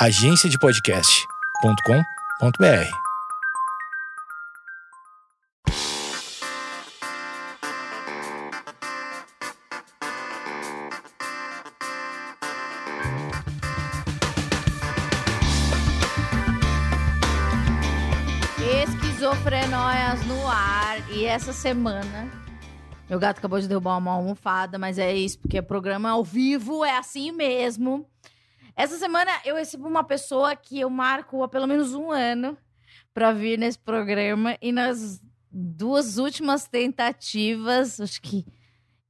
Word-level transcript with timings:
agenciadepodcast.com.br. 0.00 2.88
Esquizofrenóias 18.62 20.24
no 20.26 20.46
ar. 20.46 21.10
E 21.10 21.24
essa 21.24 21.52
semana. 21.52 22.30
Meu 23.10 23.18
gato 23.18 23.38
acabou 23.38 23.58
de 23.58 23.66
derrubar 23.66 23.98
uma 23.98 24.12
almofada, 24.12 24.78
mas 24.78 24.96
é 24.96 25.12
isso, 25.12 25.40
porque 25.40 25.58
é 25.58 25.62
programa 25.62 26.10
ao 26.10 26.22
vivo, 26.22 26.84
é 26.84 26.96
assim 26.96 27.32
mesmo. 27.32 28.06
Essa 28.78 28.96
semana 28.96 29.32
eu 29.44 29.56
recebi 29.56 29.82
uma 29.82 30.04
pessoa 30.04 30.54
que 30.54 30.78
eu 30.78 30.88
marco 30.88 31.42
há 31.42 31.48
pelo 31.48 31.66
menos 31.66 31.94
um 31.94 32.12
ano 32.12 32.56
para 33.12 33.32
vir 33.32 33.58
nesse 33.58 33.76
programa 33.76 34.56
e 34.62 34.70
nas 34.70 35.20
duas 35.50 36.16
últimas 36.16 36.68
tentativas, 36.68 38.00
acho 38.00 38.22
que 38.22 38.46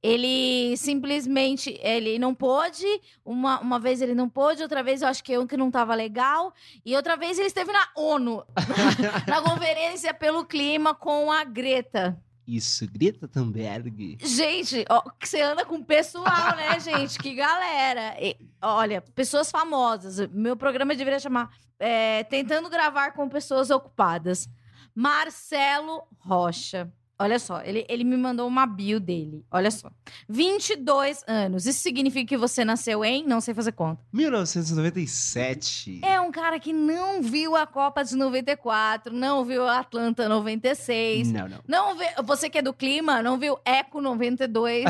ele 0.01 0.75
simplesmente 0.75 1.79
ele 1.83 2.17
não 2.17 2.33
pôde, 2.33 2.87
uma, 3.23 3.59
uma 3.59 3.79
vez 3.79 4.01
ele 4.01 4.15
não 4.15 4.27
pôde, 4.27 4.63
outra 4.63 4.81
vez 4.81 5.03
eu 5.03 5.07
acho 5.07 5.23
que 5.23 5.33
eu 5.33 5.45
que 5.45 5.55
não 5.55 5.67
estava 5.67 5.93
legal, 5.93 6.51
e 6.83 6.95
outra 6.95 7.15
vez 7.15 7.37
ele 7.37 7.49
esteve 7.49 7.71
na 7.71 7.89
ONU, 7.95 8.43
na 9.29 9.39
conferência 9.39 10.15
pelo 10.15 10.45
clima 10.45 10.95
com 10.95 11.31
a 11.31 11.43
Greta. 11.43 12.19
Isso, 12.55 12.87
Greta 12.91 13.27
Thunberg. 13.27 14.17
Gente, 14.21 14.83
ó, 14.89 15.01
que 15.19 15.29
você 15.29 15.39
anda 15.39 15.63
com 15.63 15.83
pessoal, 15.83 16.55
né, 16.55 16.79
gente? 16.81 17.19
Que 17.19 17.35
galera. 17.35 18.17
E, 18.19 18.35
olha, 18.59 19.01
pessoas 19.01 19.51
famosas. 19.51 20.27
Meu 20.31 20.57
programa 20.57 20.95
deveria 20.95 21.19
chamar 21.19 21.51
é, 21.77 22.23
Tentando 22.23 22.67
Gravar 22.67 23.11
com 23.11 23.29
Pessoas 23.29 23.69
Ocupadas. 23.69 24.49
Marcelo 24.95 26.07
Rocha. 26.17 26.91
Olha 27.21 27.37
só, 27.37 27.61
ele, 27.61 27.85
ele 27.89 28.05
me 28.05 28.15
mandou 28.15 28.47
uma 28.47 28.65
bio 28.65 28.97
dele. 28.97 29.45
Olha 29.51 29.69
só. 29.69 29.91
22 30.29 31.21
anos. 31.27 31.65
Isso 31.65 31.79
significa 31.79 32.25
que 32.25 32.37
você 32.37 32.63
nasceu 32.63 33.03
em? 33.03 33.25
Não 33.25 33.41
sei 33.41 33.53
fazer 33.53 33.73
conta. 33.73 34.01
1997. 34.13 35.99
É 36.01 36.21
um 36.21 36.31
cara 36.31 36.57
que 36.61 36.71
não 36.71 37.21
viu 37.21 37.57
a 37.57 37.67
Copa 37.67 38.05
de 38.05 38.15
94, 38.15 39.13
não 39.13 39.43
viu 39.43 39.67
a 39.67 39.79
Atlanta 39.79 40.29
96. 40.29 41.29
Não, 41.33 41.49
não. 41.49 41.59
Não 41.67 41.97
vê, 41.97 42.05
você 42.23 42.49
que 42.49 42.59
é 42.59 42.61
do 42.61 42.73
clima, 42.73 43.21
não 43.21 43.37
viu 43.37 43.59
Eco 43.65 43.99
92. 43.99 44.85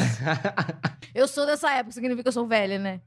eu 1.15 1.27
sou 1.27 1.47
dessa 1.47 1.71
época, 1.71 1.93
significa 1.93 2.21
que 2.21 2.29
eu 2.29 2.33
sou 2.33 2.45
velha, 2.45 2.77
né? 2.77 3.01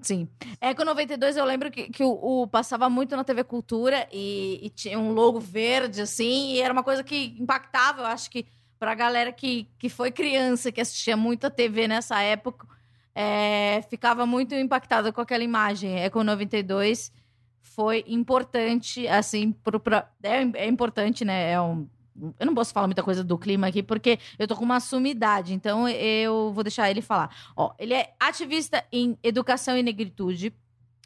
Sim. 0.00 0.28
Eco 0.60 0.84
92, 0.84 1.36
eu 1.36 1.44
lembro 1.44 1.70
que, 1.70 1.90
que 1.90 2.04
o, 2.04 2.42
o 2.42 2.46
passava 2.46 2.88
muito 2.88 3.16
na 3.16 3.24
TV 3.24 3.42
Cultura 3.42 4.08
e, 4.12 4.60
e 4.62 4.70
tinha 4.70 4.98
um 4.98 5.12
logo 5.12 5.40
verde, 5.40 6.02
assim, 6.02 6.52
e 6.52 6.60
era 6.60 6.72
uma 6.72 6.84
coisa 6.84 7.02
que 7.02 7.36
impactava, 7.38 8.02
eu 8.02 8.06
acho 8.06 8.30
que 8.30 8.46
pra 8.78 8.94
galera 8.94 9.32
que, 9.32 9.68
que 9.78 9.88
foi 9.88 10.12
criança, 10.12 10.70
que 10.70 10.80
assistia 10.80 11.16
muita 11.16 11.50
TV 11.50 11.88
nessa 11.88 12.22
época, 12.22 12.66
é, 13.12 13.82
ficava 13.90 14.24
muito 14.24 14.54
impactada 14.54 15.12
com 15.12 15.20
aquela 15.20 15.42
imagem. 15.42 15.98
Eco 15.98 16.22
92 16.22 17.12
foi 17.60 18.04
importante, 18.06 19.08
assim, 19.08 19.50
pro, 19.50 19.80
pra, 19.80 20.08
é, 20.22 20.42
é 20.54 20.66
importante, 20.68 21.24
né? 21.24 21.50
É 21.52 21.60
um, 21.60 21.88
eu 22.38 22.46
não 22.46 22.54
posso 22.54 22.72
falar 22.72 22.86
muita 22.86 23.02
coisa 23.02 23.22
do 23.24 23.36
clima 23.38 23.66
aqui, 23.66 23.82
porque 23.82 24.18
eu 24.38 24.46
tô 24.46 24.56
com 24.56 24.64
uma 24.64 24.80
sumidade, 24.80 25.52
então 25.54 25.88
eu 25.88 26.52
vou 26.52 26.62
deixar 26.64 26.90
ele 26.90 27.00
falar. 27.02 27.34
Ó, 27.56 27.72
ele 27.78 27.94
é 27.94 28.12
ativista 28.18 28.84
em 28.92 29.16
educação 29.22 29.76
e 29.76 29.82
negritude, 29.82 30.52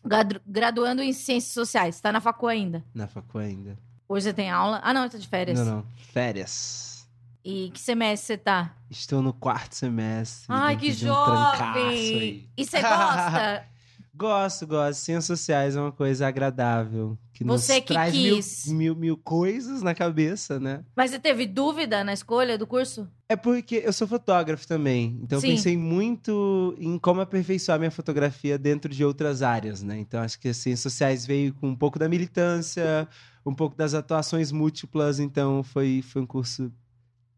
gradu- 0.05 0.41
graduando 0.47 1.03
em 1.03 1.13
ciências 1.13 1.53
sociais. 1.53 2.01
Tá 2.01 2.11
na 2.13 2.21
facu 2.21 2.47
ainda. 2.47 2.85
Na 2.95 3.07
facu 3.07 3.39
ainda. 3.39 3.79
Hoje 4.09 4.25
você 4.25 4.33
tem 4.33 4.51
aula. 4.51 4.81
Ah, 4.83 4.93
não, 4.93 5.09
tá 5.09 5.19
de 5.19 5.27
férias. 5.29 5.59
Não, 5.59 5.77
não. 5.77 5.87
Férias. 6.13 7.09
E 7.45 7.71
que 7.75 7.81
semestre 7.81 8.27
você 8.27 8.37
tá? 8.37 8.73
Estou 8.91 9.21
no 9.21 9.33
quarto 9.33 9.75
semestre. 9.75 10.47
Ai, 10.49 10.77
que 10.77 10.91
um 10.91 10.93
jovem! 10.95 11.89
aí. 11.89 12.49
E 12.57 12.65
você 12.65 12.81
gosta? 12.81 13.67
Gosto, 14.15 14.67
gosto. 14.67 15.01
Ciências 15.01 15.25
sociais 15.25 15.75
é 15.75 15.81
uma 15.81 15.91
coisa 15.91 16.27
agradável. 16.27 17.19
Que 17.33 17.43
Você 17.45 17.75
nos 17.77 17.85
que 17.85 17.95
traz 17.95 18.13
quis. 18.13 18.67
Mil, 18.67 18.77
mil, 18.77 18.97
mil 18.97 19.17
coisas 19.17 19.83
na 19.83 19.95
cabeça, 19.95 20.61
né? 20.61 20.85
Mas 20.95 21.11
você 21.11 21.19
teve 21.19 21.47
dúvida 21.47 22.05
na 22.05 22.13
escolha 22.13 22.59
do 22.59 22.67
curso? 22.67 23.09
É 23.27 23.37
porque 23.37 23.83
eu 23.85 23.93
sou 23.93 24.07
fotógrafo 24.07 24.69
também. 24.69 25.19
Então 25.23 25.41
Sim. 25.41 25.49
eu 25.49 25.55
pensei 25.55 25.77
muito 25.79 26.75
em 26.79 26.99
como 26.99 27.23
aperfeiçoar 27.23 27.79
minha 27.79 27.91
fotografia 27.91 28.59
dentro 28.59 28.93
de 28.93 29.03
outras 29.03 29.41
áreas, 29.41 29.83
né? 29.83 29.99
Então 29.99 30.21
acho 30.21 30.39
que 30.39 30.49
as 30.49 30.59
ciências 30.59 30.93
sociais 30.93 31.25
veio 31.25 31.55
com 31.55 31.69
um 31.69 31.77
pouco 31.77 31.99
da 31.99 32.09
militância, 32.09 33.09
um 33.47 33.55
pouco 33.55 33.75
das 33.75 33.95
atuações 33.95 34.53
múltiplas. 34.53 35.19
Então 35.21 35.63
foi, 35.63 36.03
foi 36.03 36.21
um 36.21 36.27
curso 36.27 36.71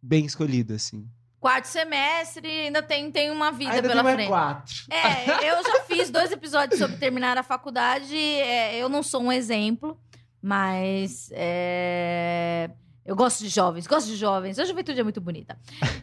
bem 0.03 0.27
escolhido, 0.27 0.75
assim. 0.75 1.09
Quarto 1.45 1.67
semestre, 1.67 2.49
ainda 2.49 2.83
tem, 2.83 3.11
tem 3.11 3.31
uma 3.31 3.53
vida 3.53 3.73
Ainda 3.73 3.87
pela 3.87 4.03
tem 4.03 4.15
frente. 4.15 4.29
quatro. 4.29 4.75
É, 4.89 5.51
eu 5.51 5.63
já 5.63 5.83
fiz 5.83 6.09
dois 6.09 6.33
episódios 6.33 6.79
sobre 6.81 6.97
terminar 6.97 7.37
a 7.37 7.43
faculdade. 7.43 8.17
é, 8.17 8.79
eu 8.79 8.89
não 8.89 9.03
sou 9.03 9.21
um 9.21 9.31
exemplo, 9.31 10.01
mas 10.41 11.29
é, 11.35 12.71
eu 13.05 13.15
gosto 13.15 13.41
de 13.45 13.51
jovens, 13.51 13.87
gosto 13.87 14.07
de 14.07 14.17
jovens. 14.17 14.59
A 14.59 14.65
juventude 14.65 14.99
é 14.99 15.03
muito 15.03 15.21
bonita. 15.21 15.59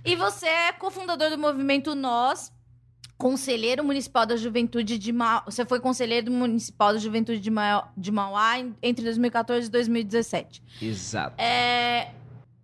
E 0.06 0.16
você 0.16 0.46
é 0.46 0.74
cofundador 0.74 1.31
do 1.31 1.40
movimento 1.40 1.96
Nós, 1.96 2.53
conselheiro 3.18 3.84
municipal 3.84 4.28
da 4.28 4.35
juventude 4.35 5.00
de 5.00 5.12
Mauá. 5.12 5.41
Você 5.46 5.66
foi 5.66 5.79
conselheiro 5.79 6.31
municipal 6.31 6.94
da 6.94 7.00
juventude 7.00 7.40
de, 7.40 7.50
Mauá, 7.50 7.91
de 7.97 8.12
Mauá 8.12 8.59
entre 8.79 9.03
2014 9.06 9.66
e 9.66 9.72
2017. 9.72 10.62
Exato. 10.79 11.41
É, 11.41 12.12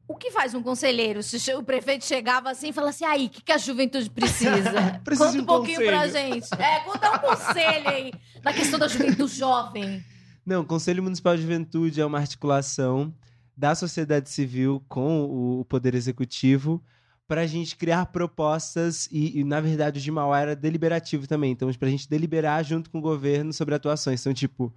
o 0.07 0.15
que 0.15 0.31
faz 0.31 0.53
um 0.53 0.63
conselheiro? 0.63 1.21
Se 1.21 1.53
o 1.53 1.63
prefeito 1.63 2.05
chegava 2.05 2.49
assim 2.49 2.69
e 2.69 2.73
falava 2.73 2.91
assim, 2.91 3.05
aí, 3.05 3.25
o 3.25 3.29
que, 3.29 3.41
que 3.41 3.51
a 3.51 3.57
juventude 3.57 4.09
precisa? 4.09 4.99
Preciso 5.03 5.25
conta 5.27 5.39
um 5.39 5.41
um 5.41 5.45
pouquinho 5.45 5.85
pra 5.85 6.03
conselho. 6.03 6.33
gente. 6.33 6.53
É, 6.53 6.79
conta 6.79 7.11
um 7.11 7.19
conselho 7.19 7.89
aí 7.89 8.13
na 8.43 8.53
questão 8.53 8.79
da 8.79 8.87
juventude 8.87 9.35
jovem. 9.35 10.03
Não, 10.45 10.61
o 10.61 10.65
Conselho 10.65 11.03
Municipal 11.03 11.35
de 11.35 11.41
Juventude 11.41 11.99
é 11.99 12.05
uma 12.05 12.19
articulação 12.19 13.13
da 13.55 13.75
sociedade 13.75 14.29
civil 14.29 14.81
com 14.87 15.59
o 15.59 15.65
Poder 15.65 15.93
Executivo 15.93 16.81
para 17.27 17.41
a 17.41 17.45
gente 17.45 17.75
criar 17.75 18.05
propostas 18.05 19.09
e, 19.11 19.41
e, 19.41 19.43
na 19.43 19.59
verdade, 19.59 19.99
o 19.99 20.01
de 20.01 20.09
Mauá 20.09 20.39
era 20.39 20.55
deliberativo 20.55 21.27
também. 21.27 21.51
Então, 21.51 21.69
para 21.73 21.89
a 21.89 21.91
gente 21.91 22.09
deliberar 22.09 22.63
junto 22.63 22.89
com 22.89 22.99
o 22.99 23.01
governo 23.01 23.51
sobre 23.51 23.75
atuações. 23.75 24.21
Então, 24.21 24.33
tipo, 24.33 24.73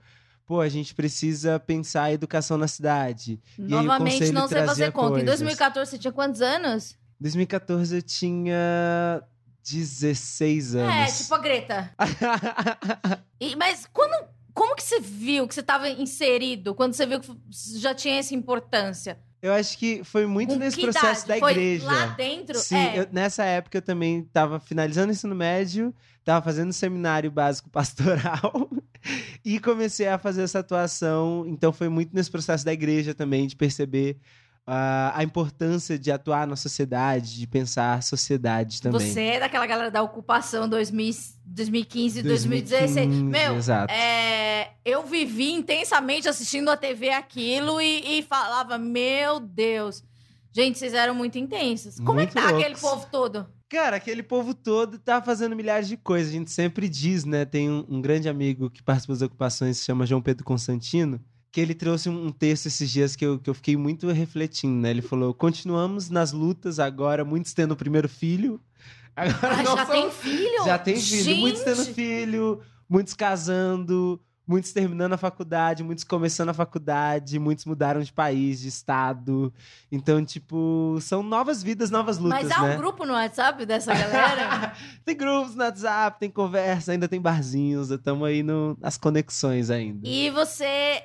pô, 0.50 0.60
a 0.60 0.68
gente 0.68 0.96
precisa 0.96 1.60
pensar 1.60 2.02
a 2.02 2.12
educação 2.12 2.58
na 2.58 2.66
cidade. 2.66 3.40
Aí 3.56 3.64
Novamente, 3.68 4.32
não 4.32 4.48
sei 4.48 4.64
fazer 4.66 4.90
conta. 4.90 5.06
Em 5.20 5.24
coisas. 5.24 5.38
2014, 5.38 5.90
você 5.92 5.96
tinha 5.98 6.12
quantos 6.12 6.42
anos? 6.42 6.98
2014 7.20 7.94
eu 7.94 8.02
tinha 8.02 9.22
16 9.62 10.74
anos. 10.74 10.92
É, 10.92 11.06
tipo 11.22 11.32
a 11.36 11.38
Greta. 11.38 11.90
E- 13.40 13.54
mas 13.54 13.88
quando, 13.92 14.26
como 14.52 14.74
que 14.74 14.82
você 14.82 14.98
viu 14.98 15.46
que 15.46 15.54
você 15.54 15.60
estava 15.60 15.88
inserido? 15.88 16.74
Quando 16.74 16.94
você 16.94 17.06
viu 17.06 17.20
que 17.20 17.30
já 17.78 17.94
tinha 17.94 18.18
essa 18.18 18.34
importância? 18.34 19.20
Eu 19.40 19.52
acho 19.52 19.78
que 19.78 20.02
foi 20.02 20.26
muito 20.26 20.54
Com 20.54 20.58
nesse 20.58 20.80
processo 20.80 21.26
idade? 21.26 21.40
da 21.40 21.46
Foi 21.46 21.52
igreja. 21.52 21.86
lá 21.86 22.06
dentro? 22.06 22.58
Sim, 22.58 22.76
é. 22.76 22.98
eu- 22.98 23.08
nessa 23.12 23.44
época 23.44 23.78
eu 23.78 23.82
também 23.82 24.18
estava 24.22 24.58
finalizando 24.58 25.10
o 25.10 25.12
ensino 25.12 25.34
médio, 25.36 25.94
estava 26.18 26.42
fazendo 26.44 26.70
um 26.70 26.72
seminário 26.72 27.30
básico 27.30 27.70
pastoral 27.70 28.68
e 29.44 29.58
comecei 29.58 30.08
a 30.08 30.18
fazer 30.18 30.42
essa 30.42 30.58
atuação. 30.58 31.44
Então 31.46 31.72
foi 31.72 31.88
muito 31.88 32.14
nesse 32.14 32.30
processo 32.30 32.64
da 32.64 32.72
igreja 32.72 33.14
também, 33.14 33.46
de 33.46 33.56
perceber 33.56 34.18
ah, 34.66 35.12
a 35.16 35.24
importância 35.24 35.98
de 35.98 36.12
atuar 36.12 36.46
na 36.46 36.56
sociedade, 36.56 37.38
de 37.38 37.46
pensar 37.46 37.94
a 37.94 38.00
sociedade 38.00 38.80
também. 38.80 39.00
Você 39.00 39.20
é 39.20 39.40
daquela 39.40 39.66
galera 39.66 39.90
da 39.90 40.02
ocupação 40.02 40.68
2000, 40.68 41.12
2015, 41.44 42.22
2016. 42.22 42.94
2015, 42.94 43.22
Meu, 43.24 43.56
exato. 43.56 43.92
é, 43.92 44.72
eu 44.84 45.04
vivi 45.04 45.52
intensamente 45.52 46.28
assistindo 46.28 46.70
a 46.70 46.76
TV 46.76 47.10
aquilo 47.10 47.80
e, 47.80 48.18
e 48.18 48.22
falava, 48.22 48.78
meu 48.78 49.40
Deus. 49.40 50.04
Gente, 50.52 50.78
vocês 50.78 50.94
eram 50.94 51.14
muito 51.14 51.38
intensos. 51.38 51.98
Como 52.00 52.20
é 52.20 52.26
que 52.26 52.34
Muito 52.34 52.44
tá 52.44 52.52
loucos. 52.52 52.60
aquele 52.60 52.80
povo 52.80 53.06
todo? 53.10 53.46
Cara, 53.70 53.96
aquele 53.96 54.20
povo 54.22 54.52
todo 54.52 54.98
tá 54.98 55.22
fazendo 55.22 55.54
milhares 55.54 55.86
de 55.86 55.96
coisas. 55.96 56.30
A 56.30 56.36
gente 56.36 56.50
sempre 56.50 56.88
diz, 56.88 57.24
né? 57.24 57.44
Tem 57.44 57.70
um, 57.70 57.86
um 57.88 58.02
grande 58.02 58.28
amigo 58.28 58.68
que 58.68 58.82
participa 58.82 59.12
das 59.12 59.22
ocupações, 59.22 59.78
se 59.78 59.84
chama 59.84 60.04
João 60.04 60.20
Pedro 60.20 60.44
Constantino, 60.44 61.20
que 61.52 61.60
ele 61.60 61.72
trouxe 61.72 62.08
um, 62.08 62.32
texto 62.32 62.66
esses 62.66 62.90
dias 62.90 63.14
que 63.14 63.24
eu, 63.24 63.38
que 63.38 63.48
eu 63.48 63.54
fiquei 63.54 63.76
muito 63.76 64.08
refletindo, 64.08 64.74
né? 64.74 64.90
Ele 64.90 65.00
falou: 65.02 65.32
continuamos 65.32 66.10
nas 66.10 66.32
lutas 66.32 66.80
agora, 66.80 67.24
muitos 67.24 67.54
tendo 67.54 67.70
o 67.70 67.76
primeiro 67.76 68.08
filho. 68.08 68.60
Agora 69.14 69.54
Ah, 69.56 69.64
já 69.64 69.86
tem 69.86 70.10
filho? 70.10 70.64
Já 70.64 70.78
tem 70.78 70.96
filho, 70.96 71.36
muitos 71.36 71.62
tendo 71.62 71.84
Gente! 71.84 71.94
filho, 71.94 72.60
muitos 72.88 73.12
casando, 73.12 74.20
muitos 74.50 74.72
terminando 74.72 75.12
a 75.12 75.16
faculdade, 75.16 75.84
muitos 75.84 76.02
começando 76.02 76.48
a 76.48 76.52
faculdade, 76.54 77.38
muitos 77.38 77.64
mudaram 77.64 78.00
de 78.02 78.12
país, 78.12 78.58
de 78.60 78.66
estado. 78.66 79.54
Então, 79.92 80.24
tipo, 80.24 80.98
são 81.00 81.22
novas 81.22 81.62
vidas, 81.62 81.88
novas 81.88 82.18
lutas, 82.18 82.42
Mas 82.42 82.50
há 82.50 82.62
né? 82.62 82.74
um 82.74 82.78
grupo 82.78 83.06
no 83.06 83.12
WhatsApp 83.12 83.64
dessa 83.64 83.94
galera? 83.94 84.72
tem 85.04 85.16
grupos 85.16 85.54
no 85.54 85.62
WhatsApp, 85.62 86.18
tem 86.18 86.28
conversa, 86.28 86.90
ainda 86.90 87.06
tem 87.06 87.20
barzinhos, 87.20 87.90
estamos 87.90 88.26
aí 88.26 88.42
no, 88.42 88.76
nas 88.80 88.98
conexões 88.98 89.70
ainda. 89.70 90.00
e 90.08 90.28
você 90.30 91.04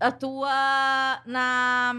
atua 0.00 1.22
na 1.24 1.94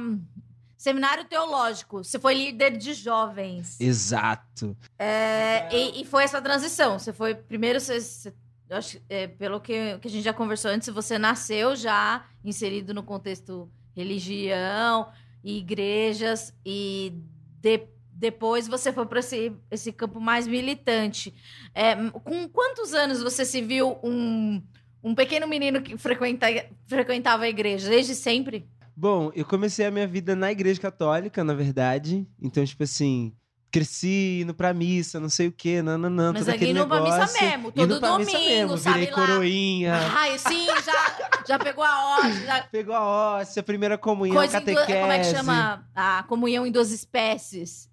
seminário 0.77 1.23
teológico. 1.23 2.03
Você 2.03 2.19
foi 2.19 2.33
líder 2.33 2.77
de 2.77 2.93
jovens. 2.93 3.79
Exato. 3.79 4.75
É, 4.99 5.73
e, 5.73 6.01
e 6.01 6.05
foi 6.05 6.25
essa 6.25 6.41
transição. 6.41 6.99
Você 6.99 7.13
foi 7.13 7.33
primeiro, 7.35 7.79
você, 7.79 8.01
você- 8.01 8.33
eu 8.69 8.77
acho, 8.77 8.99
é, 9.09 9.27
pelo 9.27 9.59
que, 9.59 9.97
que 9.99 10.07
a 10.07 10.11
gente 10.11 10.23
já 10.23 10.33
conversou 10.33 10.71
antes, 10.71 10.89
você 10.89 11.17
nasceu 11.17 11.75
já 11.75 12.25
inserido 12.43 12.93
no 12.93 13.03
contexto 13.03 13.69
religião 13.95 15.07
e 15.43 15.57
igrejas 15.59 16.53
e 16.65 17.13
de- 17.61 17.87
depois 18.11 18.67
você 18.67 18.93
foi 18.93 19.05
para 19.05 19.19
esse, 19.19 19.51
esse 19.69 19.91
campo 19.91 20.19
mais 20.19 20.47
militante. 20.47 21.33
É, 21.73 21.95
com 21.95 22.47
quantos 22.47 22.93
anos 22.93 23.21
você 23.21 23.43
se 23.43 23.61
viu 23.61 23.97
um, 24.03 24.61
um 25.03 25.13
pequeno 25.13 25.47
menino 25.47 25.81
que 25.81 25.97
frequenta, 25.97 26.47
frequentava 26.87 27.43
a 27.43 27.49
igreja? 27.49 27.89
Desde 27.89 28.15
sempre? 28.15 28.67
Bom, 28.95 29.31
eu 29.35 29.43
comecei 29.43 29.85
a 29.85 29.91
minha 29.91 30.07
vida 30.07 30.35
na 30.35 30.51
igreja 30.51 30.79
católica, 30.79 31.43
na 31.43 31.53
verdade. 31.53 32.27
Então, 32.41 32.63
tipo 32.63 32.83
assim, 32.83 33.33
cresci 33.73 34.41
indo 34.43 34.53
pra 34.53 34.71
missa, 34.71 35.19
não 35.19 35.29
sei 35.29 35.47
o 35.47 35.51
quê, 35.51 35.81
nananã, 35.81 36.31
Mas 36.31 36.41
todo 36.41 36.49
aqui 36.49 36.57
aquele 36.63 36.79
indo 36.79 36.87
pra 36.87 37.01
negócio. 37.01 37.23
missa 37.25 37.41
mesmo, 37.41 37.67
Indo 37.75 37.87
todo 37.87 37.99
pra 37.99 38.19
missa 38.19 38.31
domingo, 38.31 38.49
mesmo, 38.51 38.77
sabe 38.77 38.99
virei 38.99 39.11
lá? 39.13 39.25
coroinha. 39.27 39.93
Ai, 40.15 40.37
sim, 40.37 40.67
já, 40.85 41.29
já 41.47 41.57
pegou 41.59 41.83
a 41.83 42.05
hora. 42.05 42.31
Já... 42.33 42.61
Pegou 42.71 42.95
a 42.95 43.39
hóstia, 43.39 43.63
primeira 43.63 43.97
comunhão, 43.97 44.35
Coisa 44.35 44.59
catequese. 44.61 44.85
Como 44.99 45.11
é 45.11 45.19
que 45.19 45.25
chama? 45.25 45.83
A 45.95 46.23
comunhão 46.27 46.67
em 46.67 46.71
duas 46.71 46.91
espécies. 46.91 47.89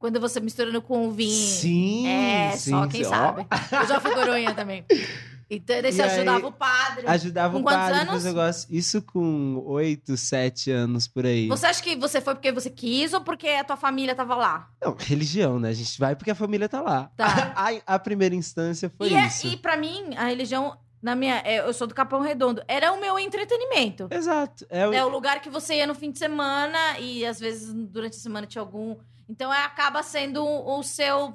Quando 0.00 0.18
você 0.18 0.40
misturando 0.40 0.82
com 0.82 1.06
o 1.06 1.12
vinho. 1.12 1.30
Sim, 1.30 2.08
É, 2.08 2.52
sim, 2.56 2.70
só 2.70 2.86
quem 2.88 3.04
sim. 3.04 3.10
Sabe. 3.10 3.46
Eu 3.70 3.86
já 3.86 4.00
fui 4.00 4.12
coroinha 4.12 4.52
também. 4.54 4.84
Então, 5.52 5.82
daí 5.82 5.92
você 5.92 5.98
E 5.98 6.02
aí, 6.02 6.10
ajudava 6.10 6.46
o 6.46 6.52
padre. 6.52 7.06
Ajudava 7.08 7.54
Com 7.54 7.60
o 7.60 7.62
quantos 7.64 7.80
padre 7.80 7.98
anos? 8.00 8.14
nos 8.14 8.24
negócios. 8.24 8.66
Isso 8.70 9.02
com 9.02 9.60
oito, 9.66 10.16
sete 10.16 10.70
anos 10.70 11.08
por 11.08 11.26
aí. 11.26 11.48
Você 11.48 11.66
acha 11.66 11.82
que 11.82 11.96
você 11.96 12.20
foi 12.20 12.34
porque 12.34 12.52
você 12.52 12.70
quis 12.70 13.12
ou 13.12 13.20
porque 13.20 13.48
a 13.48 13.64
tua 13.64 13.76
família 13.76 14.14
tava 14.14 14.36
lá? 14.36 14.70
Não, 14.80 14.94
religião, 14.96 15.58
né? 15.58 15.70
A 15.70 15.72
gente 15.72 15.98
vai 15.98 16.14
porque 16.14 16.30
a 16.30 16.34
família 16.36 16.68
tá 16.68 16.80
lá. 16.80 17.10
Tá. 17.16 17.52
A, 17.86 17.94
a 17.94 17.98
primeira 17.98 18.34
instância 18.34 18.88
foi 18.96 19.08
e, 19.10 19.14
é- 19.14 19.26
isso. 19.26 19.46
e 19.48 19.56
pra 19.56 19.76
mim, 19.76 20.14
a 20.16 20.26
religião, 20.26 20.76
na 21.02 21.16
minha. 21.16 21.42
é, 21.44 21.60
Eu 21.66 21.72
sou 21.72 21.86
do 21.88 21.94
Capão 21.94 22.20
Redondo. 22.20 22.62
Era 22.68 22.92
o 22.92 23.00
meu 23.00 23.18
entretenimento. 23.18 24.06
Exato. 24.10 24.64
É, 24.70 24.86
o- 24.86 24.92
É 24.92 25.04
o 25.04 25.08
lugar 25.08 25.40
que 25.40 25.50
você 25.50 25.74
ia 25.76 25.86
no 25.86 25.94
fim 25.96 26.10
de 26.12 26.18
semana 26.20 26.98
e 27.00 27.26
às 27.26 27.40
vezes 27.40 27.72
durante 27.74 28.16
a 28.16 28.20
semana 28.20 28.46
tinha 28.46 28.62
algum. 28.62 28.96
Então 29.28 29.52
é, 29.52 29.64
acaba 29.64 30.02
sendo 30.04 30.44
o 30.44 30.82
seu. 30.84 31.34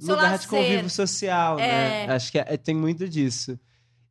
Seu 0.00 0.14
lugar 0.14 0.30
lazer. 0.32 0.40
de 0.40 0.48
convívio 0.48 0.90
social, 0.90 1.56
né? 1.56 2.04
É. 2.06 2.10
Acho 2.12 2.30
que 2.32 2.38
é- 2.38 2.56
tem 2.56 2.74
muito 2.74 3.08
disso. 3.08 3.58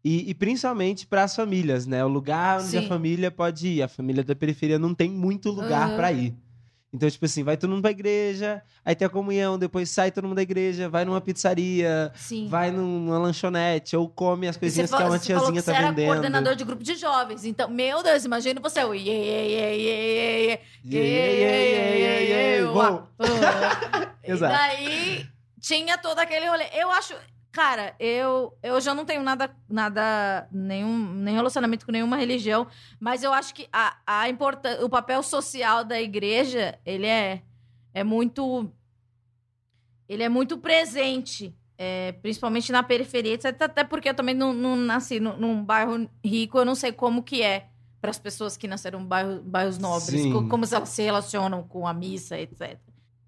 E, 0.03 0.30
e 0.30 0.33
principalmente 0.33 1.06
para 1.06 1.24
as 1.24 1.36
famílias, 1.36 1.86
né? 1.86 2.03
O 2.06 2.07
lugar 2.07 2.62
onde 2.62 2.77
a 2.77 2.81
família 2.88 3.30
pode 3.30 3.68
ir. 3.68 3.81
A 3.81 3.88
família 3.88 4.24
da 4.24 4.33
periferia 4.36 4.80
não 4.80 4.94
tem 4.94 5.09
muito 5.09 5.50
lugar 5.51 5.95
pra 5.95 6.12
ir. 6.12 6.33
Então, 6.91 7.07
tipo 7.07 7.24
assim, 7.25 7.44
vai 7.44 7.56
todo 7.56 7.69
mundo 7.69 7.83
pra 7.83 7.91
igreja, 7.91 8.63
aí 8.83 8.95
tem 8.95 9.06
a 9.06 9.09
comunhão, 9.09 9.59
depois 9.59 9.91
sai 9.91 10.09
todo 10.12 10.24
mundo 10.24 10.38
da 10.38 10.41
igreja, 10.41 10.89
vai 10.89 11.06
numa 11.06 11.21
pizzaria, 11.21 12.12
Sim. 12.15 12.47
vai 12.47 12.71
num- 12.71 13.01
numa 13.01 13.19
lanchonete, 13.19 13.95
ou 13.95 14.09
come 14.09 14.47
as 14.47 14.56
E 14.56 14.59
coisinhas 14.59 14.89
que 14.89 14.97
fa- 14.97 15.06
uma 15.06 15.19
tiazinha 15.19 15.62
tá 15.62 15.71
você 15.71 15.77
era 15.77 15.89
vendendo. 15.92 16.07
coordenador 16.07 16.56
de 16.56 16.63
grupo 16.63 16.81
de 16.83 16.95
jovens. 16.95 17.45
Então, 17.45 17.69
meu 17.69 18.01
Deus, 18.01 18.25
imagina 18.25 18.59
você. 18.59 18.83
O 18.83 18.95
iê, 18.95 19.01
iê, 19.03 19.50
iê, 19.50 19.77
iê, 19.77 19.77
iê, 19.77 20.50
iê, 20.50 20.59
Yeah, 20.83 21.07
yeah, 21.07 21.57
yeah, 21.57 22.00
yeah, 22.00 22.19
yeah, 22.21 22.71
uá, 22.71 22.89
uau. 22.89 23.12
uá. 23.19 24.15
E 24.27 24.31
Exato. 24.31 24.53
daí 24.53 25.27
tinha 25.59 25.97
todo 25.97 26.19
aquele 26.19 26.47
rolê. 26.47 26.65
Eu 26.73 26.89
acho. 26.91 27.13
Cara, 27.51 27.95
eu, 28.00 28.56
eu 28.61 28.79
já 28.79 28.94
não 28.94 29.03
tenho 29.06 29.23
nada, 29.23 29.50
nada 29.67 30.47
nenhum, 30.51 31.13
nenhum 31.15 31.38
relacionamento 31.38 31.83
com 31.83 31.91
nenhuma 31.91 32.15
religião, 32.15 32.67
mas 33.00 33.23
eu 33.23 33.33
acho 33.33 33.56
que 33.56 33.67
a, 33.73 33.97
a 34.06 34.29
importan- 34.29 34.77
o 34.83 34.89
papel 34.89 35.23
social 35.23 35.83
da 35.83 36.00
igreja, 36.00 36.77
ele 36.85 37.07
é, 37.07 37.41
é 37.94 38.03
muito. 38.03 38.71
Ele 40.07 40.23
é 40.23 40.29
muito 40.29 40.57
presente, 40.57 41.56
é, 41.77 42.11
principalmente 42.13 42.71
na 42.71 42.81
periferia, 42.83 43.33
etc. 43.33 43.61
Até 43.61 43.83
porque 43.83 44.09
eu 44.09 44.13
também 44.13 44.33
não, 44.35 44.53
não 44.53 44.75
nasci 44.75 45.19
num, 45.19 45.38
num 45.38 45.63
bairro 45.63 46.09
rico, 46.25 46.57
eu 46.57 46.65
não 46.65 46.75
sei 46.75 46.91
como 46.91 47.21
que 47.23 47.41
é 47.44 47.67
para 48.01 48.09
as 48.11 48.17
pessoas 48.19 48.56
que 48.57 48.67
nasceram 48.67 49.01
em 49.01 49.06
bairro, 49.06 49.41
bairros 49.44 49.77
nobres, 49.77 50.21
Sim. 50.21 50.31
co- 50.33 50.47
como 50.47 50.65
elas 50.71 50.89
se 50.89 51.01
relacionam 51.03 51.63
com 51.63 51.85
a 51.88 51.94
missa, 51.94 52.39
etc. 52.39 52.77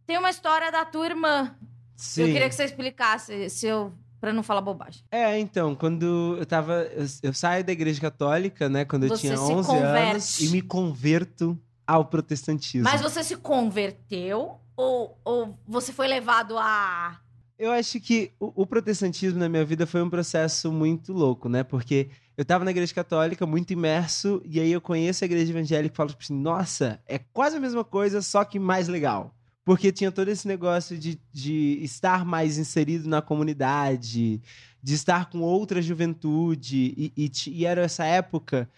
Tem 0.08 0.18
uma 0.18 0.30
história 0.30 0.72
da 0.72 0.86
tua 0.86 1.06
irmã. 1.08 1.56
Sim. 1.96 2.22
Eu 2.22 2.28
queria 2.28 2.50
que 2.50 2.56
você 2.56 2.66
explicasse, 2.66 3.50
se 3.50 3.68
eu, 3.68 3.94
para 4.20 4.32
não 4.32 4.44
falar 4.44 4.62
bobagem. 4.62 5.04
É, 5.12 5.40
então, 5.40 5.76
quando 5.76 6.38
eu 6.38 6.46
tava. 6.46 6.84
Eu, 6.94 7.06
eu 7.24 7.34
saio 7.34 7.64
da 7.64 7.72
igreja 7.72 8.00
católica, 8.00 8.70
né? 8.70 8.86
Quando 8.86 9.04
eu 9.04 9.10
Você 9.10 9.22
tinha 9.22 9.38
se 9.38 9.52
11 9.52 9.76
anos, 9.78 10.40
e 10.42 10.50
me 10.50 10.62
converto 10.62 11.58
ao 11.86 12.06
protestantismo. 12.06 12.84
Mas 12.84 13.02
você 13.02 13.24
se 13.24 13.36
converteu 13.36 14.60
ou, 14.76 15.20
ou 15.26 15.60
você 15.68 15.92
foi 15.92 16.08
levado 16.08 16.58
a. 16.58 17.20
Eu 17.58 17.72
acho 17.72 18.00
que 18.00 18.32
o, 18.40 18.64
o 18.64 18.66
protestantismo 18.66 19.40
na 19.40 19.48
minha 19.48 19.64
vida 19.64 19.86
foi 19.86 20.02
um 20.02 20.10
processo 20.10 20.72
muito 20.72 21.14
louco, 21.14 21.48
né? 21.48 21.64
Porque 21.64 22.10
eu 22.36 22.44
tava 22.44 22.66
na 22.66 22.72
igreja 22.72 22.94
católica, 22.94 23.46
muito 23.46 23.72
imerso, 23.72 24.42
e 24.46 24.60
aí 24.60 24.72
eu 24.72 24.82
conheço 24.82 25.24
a 25.24 25.26
igreja 25.26 25.52
evangélica 25.52 25.94
e 25.94 25.96
falo 25.96 26.10
tipo 26.10 26.24
assim, 26.24 26.34
nossa, 26.34 27.00
é 27.06 27.20
quase 27.20 27.58
a 27.58 27.60
mesma 27.60 27.84
coisa, 27.84 28.22
só 28.22 28.44
que 28.44 28.58
mais 28.58 28.88
legal. 28.88 29.36
Porque 29.64 29.92
tinha 29.92 30.12
todo 30.12 30.30
esse 30.30 30.48
negócio 30.48 30.98
de, 30.98 31.20
de 31.32 31.80
estar 31.84 32.26
mais 32.26 32.58
inserido 32.58 33.08
na 33.08 33.22
comunidade, 33.22 34.42
de 34.82 34.94
estar 34.94 35.30
com 35.30 35.42
outra 35.42 35.82
juventude, 35.82 36.94
e, 36.98 37.14
e, 37.16 37.32
e 37.48 37.66
era 37.66 37.82
essa 37.82 38.04
época 38.04 38.70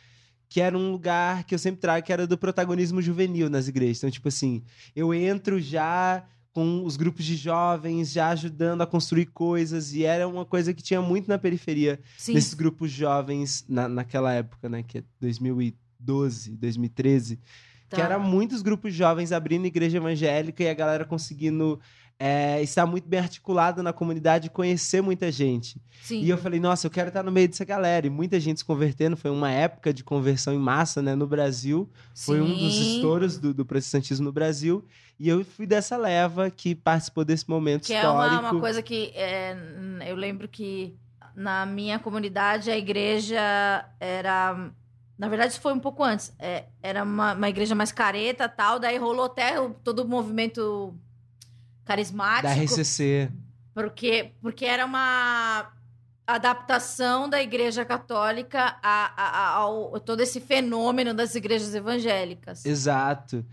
que 0.50 0.62
era 0.62 0.78
um 0.78 0.92
lugar 0.92 1.46
que 1.46 1.56
eu 1.56 1.58
sempre 1.58 1.82
trago, 1.82 2.06
que 2.06 2.14
era 2.14 2.28
do 2.28 2.38
protagonismo 2.38 3.02
juvenil 3.02 3.50
nas 3.50 3.68
igrejas. 3.68 3.98
Então, 3.98 4.12
tipo 4.12 4.28
assim, 4.28 4.62
eu 4.96 5.12
entro 5.12 5.60
já 5.60 6.24
com 6.54 6.86
os 6.86 6.96
grupos 6.96 7.26
de 7.26 7.36
jovens, 7.36 8.12
já 8.12 8.30
ajudando 8.30 8.82
a 8.82 8.86
construir 8.86 9.26
coisas, 9.26 9.94
e 9.96 10.04
era 10.04 10.28
uma 10.28 10.46
coisa 10.46 10.72
que 10.72 10.84
tinha 10.84 11.02
muito 11.02 11.28
na 11.28 11.40
periferia, 11.40 12.00
Sim. 12.16 12.36
nesses 12.36 12.54
grupos 12.54 12.92
jovens 12.92 13.66
na, 13.68 13.90
naquela 13.90 14.32
época, 14.32 14.70
né, 14.70 14.84
que 14.84 15.00
é 15.00 15.04
2012, 15.20 16.52
2013, 16.52 17.40
Tá. 17.94 17.98
que 17.98 18.02
era 18.02 18.20
muitos 18.20 18.62
grupos 18.62 18.94
jovens 18.94 19.32
abrindo 19.32 19.66
igreja 19.66 19.98
evangélica 19.98 20.64
e 20.64 20.70
a 20.70 20.74
galera 20.74 21.06
conseguindo 21.06 21.80
é, 22.20 22.62
estar 22.62 22.86
muito 22.86 23.08
bem 23.08 23.20
articulada 23.20 23.82
na 23.84 23.92
comunidade 23.92 24.48
e 24.48 24.50
conhecer 24.50 25.02
muita 25.02 25.32
gente. 25.32 25.82
Sim. 26.02 26.22
E 26.22 26.30
eu 26.30 26.38
falei, 26.38 26.60
nossa, 26.60 26.88
eu 26.88 26.92
quero 26.92 27.10
estar 27.10 27.24
no 27.24 27.32
meio 27.32 27.48
dessa 27.48 27.66
galera. 27.66 28.08
E 28.08 28.10
muita 28.10 28.40
gente 28.40 28.60
se 28.60 28.66
convertendo. 28.66 29.18
Foi 29.18 29.32
uma 29.32 29.52
época 29.52 29.94
de 29.94 30.04
conversão 30.04 30.54
em 30.54 30.60
massa, 30.60 31.02
né? 31.02 31.16
No 31.16 31.28
Brasil. 31.28 31.90
Foi 32.16 32.40
um 32.40 32.48
dos 32.48 32.76
Sim. 32.76 32.96
estouros 32.96 33.38
do, 33.38 33.54
do 33.54 33.66
protestantismo 33.66 34.26
no 34.26 34.32
Brasil. 34.32 34.86
E 35.20 35.28
eu 35.28 35.44
fui 35.44 35.66
dessa 35.66 35.98
leva 35.98 36.50
que 36.50 36.76
participou 36.76 37.26
desse 37.26 37.50
momento 37.50 37.86
Que 37.86 37.94
é 37.94 37.98
histórico. 37.98 38.42
uma, 38.42 38.52
uma 38.52 38.60
coisa 38.60 38.82
que 38.82 39.12
é, 39.16 39.56
eu 40.08 40.16
lembro 40.16 40.48
que 40.48 40.96
na 41.36 41.66
minha 41.66 42.00
comunidade 42.00 42.70
a 42.70 42.78
igreja 42.78 43.86
era. 44.00 44.72
Na 45.18 45.28
verdade, 45.30 45.52
isso 45.54 45.62
foi 45.62 45.74
um 45.74 45.80
pouco 45.80 46.04
antes. 46.04 46.34
É, 46.40 46.66
era 46.82 47.04
uma, 47.04 47.34
uma 47.34 47.50
igreja 47.50 47.76
mais 47.76 47.92
careta 47.92 48.50
tal. 48.50 48.80
Daí 48.80 48.98
rolou 48.98 49.26
até 49.26 49.60
o- 49.60 49.70
todo 49.72 50.00
o 50.00 50.08
movimento 50.08 50.94
carismático. 51.86 52.48
Da 52.48 52.54
RCC. 52.64 53.30
Porque, 53.74 54.32
porque 54.42 54.66
era 54.66 54.86
uma 54.86 55.72
adaptação 56.26 57.30
da 57.30 57.42
igreja 57.42 57.84
católica 57.84 58.78
a, 58.82 59.14
a- 59.16 59.30
a- 59.30 59.50
ao 59.56 60.00
todo 60.00 60.22
esse 60.22 60.40
fenômeno 60.40 61.14
das 61.14 61.36
igrejas 61.36 61.76
evangélicas. 61.76 62.66
Exato. 62.66 63.46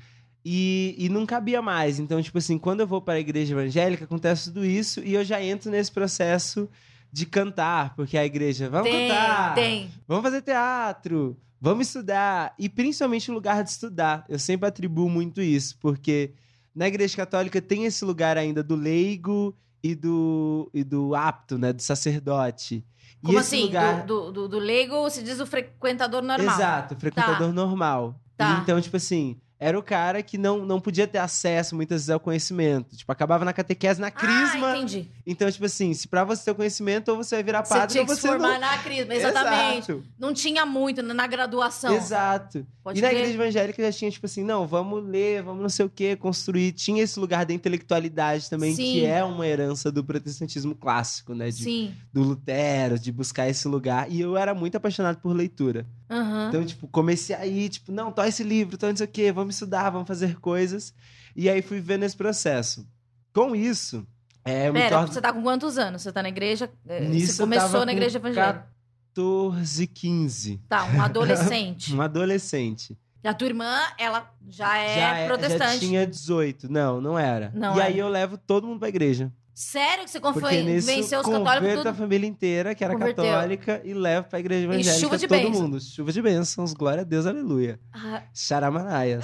E, 0.45 0.95
e 0.99 1.09
não 1.09 1.27
cabia 1.27 1.61
mais. 1.61 1.99
Então, 1.99 2.23
tipo 2.23 2.39
assim, 2.39 2.59
quando 2.59 2.81
eu 2.81 2.87
vou 2.87 3.03
para 3.03 3.15
a 3.15 3.21
igreja 3.21 3.53
evangélica, 3.55 4.05
acontece 4.05 4.45
tudo 4.45 4.65
isso 4.65 5.01
e 5.01 5.15
eu 5.15 5.25
já 5.25 5.43
entro 5.43 5.71
nesse 5.71 5.91
processo 5.93 6.69
de 7.13 7.27
cantar, 7.27 7.95
porque 7.95 8.17
a 8.17 8.25
igreja, 8.25 8.69
vamos 8.71 8.91
tem, 8.91 9.09
cantar, 9.09 9.55
tem. 9.55 9.91
vamos 10.07 10.23
fazer 10.23 10.43
teatro, 10.43 11.37
vamos 11.61 11.87
estudar, 11.89 12.55
e 12.59 12.69
principalmente 12.69 13.31
o 13.31 13.35
lugar 13.35 13.63
de 13.65 13.71
estudar. 13.71 14.25
Eu 14.29 14.39
sempre 14.39 14.69
atribuo 14.69 15.09
muito 15.09 15.41
isso, 15.41 15.77
porque 15.81 16.33
na 16.75 16.87
igreja 16.87 17.17
católica 17.17 17.61
tem 17.61 17.85
esse 17.85 18.05
lugar 18.05 18.39
ainda 18.39 18.63
do 18.63 18.77
leigo 18.77 19.57
e 19.83 19.95
do, 19.95 20.71
e 20.73 20.85
do 20.85 21.15
apto, 21.15 21.59
né, 21.59 21.73
do 21.73 21.83
sacerdote. 21.83 22.85
Como 23.23 23.39
assim? 23.39 23.65
lugar... 23.65 24.07
Do, 24.07 24.33
do, 24.33 24.49
do- 24.49 24.59
leigo 24.59 25.09
se 25.11 25.23
diz 25.23 25.41
o 25.41 25.47
frequentador 25.47 26.23
normal. 26.23 26.55
Exato, 26.55 26.97
frequentador 26.97 27.53
normal. 27.53 28.19
Tá. 28.37 28.61
Então, 28.63 28.81
tipo 28.81 28.97
assim, 28.97 29.39
era 29.61 29.79
o 29.79 29.83
cara 29.83 30.23
que 30.23 30.39
não, 30.39 30.65
não 30.65 30.81
podia 30.81 31.07
ter 31.07 31.19
acesso 31.19 31.77
muitas 31.77 31.97
vezes 32.01 32.09
ao 32.11 32.19
conhecimento. 32.19 32.97
Tipo, 32.97 33.13
acabava 33.13 33.45
na 33.45 33.53
catequese, 33.53 34.01
na 34.01 34.11
crisma. 34.11 34.69
Ah, 34.69 34.77
entendi. 34.79 35.07
então, 35.27 35.51
tipo 35.53 35.67
assim, 35.67 35.93
se 35.93 36.09
pra 36.09 36.25
você 36.25 36.47
ter 36.47 36.51
o 36.53 36.55
conhecimento, 36.55 37.11
ou 37.11 37.19
você 37.19 37.37
vai 37.37 37.43
virar 37.45 37.63
Você 37.65 37.75
padre, 37.75 37.93
tinha 37.93 38.03
ou 38.03 38.07
que 38.09 38.15
se 38.15 38.23
você 38.23 38.29
formar 38.29 38.55
não. 38.55 38.61
na 38.61 38.79
crisma, 38.79 39.15
exatamente. 39.15 39.93
Exato. 39.93 40.05
Não 40.19 40.33
tinha 40.33 40.65
muito 40.65 41.03
na 41.03 41.27
graduação. 41.27 41.95
Exato. 41.95 42.67
Pode 42.83 42.99
e 42.99 43.03
na 43.03 43.13
igreja 43.13 43.35
evangélica 43.35 43.83
já 43.83 43.93
tinha, 43.93 44.11
tipo 44.11 44.25
assim, 44.25 44.43
não, 44.43 44.67
vamos 44.67 45.05
ler, 45.05 45.43
vamos 45.43 45.61
não 45.61 45.69
sei 45.69 45.85
o 45.85 45.91
quê, 45.91 46.17
construir. 46.17 46.73
Tinha 46.73 47.03
esse 47.03 47.21
lugar 47.21 47.45
da 47.45 47.53
intelectualidade 47.53 48.49
também, 48.49 48.75
Sim. 48.75 48.93
que 48.93 49.05
é 49.05 49.23
uma 49.23 49.47
herança 49.47 49.93
do 49.93 50.03
protestantismo 50.03 50.75
clássico, 50.75 51.35
né? 51.35 51.51
De, 51.51 51.63
Sim. 51.63 51.95
do 52.11 52.23
Lutero, 52.23 52.99
de 52.99 53.13
buscar 53.13 53.47
esse 53.51 53.69
lugar. 53.69 54.11
E 54.11 54.23
eu 54.23 54.39
era 54.39 54.55
muito 54.55 54.77
apaixonado 54.77 55.19
por 55.19 55.37
leitura. 55.37 55.87
Aham. 56.09 56.49
Então, 56.49 56.65
tipo, 56.65 56.89
comecei 56.89 57.37
a 57.37 57.47
ir, 57.47 57.69
tipo, 57.69 57.93
não, 57.93 58.11
tó 58.11 58.25
esse 58.25 58.43
livro, 58.43 58.79
tó 58.79 58.89
não 58.89 58.97
sei 58.97 59.07
o 59.07 59.09
quê, 59.09 59.31
vamos 59.31 59.50
estudar, 59.51 59.91
vamos 59.91 60.09
fazer 60.09 60.39
coisas. 60.41 60.95
E 61.37 61.49
aí 61.49 61.63
fui 61.63 61.81
vendo 61.81 62.05
esse 62.05 62.17
processo. 62.17 62.87
Com 63.33 63.55
isso, 63.55 64.07
é, 64.45 64.69
eu 64.69 64.73
me 64.73 64.81
Pera, 64.81 64.97
torno 64.97 65.13
você 65.13 65.21
tá 65.21 65.33
com 65.33 65.43
quantos 65.43 65.79
anos? 65.79 66.03
Você 66.03 66.13
tá 66.13 66.23
na 66.23 66.29
igreja? 66.29 66.71
é, 66.89 67.01
Nisso 67.01 67.35
você 67.35 67.43
começou 67.43 67.85
na 67.87 67.93
igreja 67.93 68.19
evangélica. 68.19 68.67
14, 69.15 69.87
15. 69.87 70.61
Tá, 70.69 70.85
um 70.85 71.03
adolescente. 71.03 71.95
Um 71.95 72.01
adolescente. 72.01 72.97
E 73.23 73.29
a 73.29 73.35
tua 73.35 73.49
irmã, 73.49 73.79
ela 73.99 74.33
já 74.49 74.79
é 74.79 74.95
já, 74.99 75.17
é- 75.19 75.27
protestante. 75.27 75.73
já 75.75 75.79
tinha 75.79 76.07
18. 76.07 76.73
Não, 76.73 77.01
não 77.01 77.19
era. 77.19 77.53
Não 77.55 77.75
e 77.77 77.81
era. 77.81 77.85
aí 77.89 77.99
eu 77.99 78.09
levo 78.09 78.39
todo 78.39 78.67
mundo 78.67 78.79
pra 78.79 78.89
igreja. 78.89 79.31
Sério 79.63 80.05
que 80.05 80.11
você 80.11 80.19
Porque 80.21 80.41
conven- 80.41 80.65
nisso 80.65 80.87
venceu 80.87 81.21
os 81.21 81.27
católicos 81.27 81.55
converto 81.69 81.81
a 81.89 81.93
tudo? 81.93 81.99
família 81.99 82.27
inteira, 82.27 82.75
que 82.75 82.83
era 82.83 82.95
Converteu. 82.95 83.25
católica, 83.25 83.83
e 83.85 83.93
levo 83.93 84.27
pra 84.29 84.41
igreja 84.41 84.65
evangélica 84.65 84.99
chuva 84.99 85.19
de 85.19 85.29
todo 85.29 85.39
bênção. 85.39 85.63
mundo. 85.63 85.81
Chuva 85.81 86.13
de 86.13 86.23
bênçãos, 86.23 86.73
glória 86.73 87.03
a 87.03 87.05
Deus, 87.05 87.27
aleluia. 87.27 87.79
Ah, 87.93 88.23
Charamanaias. 88.33 89.23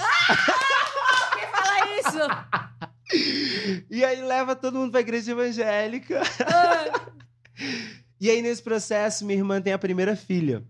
quem 1.33 1.47
fala 1.49 2.01
isso? 2.01 2.19
E 3.91 4.05
aí 4.05 4.21
leva 4.23 4.55
todo 4.55 4.79
mundo 4.79 4.91
pra 4.91 5.01
igreja 5.01 5.33
evangélica. 5.33 6.21
Ah, 6.47 7.01
E 8.21 8.29
aí, 8.31 8.43
nesse 8.43 8.63
processo, 8.63 9.25
minha 9.25 9.39
irmã 9.39 9.61
tem 9.61 9.73
a 9.73 9.79
primeira 9.79 10.17
filha, 10.17 10.63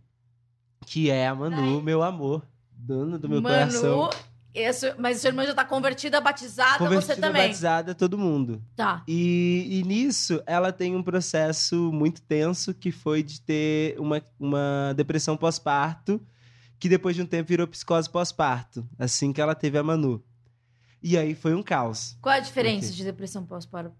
que 0.85 1.11
é 1.11 1.27
a 1.29 1.35
Manu, 1.35 1.81
meu 1.83 2.03
amor, 2.03 2.45
dono 2.73 3.19
do 3.19 3.29
meu 3.29 3.41
coração. 3.43 4.11
Esse- 4.59 4.95
mas 4.99 5.21
sua 5.21 5.29
irmã 5.29 5.45
já 5.45 5.55
tá 5.55 5.65
convertida, 5.65 6.21
batizada, 6.21 6.79
Convertida, 6.79 7.15
você 7.15 7.21
também. 7.21 7.43
batizada, 7.49 7.95
todo 7.95 8.17
mundo. 8.17 8.63
Tá. 8.75 9.03
E, 9.07 9.67
e 9.71 9.83
nisso, 9.85 10.43
ela 10.47 10.73
tem 10.73 10.95
um 10.97 11.03
processo 11.03 11.91
muito 11.93 12.23
tenso, 12.23 12.73
que 12.75 12.91
foi 12.91 13.23
de 13.23 13.41
ter 13.41 13.99
uma, 14.01 14.23
uma 14.41 14.93
depressão 14.97 15.37
pós-parto, 15.37 16.21
que 16.79 16.89
depois 16.89 17.15
de 17.17 17.23
um 17.23 17.27
tempo 17.27 17.49
virou 17.49 17.67
psicose 17.67 18.09
pós-parto, 18.09 18.87
assim 18.99 19.33
que 19.33 19.41
ela 19.41 19.55
teve 19.55 19.79
a 19.79 19.83
Manu. 19.83 20.23
E 21.09 21.17
aí 21.17 21.37
foi 21.37 21.55
um 21.55 21.63
caos. 21.63 22.17
Qual 22.21 22.35
a 22.35 22.41
diferença 22.41 22.87
Por 22.89 22.91
quê? 22.91 22.97
de 22.97 23.05
depressão 23.05 23.45
pós 23.47 23.65
para 23.65 23.93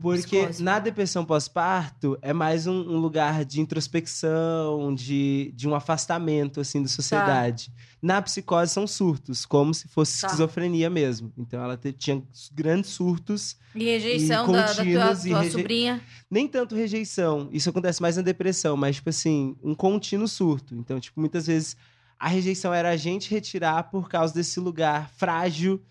Porque 0.00 0.36
psicose? 0.36 0.62
na 0.62 0.78
depressão 0.78 1.24
pós-parto 1.24 2.16
é 2.22 2.32
mais 2.32 2.68
um, 2.68 2.72
um 2.88 2.98
lugar 2.98 3.44
de 3.44 3.60
introspecção, 3.60 4.94
de, 4.94 5.52
de 5.56 5.68
um 5.68 5.74
afastamento 5.74 6.60
assim 6.60 6.80
da 6.80 6.88
sociedade. 6.88 7.72
Na 8.00 8.20
psicose 8.22 8.72
são 8.72 8.86
surtos, 8.86 9.44
como 9.44 9.74
se 9.74 9.88
fosse 9.88 10.20
Tá. 10.20 10.28
esquizofrenia 10.28 10.88
mesmo. 10.88 11.32
Então 11.36 11.60
ela 11.62 11.76
te- 11.76 11.92
tinha 11.92 12.22
grandes 12.52 12.90
surtos, 12.90 13.56
E 13.74 13.84
rejeição 13.84 14.48
e 14.48 14.52
da, 14.52 14.66
da 14.66 14.74
tua, 14.74 14.84
tua 14.84 15.40
reje- 15.40 15.50
sobrinha. 15.50 16.00
nem 16.30 16.46
tanto 16.46 16.76
rejeição. 16.76 17.48
Isso 17.52 17.70
acontece 17.70 18.00
mais 18.00 18.16
na 18.16 18.22
depressão, 18.22 18.76
mas 18.76 18.96
tipo 18.96 19.10
assim, 19.10 19.56
um 19.62 19.74
contínuo 19.74 20.28
surto. 20.28 20.74
Então, 20.76 21.00
tipo, 21.00 21.18
muitas 21.18 21.46
vezes 21.46 21.76
a 22.18 22.28
rejeição 22.28 22.72
era 22.72 22.90
a 22.90 22.96
gente 22.96 23.30
retirar 23.30 23.82
por 23.90 24.08
causa 24.08 24.32
desse 24.32 24.60
lugar 24.60 25.10
frágil 25.16 25.82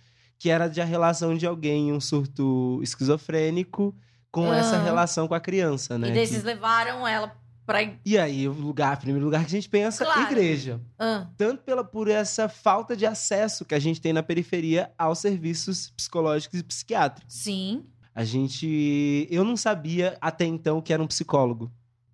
que 0.41 0.49
era 0.49 0.67
de 0.67 0.81
a 0.81 0.83
relação 0.85 1.37
de 1.37 1.45
alguém 1.45 1.89
em 1.89 1.93
um 1.93 1.99
surto 2.01 2.79
esquizofrênico 2.81 3.93
com 4.31 4.51
essa 4.51 4.81
relação 4.81 5.27
com 5.27 5.35
a 5.35 5.39
criança, 5.39 5.99
né? 5.99 6.07
E 6.09 6.11
daí 6.13 6.21
Que- 6.21 6.27
vocês 6.29 6.43
levaram 6.43 7.07
ela 7.07 7.31
pra. 7.63 7.79
E 8.03 8.17
aí, 8.17 8.47
o 8.47 8.51
lugar, 8.53 8.97
primeiro 8.97 9.23
lugar 9.23 9.41
que 9.41 9.45
a 9.47 9.49
gente 9.51 9.69
pensa, 9.69 10.03
Claro. 10.03 10.21
igreja. 10.23 10.81
Ah, 10.97 11.27
Tanto 11.37 11.61
pela, 11.61 11.83
por 11.83 12.07
essa 12.07 12.49
falta 12.49 12.97
de 12.97 13.05
acesso 13.05 13.63
que 13.63 13.75
a 13.75 13.79
gente 13.79 14.01
tem 14.01 14.13
na 14.13 14.23
periferia 14.23 14.91
aos 14.97 15.19
serviços 15.19 15.91
psicológicos 15.95 16.59
e 16.59 16.63
psiquiátricos. 16.63 17.33
sim. 17.35 17.83
A 18.15 18.23
gente. 18.25 19.27
Eu 19.31 19.43
não 19.45 19.55
sabia 19.55 20.17
até 20.19 20.43
então 20.43 20.81
que 20.81 20.91
era 20.91 21.01
um 21.03 21.07
psicólogo. 21.07 21.71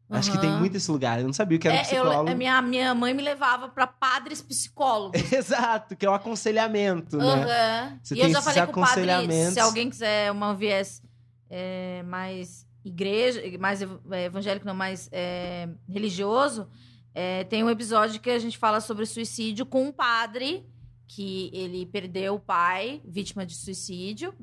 Acho 0.09 0.31
que 0.31 0.39
tem 0.39 0.51
muito 0.51 0.77
esse 0.77 0.89
lugar. 0.89 1.19
Eu 1.19 1.25
não 1.25 1.33
sabia 1.33 1.57
o 1.57 1.59
que 1.59 1.67
era 1.67 1.77
um 1.77 1.79
É, 1.79 1.81
eu, 1.81 2.03
psicólogo. 2.03 2.29
a 2.29 2.35
minha, 2.35 2.61
minha 2.61 2.95
mãe 2.95 3.13
me 3.13 3.21
levava 3.21 3.67
pra 3.67 3.85
padres 3.85 4.41
psicólogos. 4.41 5.21
Exato, 5.31 5.95
que 5.95 6.05
é 6.05 6.09
o 6.09 6.13
aconselhamento, 6.13 7.17
né? 7.17 7.25
Aham. 7.25 7.99
Você 8.01 8.13
E 8.13 8.17
tem 8.17 8.27
eu 8.27 8.31
já 8.31 8.41
falei 8.41 8.65
com 8.67 8.81
o 8.81 8.85
padre, 8.85 9.51
se 9.51 9.59
alguém 9.59 9.89
quiser 9.89 10.31
uma 10.31 10.53
viés 10.55 11.01
é, 11.49 12.03
mais 12.03 12.65
igreja, 12.85 13.41
mais 13.59 13.81
é, 13.81 14.25
evangélico, 14.25 14.65
não, 14.65 14.73
mais 14.73 15.09
é, 15.11 15.67
religioso, 15.89 16.69
é, 17.13 17.43
tem 17.43 17.63
um 17.63 17.69
episódio 17.69 18.21
que 18.21 18.29
a 18.29 18.39
gente 18.39 18.57
fala 18.57 18.79
sobre 18.79 19.05
suicídio 19.05 19.65
com 19.65 19.83
um 19.87 19.91
padre 19.91 20.65
que 21.05 21.49
ele 21.53 21.85
perdeu 21.85 22.35
o 22.35 22.39
pai, 22.39 23.01
vítima 23.05 23.45
de 23.45 23.55
suicídio. 23.55 24.33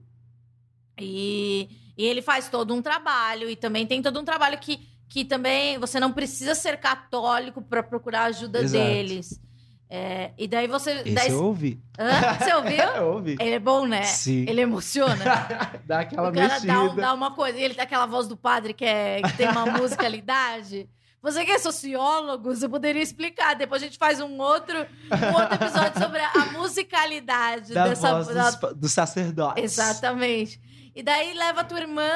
E, 1.01 1.69
e 1.97 2.05
ele 2.05 2.23
faz 2.23 2.49
todo 2.49 2.75
um 2.75 2.81
trabalho, 2.81 3.49
e 3.49 3.57
também 3.57 3.87
tem 3.87 4.01
todo 4.01 4.19
um 4.21 4.25
trabalho 4.25 4.59
que, 4.59 4.89
que 5.15 5.25
também 5.25 5.79
você 5.79 6.01
não 6.01 6.11
precisa 6.13 6.57
ser 6.57 6.77
católico 6.77 7.63
para 7.63 7.85
procurar 7.85 8.23
a 8.23 8.25
ajuda 8.25 8.61
Exato. 8.63 8.83
deles. 8.85 9.41
É, 9.89 10.33
e 10.37 10.49
daí 10.49 10.67
você. 10.67 10.91
Esse 10.91 11.11
daí- 11.13 11.31
eu 11.31 11.45
ouvi. 11.45 11.81
Hã? 11.97 12.11
Você 12.37 12.53
ouviu? 12.53 12.83
eu 12.99 13.07
ouvi. 13.13 13.37
Ele 13.39 13.51
é 13.55 13.59
bom, 13.61 13.87
né? 13.87 14.03
Sim. 14.03 14.45
Ele 14.49 14.63
emociona. 14.63 15.17
Dá 15.87 16.01
aquela 16.01 16.31
o 16.31 16.33
cara 16.35 16.49
mexida. 16.49 16.73
dá, 16.73 16.83
um- 16.83 16.97
dá 16.97 17.15
uma 17.15 17.31
coisa. 17.31 17.57
E 17.57 17.63
ele 17.63 17.75
tem 17.75 17.85
aquela 17.85 18.07
voz 18.07 18.27
do 18.27 18.37
padre 18.37 18.75
que, 18.75 18.85
é, 18.85 19.23
que 19.23 19.37
tem 19.37 19.49
uma 19.49 19.67
musicalidade. 19.79 20.89
Você 21.23 21.45
que 21.45 21.53
é 21.53 21.59
sociólogo, 21.61 22.53
você 22.53 22.69
poderia 22.69 23.01
explicar. 23.01 23.55
Depois 23.55 23.83
a 23.83 23.87
gente 23.87 23.97
faz 23.99 24.21
um 24.21 24.37
outro, 24.41 24.77
um 24.81 25.35
outro 25.41 25.55
episódio 25.55 26.03
sobre 26.03 26.19
a, 26.19 26.29
a 26.33 26.47
musicalidade 26.59 27.73
Da 27.73 27.87
dessa. 27.87 28.15
voz 28.15 28.27
da- 28.35 28.51
dos, 28.51 28.77
dos 28.79 28.93
sacerdotes. 28.93 29.63
Exatamente. 29.63 30.61
E 30.93 31.05
daí 31.05 31.35
leva 31.35 31.61
a 31.61 31.65
tua 31.65 31.79
irmã, 31.79 32.11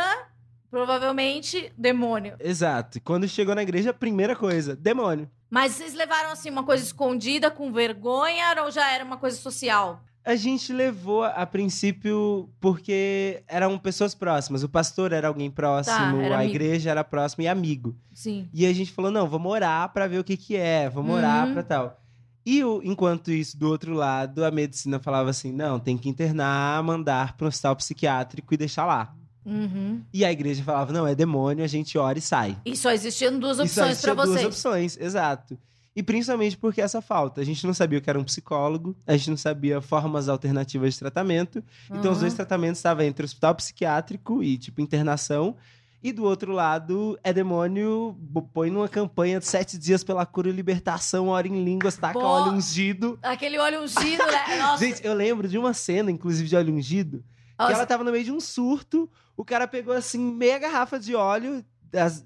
provavelmente, 0.71 1.73
demônio. 1.77 2.35
Exato. 2.41 2.99
E 2.99 3.01
Quando 3.01 3.29
chegou 3.29 3.55
na 3.55 3.63
igreja, 3.63 3.93
primeira 3.93 4.35
coisa, 4.35 4.75
demônio. 4.77 5.29
Mas 5.51 5.73
vocês 5.73 5.95
levaram 5.95 6.31
assim 6.31 6.51
uma 6.51 6.65
coisa 6.65 6.83
escondida, 6.85 7.51
com 7.51 7.73
vergonha, 7.73 8.45
ou 8.65 8.71
já 8.71 8.91
era 8.93 9.05
uma 9.05 9.17
coisa 9.17 9.37
social? 9.37 10.03
A 10.25 10.37
gente 10.37 10.75
levou 10.75 11.25
a 11.25 11.47
princípio 11.47 12.51
porque 12.61 13.43
eram 13.49 13.79
pessoas 13.79 14.15
próximas. 14.15 14.63
O 14.63 14.69
pastor 14.69 15.13
era 15.13 15.27
alguém 15.29 15.51
próximo, 15.51 15.97
Tá, 16.19 16.23
era 16.23 16.35
a 16.37 16.39
amigo. 16.41 16.51
igreja 16.55 16.91
era 16.91 17.03
próxima 17.03 17.45
e 17.45 17.49
amigo. 17.49 17.97
Sim. 18.13 18.47
E 18.53 18.67
a 18.67 18.73
gente 18.75 18.93
falou: 18.93 19.11
não, 19.11 19.27
vamos 19.27 19.51
orar 19.51 19.91
pra 19.91 20.07
ver 20.07 20.19
o 20.19 20.25
que 20.25 20.37
que 20.37 20.55
é, 20.55 20.91
vamos 20.91 21.15
orar 21.17 21.47
Uhum. 21.47 21.55
pra 21.55 21.63
tal. 21.63 22.01
E 22.45 22.63
o- 22.63 22.81
enquanto 22.85 23.31
isso, 23.31 23.59
do 23.59 23.69
outro 23.71 23.95
lado, 23.95 24.45
a 24.45 24.51
medicina 24.51 24.99
falava 24.99 25.31
assim: 25.31 25.51
não, 25.51 25.79
tem 25.81 25.97
que 25.97 26.11
internar, 26.11 26.83
mandar 26.83 27.35
para 27.35 27.47
um 27.47 27.49
hospital 27.49 27.75
psiquiátrico 27.77 28.53
e 28.53 28.57
deixar 28.59 28.85
lá. 28.85 29.15
Uhum. 29.49 30.03
E 30.13 30.25
a 30.25 30.31
igreja 30.33 30.63
falava: 30.63 30.93
não, 30.93 31.07
é 31.07 31.15
demônio, 31.15 31.65
a 31.65 31.69
gente 31.69 31.97
ora 31.97 32.19
e 32.19 32.23
sai. 32.23 32.57
E 32.65 32.77
só 32.77 32.91
existiam 32.91 33.39
duas 33.39 33.59
opções 33.59 34.01
pra 34.01 34.15
vocês. 34.15 34.31
duas 34.43 34.45
opções, 34.45 34.99
exato. 35.01 35.59
E 35.97 36.03
principalmente 36.03 36.57
porque 36.57 36.81
essa 36.81 37.01
falta. 37.01 37.41
A 37.41 37.45
gente 37.45 37.67
não 37.67 37.75
sabia 37.75 37.99
o 37.99 38.03
que 38.03 38.09
era 38.09 38.19
um 38.19 38.25
psicólogo, 38.25 38.95
a 39.07 39.17
gente 39.17 39.31
não 39.31 39.37
sabia 39.37 39.81
formas 39.81 40.29
alternativas 40.29 40.95
de 40.95 41.01
tratamento. 41.01 41.63
Então, 41.91 42.13
os 42.13 42.19
Uhum. 42.19 42.21
dois 42.21 42.35
tratamentos 42.35 42.79
estavam 42.79 43.05
entre 43.05 43.25
hospital 43.25 43.55
psiquiátrico 43.57 44.43
e, 44.43 44.57
tipo, 44.59 44.81
internação. 44.81 45.57
E 46.01 46.13
do 46.13 46.23
outro 46.23 46.53
lado, 46.53 47.19
é 47.25 47.33
demônio, 47.33 48.17
põe 48.55 48.71
numa 48.71 48.89
campanha 48.89 49.41
de 49.41 49.47
sete 49.49 49.77
dias 49.77 50.05
pela 50.05 50.25
cura 50.25 50.49
e 50.49 50.53
libertação, 50.53 51.27
ora 51.27 51.49
em 51.49 51.65
línguas, 51.65 51.97
taca 51.97 52.13
Bo- 52.21 52.25
óleo 52.25 52.53
ungido. 52.53 53.19
Aquele 53.21 53.59
olho 53.59 53.83
ungido, 53.83 54.25
né? 54.25 54.57
Nossa. 54.63 54.85
Gente, 54.85 55.05
eu 55.05 55.13
lembro 55.13 55.49
de 55.49 55.59
uma 55.59 55.75
cena, 55.75 56.09
inclusive, 56.13 56.49
de 56.49 56.55
óleo 56.55 56.73
ungido, 56.73 57.19
que 57.19 57.25
Nossa, 57.59 57.73
ela 57.73 57.87
tava 57.87 58.05
no 58.05 58.13
meio 58.13 58.23
de 58.23 58.31
um 58.31 58.39
surto, 58.39 59.11
o 59.39 59.45
cara 59.45 59.69
pegou, 59.69 59.95
assim, 59.95 60.19
meia 60.19 60.59
garrafa 60.59 60.99
de 60.99 61.15
óleo 61.15 61.65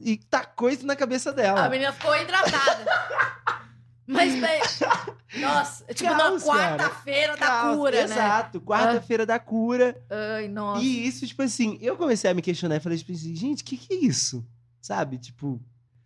e 0.01 0.17
tacou 0.17 0.71
isso 0.71 0.87
na 0.87 0.97
cabeça 0.97 1.31
dela. 1.31 1.67
A 1.67 1.69
menina 1.69 1.93
ficou 1.93 2.17
hidratada. 2.17 2.87
Mas, 4.07 4.35
bem, 4.35 5.41
nossa, 5.41 5.85
tipo, 5.93 6.11
na 6.11 6.19
Caos, 6.19 6.43
cara. 6.43 6.79
quarta-feira 6.79 7.37
da 7.37 7.75
cura, 7.75 7.97
né? 7.97 8.03
Exato, 8.03 8.61
quarta-feira 8.63 9.27
da 9.27 9.39
cura. 9.39 10.03
Ai, 10.11 10.49
nossa. 10.49 10.83
E 10.83 11.07
isso, 11.07 11.27
tipo 11.27 11.43
assim, 11.43 11.79
eu 11.83 11.97
comecei 11.99 12.31
a 12.31 12.35
me 12.35 12.41
questionar 12.41 12.77
e 12.77 12.81
falei, 12.81 12.97
tipo 12.97 13.13
assim, 13.13 13.37
gente, 13.37 13.63
o 13.63 13.67
que, 13.67 13.77
que 13.77 13.93
é 13.93 13.97
isso? 13.99 14.45
Sabe? 14.81 15.19
Tipo, 15.19 15.61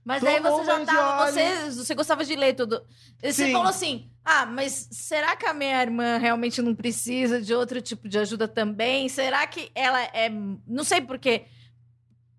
Mas 0.06 0.22
aí 0.22 0.38
você 0.38 0.64
já 0.64 0.84
tava. 0.84 1.32
Você, 1.32 1.70
você 1.72 1.94
gostava 1.96 2.24
de 2.24 2.36
ler 2.36 2.54
tudo. 2.54 2.80
Você 3.20 3.46
Sim. 3.46 3.52
falou 3.52 3.66
assim: 3.66 4.08
ah, 4.24 4.46
mas 4.46 4.88
será 4.92 5.34
que 5.34 5.44
a 5.44 5.52
minha 5.52 5.82
irmã 5.82 6.16
realmente 6.16 6.62
não 6.62 6.76
precisa 6.76 7.42
de 7.42 7.52
outro 7.52 7.82
tipo 7.82 8.08
de 8.08 8.16
ajuda 8.16 8.46
também? 8.46 9.08
Será 9.08 9.44
que 9.48 9.68
ela 9.74 10.00
é. 10.00 10.30
Não 10.64 10.84
sei 10.84 11.00
porquê. 11.00 11.46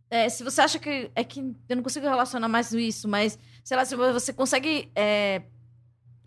É, 0.10 0.30
se 0.30 0.46
você 0.46 0.62
acha 0.62 0.80
que. 0.80 1.12
É 1.14 1.26
que 1.26 1.42
eu 1.68 1.76
não 1.76 1.84
consigo 1.84 2.08
relacionar 2.08 2.48
mais 2.48 2.72
isso, 2.72 3.06
mas, 3.06 3.38
sei 3.66 3.76
lá, 3.76 3.84
se 3.84 3.98
você 3.98 4.32
consegue 4.32 4.90
é, 4.96 5.42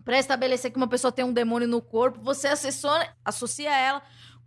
Pra 0.03 0.17
estabelecer 0.17 0.71
que 0.71 0.77
uma 0.77 0.87
pessoa 0.87 1.11
tem 1.11 1.23
um 1.23 1.33
demônio 1.33 1.67
no 1.67 1.81
corpo, 1.81 2.19
você 2.21 2.47
assessora, 2.47 3.15
associa 3.23 3.75
ela 3.75 4.01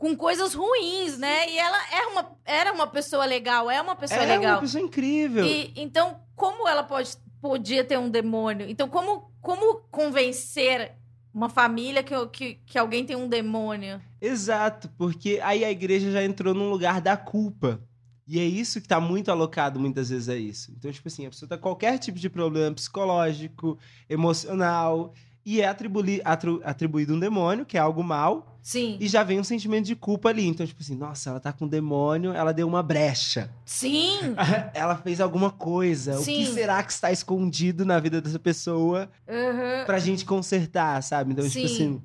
com 0.04 0.14
coisas 0.14 0.52
ruins, 0.52 1.16
né? 1.16 1.48
E 1.50 1.58
ela 1.58 1.78
é 1.90 2.06
uma, 2.08 2.36
era 2.44 2.72
uma 2.74 2.86
pessoa 2.86 3.24
legal, 3.24 3.70
é 3.70 3.80
uma 3.80 3.96
pessoa 3.96 4.20
Ela 4.20 4.34
é 4.34 4.36
legal. 4.36 4.54
uma 4.56 4.60
pessoa 4.60 4.84
incrível. 4.84 5.46
E, 5.46 5.72
então, 5.74 6.20
como 6.36 6.68
ela 6.68 6.82
pode, 6.82 7.16
podia 7.40 7.82
ter 7.82 7.98
um 7.98 8.10
demônio? 8.10 8.68
Então, 8.68 8.86
como, 8.86 9.32
como 9.40 9.76
convencer 9.90 10.92
uma 11.32 11.48
família 11.48 12.02
que, 12.02 12.14
que, 12.26 12.54
que 12.66 12.78
alguém 12.78 13.06
tem 13.06 13.16
um 13.16 13.26
demônio? 13.26 13.98
Exato, 14.20 14.90
porque 14.98 15.40
aí 15.42 15.64
a 15.64 15.70
igreja 15.70 16.12
já 16.12 16.22
entrou 16.22 16.52
num 16.52 16.68
lugar 16.68 17.00
da 17.00 17.16
culpa. 17.16 17.80
E 18.28 18.38
é 18.38 18.44
isso 18.44 18.82
que 18.82 18.88
tá 18.88 19.00
muito 19.00 19.30
alocado 19.30 19.80
muitas 19.80 20.10
vezes 20.10 20.28
a 20.28 20.36
isso. 20.36 20.70
Então, 20.76 20.92
tipo 20.92 21.08
assim, 21.08 21.24
a 21.24 21.30
pessoa 21.30 21.48
tá 21.48 21.56
com 21.56 21.62
qualquer 21.62 21.98
tipo 21.98 22.18
de 22.18 22.28
problema 22.28 22.74
psicológico, 22.74 23.78
emocional, 24.06 25.14
e 25.46 25.60
é 25.60 25.68
atribui- 25.68 26.22
atru- 26.24 26.60
atribuído 26.64 27.14
um 27.14 27.18
demônio, 27.20 27.66
que 27.66 27.76
é 27.76 27.80
algo 27.80 28.02
mal, 28.02 28.58
Sim. 28.62 28.96
e 28.98 29.06
já 29.06 29.22
vem 29.22 29.38
um 29.38 29.44
sentimento 29.44 29.84
de 29.84 29.94
culpa 29.94 30.30
ali. 30.30 30.46
Então, 30.46 30.66
tipo 30.66 30.80
assim, 30.80 30.96
nossa, 30.96 31.28
ela 31.30 31.40
tá 31.40 31.52
com 31.52 31.66
um 31.66 31.68
demônio, 31.68 32.32
ela 32.32 32.52
deu 32.52 32.66
uma 32.66 32.82
brecha. 32.82 33.50
Sim. 33.66 34.18
ela 34.72 34.96
fez 34.96 35.20
alguma 35.20 35.50
coisa. 35.50 36.14
O 36.18 36.24
que 36.24 36.46
Sim. 36.46 36.52
será 36.54 36.82
que 36.82 36.92
está 36.92 37.12
escondido 37.12 37.84
na 37.84 38.00
vida 38.00 38.20
dessa 38.22 38.38
pessoa 38.38 39.10
Uhum. 39.28 39.84
pra 39.84 39.98
gente 39.98 40.24
consertar, 40.24 41.02
sabe? 41.02 41.32
Então, 41.32 41.46
tipo 41.48 41.68
Sim. 41.68 41.74
assim. 41.74 42.02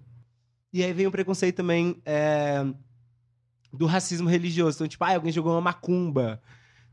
E 0.74 0.84
aí 0.84 0.92
vem 0.94 1.08
o 1.08 1.12
preconceito 1.12 1.56
também 1.56 2.00
é, 2.06 2.66
do 3.72 3.86
racismo 3.86 4.28
religioso. 4.28 4.78
Então, 4.78 4.88
tipo, 4.88 5.04
ah, 5.04 5.16
alguém 5.16 5.32
jogou 5.32 5.54
uma 5.54 5.62
macumba. 5.62 6.42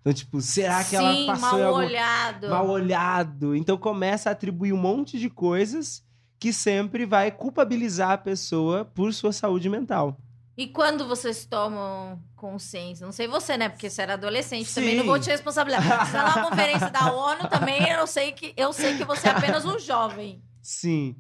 Então, 0.01 0.13
tipo, 0.13 0.41
será 0.41 0.85
que 0.85 0.91
Sim, 0.91 0.97
ela 0.97 1.27
passou 1.27 1.59
mal 1.59 1.63
algum 1.69 1.79
olhado. 1.81 2.49
mal 2.49 2.69
olhado? 2.71 3.57
Então 3.57 3.77
começa 3.77 4.29
a 4.29 4.33
atribuir 4.33 4.73
um 4.73 4.77
monte 4.77 5.19
de 5.19 5.29
coisas 5.29 6.06
que 6.39 6.53
sempre 6.53 7.07
vai 7.07 7.31
culpabilizar 7.31 8.11
a 8.11 8.19
pessoa 8.19 8.85
por 8.85 9.13
sua 9.13 9.33
saúde 9.33 9.69
mental. 9.69 10.19
E 10.57 10.67
quando 10.67 11.07
vocês 11.07 11.45
tomam 11.45 12.19
consciência? 12.35 13.05
Não 13.05 13.13
sei 13.13 13.29
você, 13.29 13.59
né? 13.59 13.69
Porque 13.69 13.91
você 13.91 14.01
era 14.01 14.15
adolescente. 14.15 14.75
Também 14.75 14.93
Sim. 14.93 14.97
não 14.97 15.07
vou 15.07 15.19
te 15.19 15.29
responsabilizar. 15.29 16.07
Você 16.07 16.13
tá 16.13 16.35
numa 16.35 16.51
conferência 16.51 16.91
da 16.91 17.13
ONU 17.13 17.49
também, 17.49 17.87
eu 17.91 18.07
sei 18.07 18.33
que 18.33 18.55
eu 18.57 18.73
sei 18.73 18.97
que 18.97 19.05
você 19.05 19.29
é 19.29 19.33
apenas 19.33 19.67
um 19.67 19.79
jovem. 19.79 20.43
Sim. 20.63 21.15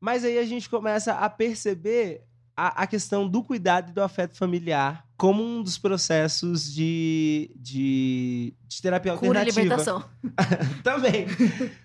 Mas 0.00 0.24
aí 0.24 0.38
a 0.38 0.44
gente 0.44 0.68
começa 0.68 1.12
a 1.12 1.30
perceber 1.30 2.24
a, 2.56 2.82
a 2.82 2.86
questão 2.86 3.28
do 3.28 3.44
cuidado 3.44 3.90
e 3.90 3.92
do 3.92 4.02
afeto 4.02 4.36
familiar 4.36 5.06
como 5.20 5.42
um 5.44 5.62
dos 5.62 5.76
processos 5.76 6.72
de, 6.72 7.50
de, 7.54 8.54
de 8.66 8.80
terapia 8.80 9.14
Cura 9.18 9.40
alternativa. 9.40 9.60
libertação. 9.60 10.02
Também. 10.82 11.26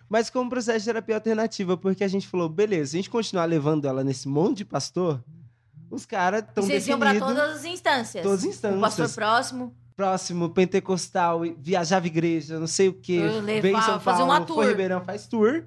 Mas 0.08 0.30
como 0.30 0.50
processo 0.50 0.80
de 0.80 0.86
terapia 0.86 1.16
alternativa, 1.16 1.76
porque 1.76 2.06
a 2.06 2.08
gente 2.08 2.30
falou, 2.30 2.48
beleza, 2.48 2.92
se 2.92 2.96
a 2.96 3.00
gente 3.00 3.10
continuar 3.10 3.44
levando 3.44 3.86
ela 3.90 4.06
nesse 4.06 4.26
monte 4.30 4.60
de 4.60 4.66
pastor, 4.66 5.22
os 5.92 6.06
caras 6.06 6.44
estão 6.48 6.64
vocês 6.64 6.88
iam 6.88 6.98
pra 6.98 7.12
definidos, 7.12 7.36
todas 7.42 7.58
as 7.58 7.66
instâncias. 7.66 8.24
todas 8.24 8.40
as 8.40 8.46
O 8.46 8.50
pastor 8.62 8.78
instâncias. 8.88 9.16
próximo. 9.16 9.76
Próximo, 9.98 10.50
pentecostal, 10.50 11.42
viajava 11.58 12.08
igreja, 12.08 12.58
não 12.58 12.68
sei 12.68 12.88
o 12.88 12.94
quê. 12.94 13.14
Eu 13.22 13.42
Vem 13.44 13.58
em 13.58 13.62
São 13.62 13.72
levava- 13.72 14.00
fazer 14.00 14.18
Paulo, 14.20 14.32
uma 14.32 14.48
foi 14.48 14.56
tour. 14.56 14.66
Ribeirão, 14.66 15.02
faz 15.04 15.28
tour. 15.28 15.66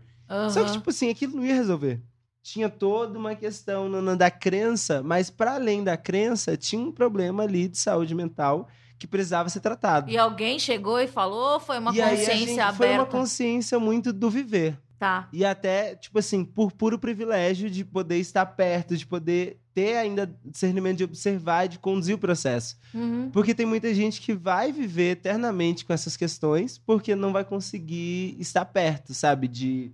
Só 0.50 0.64
que, 0.64 0.72
tipo 0.72 0.88
assim, 0.88 1.10
aquilo 1.10 1.36
não 1.36 1.44
ia 1.44 1.54
resolver. 1.54 2.00
Tinha 2.42 2.68
toda 2.68 3.18
uma 3.18 3.34
questão 3.34 3.88
no- 3.88 4.16
da 4.16 4.30
crença, 4.30 5.02
mas 5.02 5.28
para 5.30 5.54
além 5.54 5.84
da 5.84 5.96
crença, 5.96 6.56
tinha 6.56 6.80
um 6.82 6.92
problema 6.92 7.42
ali 7.42 7.68
de 7.68 7.78
saúde 7.78 8.14
mental 8.14 8.68
que 8.98 9.06
precisava 9.06 9.48
ser 9.48 9.60
tratado. 9.60 10.10
E 10.10 10.16
alguém 10.18 10.58
chegou 10.58 10.98
e 10.98 11.06
falou, 11.06 11.54
ou 11.54 11.60
foi 11.60 11.78
uma 11.78 11.92
e 11.94 12.00
consciência 12.00 12.34
gente- 12.36 12.60
aberta? 12.60 12.76
Foi 12.76 12.92
uma 12.94 13.06
consciência 13.06 13.78
muito 13.78 14.12
do 14.12 14.30
viver. 14.30 14.78
Tá. 14.98 15.28
E 15.32 15.44
até, 15.44 15.94
tipo 15.94 16.18
assim, 16.18 16.44
por 16.44 16.72
puro 16.72 16.98
privilégio 16.98 17.70
de 17.70 17.84
poder 17.84 18.16
estar 18.18 18.44
perto, 18.44 18.96
de 18.96 19.06
poder 19.06 19.60
ter 19.72 19.96
ainda 19.96 20.28
discernimento 20.44 20.96
de 20.98 21.04
observar 21.04 21.66
e 21.66 21.68
de 21.68 21.78
conduzir 21.78 22.16
o 22.16 22.18
processo. 22.18 22.76
Uhum. 22.92 23.30
Porque 23.30 23.54
tem 23.54 23.64
muita 23.64 23.94
gente 23.94 24.20
que 24.20 24.32
vai 24.32 24.72
viver 24.72 25.12
eternamente 25.12 25.84
com 25.84 25.92
essas 25.92 26.16
questões 26.16 26.78
porque 26.78 27.14
não 27.14 27.32
vai 27.32 27.44
conseguir 27.44 28.34
estar 28.40 28.64
perto, 28.64 29.14
sabe? 29.14 29.46
De, 29.46 29.92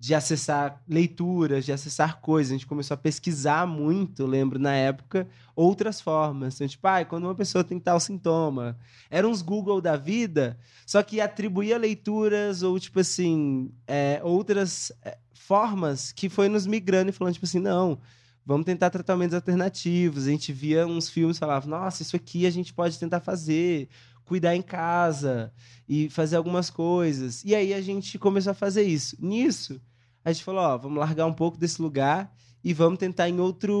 de 0.00 0.14
acessar 0.14 0.80
leituras, 0.88 1.64
de 1.64 1.72
acessar 1.72 2.20
coisas. 2.20 2.52
A 2.52 2.54
gente 2.54 2.66
começou 2.66 2.94
a 2.94 2.98
pesquisar 2.98 3.66
muito, 3.66 4.26
lembro, 4.26 4.58
na 4.58 4.74
época, 4.74 5.28
outras 5.56 6.00
formas. 6.00 6.54
Então, 6.54 6.68
tipo, 6.68 6.86
ah, 6.86 7.04
quando 7.04 7.24
uma 7.24 7.34
pessoa 7.34 7.64
tem 7.64 7.80
tal 7.80 7.98
sintoma. 7.98 8.78
Eram 9.10 9.30
uns 9.30 9.42
Google 9.42 9.80
da 9.80 9.96
vida, 9.96 10.58
só 10.86 11.02
que 11.02 11.20
atribuía 11.20 11.76
leituras 11.76 12.62
ou, 12.62 12.78
tipo 12.78 13.00
assim, 13.00 13.72
é, 13.86 14.20
outras 14.22 14.92
é, 15.02 15.18
formas 15.34 16.12
que 16.12 16.28
foi 16.28 16.48
nos 16.48 16.66
migrando 16.66 17.10
e 17.10 17.12
falando, 17.12 17.34
tipo 17.34 17.46
assim, 17.46 17.58
não, 17.58 17.98
vamos 18.46 18.66
tentar 18.66 18.90
tratamentos 18.90 19.34
alternativos. 19.34 20.26
A 20.26 20.30
gente 20.30 20.52
via 20.52 20.86
uns 20.86 21.10
filmes 21.10 21.36
e 21.36 21.40
falava, 21.40 21.66
nossa, 21.66 22.02
isso 22.02 22.14
aqui 22.14 22.46
a 22.46 22.50
gente 22.50 22.72
pode 22.72 22.98
tentar 22.98 23.20
fazer, 23.20 23.88
cuidar 24.24 24.54
em 24.54 24.62
casa 24.62 25.52
e 25.88 26.08
fazer 26.10 26.36
algumas 26.36 26.70
coisas. 26.70 27.42
E 27.44 27.54
aí 27.54 27.74
a 27.74 27.80
gente 27.80 28.18
começou 28.18 28.52
a 28.52 28.54
fazer 28.54 28.82
isso. 28.82 29.16
Nisso, 29.18 29.80
a 30.24 30.32
gente 30.32 30.44
falou, 30.44 30.62
ó, 30.62 30.78
vamos 30.78 30.98
largar 30.98 31.26
um 31.26 31.32
pouco 31.32 31.56
desse 31.56 31.80
lugar 31.80 32.32
e 32.62 32.74
vamos 32.74 32.98
tentar 32.98 33.28
em 33.28 33.40
outro, 33.40 33.74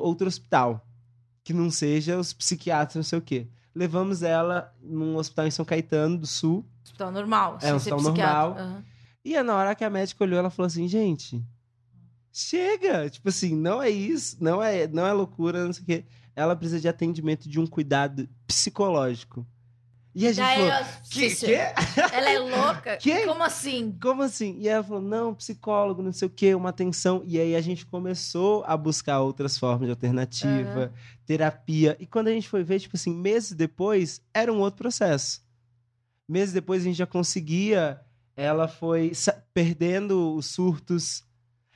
outro 0.00 0.26
hospital, 0.26 0.86
que 1.42 1.52
não 1.52 1.70
seja 1.70 2.18
os 2.18 2.32
psiquiatras, 2.32 2.96
não 2.96 3.02
sei 3.02 3.18
o 3.18 3.22
quê. 3.22 3.48
Levamos 3.74 4.22
ela 4.22 4.74
num 4.80 5.16
hospital 5.16 5.46
em 5.46 5.50
São 5.50 5.64
Caetano 5.64 6.18
do 6.18 6.26
Sul. 6.26 6.64
Hospital 6.84 7.12
normal. 7.12 7.58
É, 7.62 7.72
um 7.72 7.76
hospital 7.76 7.98
psiquiatra. 7.98 8.48
normal. 8.48 8.58
Aham. 8.58 8.84
E 9.24 9.36
aí, 9.36 9.42
na 9.42 9.54
hora 9.54 9.74
que 9.74 9.84
a 9.84 9.90
médica 9.90 10.24
olhou, 10.24 10.38
ela 10.38 10.50
falou 10.50 10.66
assim, 10.66 10.88
gente, 10.88 11.44
chega! 12.32 13.08
Tipo 13.10 13.28
assim, 13.28 13.54
não 13.54 13.82
é 13.82 13.90
isso, 13.90 14.36
não 14.40 14.62
é, 14.62 14.88
não 14.88 15.06
é 15.06 15.12
loucura, 15.12 15.64
não 15.64 15.72
sei 15.72 15.82
o 15.82 15.86
quê. 15.86 16.04
Ela 16.34 16.56
precisa 16.56 16.80
de 16.80 16.88
atendimento 16.88 17.48
de 17.48 17.60
um 17.60 17.66
cuidado 17.66 18.28
psicológico. 18.46 19.46
E 20.12 20.26
a 20.26 20.32
gente 20.32 20.44
Daí 20.44 20.56
falou, 20.56 20.72
ela- 20.72 20.86
que, 21.08 21.34
que? 21.36 21.54
Ela 22.12 22.30
é 22.30 22.38
louca? 22.38 22.96
Que? 22.98 23.26
Como 23.26 23.42
assim? 23.44 23.96
Como 24.02 24.22
assim? 24.22 24.56
E 24.58 24.68
ela 24.68 24.82
falou, 24.82 25.00
não, 25.02 25.32
psicólogo, 25.34 26.02
não 26.02 26.12
sei 26.12 26.26
o 26.26 26.30
quê, 26.30 26.54
uma 26.54 26.70
atenção. 26.70 27.22
E 27.24 27.38
aí 27.38 27.54
a 27.54 27.60
gente 27.60 27.86
começou 27.86 28.64
a 28.66 28.76
buscar 28.76 29.20
outras 29.20 29.56
formas 29.56 29.86
de 29.86 29.90
alternativa, 29.90 30.92
terapia. 31.24 31.96
E 32.00 32.06
quando 32.06 32.26
a 32.28 32.32
gente 32.32 32.48
foi 32.48 32.64
ver, 32.64 32.80
tipo 32.80 32.96
assim, 32.96 33.14
meses 33.14 33.52
depois, 33.52 34.20
era 34.34 34.52
um 34.52 34.58
outro 34.58 34.78
processo. 34.78 35.42
Meses 36.28 36.52
depois 36.52 36.82
a 36.82 36.84
gente 36.86 36.96
já 36.98 37.06
conseguia, 37.06 38.00
ela 38.36 38.66
foi 38.66 39.12
perdendo 39.54 40.34
os 40.34 40.46
surtos. 40.46 41.22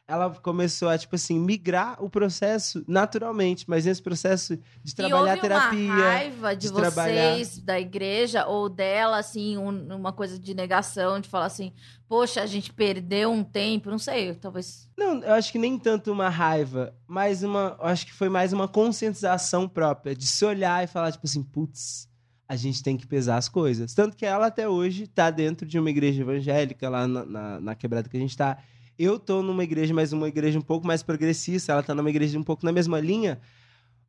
Ela 0.07 0.29
começou 0.35 0.91
a, 0.91 0.99
tipo 0.99 1.15
assim, 1.17 1.39
migrar 1.41 1.97
o 2.05 2.11
processo 2.11 2.85
naturalmente, 2.87 3.65
mas 3.67 3.87
nesse 3.87 4.03
processo 4.03 4.59
de 4.83 4.95
trabalhar 4.95 5.33
a 5.33 5.37
terapia. 5.39 5.93
uma 5.93 5.95
raiva 6.03 6.55
de, 6.55 6.67
de 6.69 6.75
trabalhar. 6.75 7.35
vocês, 7.37 7.59
da 7.59 7.81
igreja, 7.81 8.45
ou 8.47 8.69
dela, 8.69 9.17
assim, 9.17 9.57
um- 9.57 9.95
uma 9.97 10.13
coisa 10.13 10.39
de 10.39 10.53
negação, 10.55 11.19
de 11.21 11.29
falar 11.31 11.47
assim, 11.47 11.73
poxa, 12.07 12.43
a 12.43 12.47
gente 12.47 12.71
perdeu 12.71 13.31
um 13.33 13.43
tempo, 13.43 13.91
não 13.91 13.99
sei, 13.99 14.35
talvez... 14.35 14.91
Não, 14.95 15.23
eu 15.23 15.33
acho 15.33 15.51
que 15.51 15.59
nem 15.59 15.79
tanto 15.79 16.13
uma 16.13 16.29
raiva, 16.29 16.95
mas 17.07 17.43
uma. 17.43 17.75
Eu 17.81 17.87
acho 17.87 18.05
que 18.05 18.13
foi 18.13 18.29
mais 18.29 18.53
uma 18.53 18.69
conscientização 18.69 19.67
própria, 19.67 20.15
de 20.15 20.27
se 20.27 20.45
olhar 20.45 20.85
e 20.85 20.87
falar, 20.87 21.13
tipo 21.13 21.27
assim, 21.27 21.43
putz, 21.43 22.11
a 22.47 22.57
gente 22.57 22.83
tem 22.83 22.95
que 22.95 23.07
pesar 23.07 23.39
as 23.39 23.49
coisas. 23.49 23.95
Tanto 23.95 24.19
que 24.19 24.27
ela 24.27 24.49
até 24.49 24.69
hoje 24.69 25.07
tá 25.07 25.31
dentro 25.31 25.67
de 25.67 25.79
uma 25.79 25.89
igreja 25.89 26.21
evangélica 26.21 26.91
lá 26.91 27.09
na, 27.09 27.25
na, 27.25 27.61
na 27.61 27.75
quebrada 27.75 28.07
que 28.07 28.19
a 28.19 28.21
gente 28.21 28.37
tá. 28.37 28.59
Eu 28.99 29.19
tô 29.19 29.43
numa 29.43 29.65
igreja, 29.65 29.93
mas 29.93 30.13
uma 30.13 30.29
igreja 30.29 30.59
um 30.59 30.63
pouco 30.63 30.87
mais 30.87 31.03
progressista, 31.03 31.73
ela 31.73 31.83
tá 31.83 31.95
numa 31.95 32.11
igreja 32.11 32.39
um 32.39 32.43
pouco 32.43 32.65
na 32.65 32.73
mesma 32.73 33.01
linha, 33.01 33.41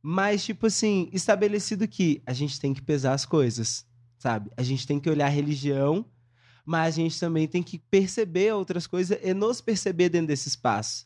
mas, 0.00 0.44
tipo 0.44 0.66
assim, 0.66 1.08
estabelecido 1.12 1.88
que 1.88 2.22
a 2.24 2.32
gente 2.32 2.60
tem 2.60 2.72
que 2.72 2.80
pesar 2.80 3.12
as 3.12 3.26
coisas, 3.26 3.84
sabe? 4.18 4.50
A 4.56 4.62
gente 4.62 4.86
tem 4.86 5.00
que 5.00 5.10
olhar 5.10 5.26
a 5.26 5.30
religião, 5.30 6.04
mas 6.64 6.94
a 6.94 6.98
gente 6.98 7.18
também 7.18 7.48
tem 7.48 7.62
que 7.62 7.78
perceber 7.78 8.52
outras 8.52 8.86
coisas 8.86 9.18
e 9.22 9.34
nos 9.34 9.60
perceber 9.60 10.08
dentro 10.08 10.28
desse 10.28 10.48
espaço. 10.48 11.05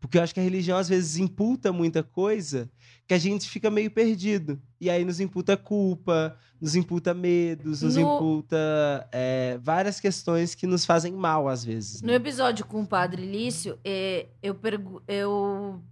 Porque 0.00 0.16
eu 0.18 0.22
acho 0.22 0.32
que 0.32 0.40
a 0.40 0.42
religião 0.42 0.78
às 0.78 0.88
vezes 0.88 1.18
imputa 1.18 1.72
muita 1.72 2.02
coisa 2.02 2.70
que 3.06 3.12
a 3.12 3.18
gente 3.18 3.48
fica 3.48 3.70
meio 3.70 3.90
perdido. 3.90 4.60
E 4.80 4.88
aí 4.88 5.04
nos 5.04 5.20
imputa 5.20 5.56
culpa, 5.56 6.36
nos 6.60 6.74
imputa 6.74 7.12
medos, 7.12 7.82
nos 7.82 7.96
No- 7.96 8.16
imputa 8.16 9.08
é, 9.12 9.58
várias 9.62 10.00
questões 10.00 10.54
que 10.54 10.66
nos 10.66 10.84
fazem 10.86 11.12
mal 11.12 11.48
às 11.48 11.64
vezes. 11.64 12.00
No 12.02 12.08
né? 12.08 12.14
episódio 12.14 12.64
com 12.64 12.80
o 12.82 12.86
Padre 12.86 13.24
Lício, 13.26 13.78
eh, 13.84 14.28
eu, 14.42 14.54
pergu- 14.54 15.02
eu 15.06 15.82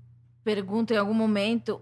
pergunto 0.42 0.94
em 0.94 0.96
algum 0.96 1.12
momento 1.14 1.80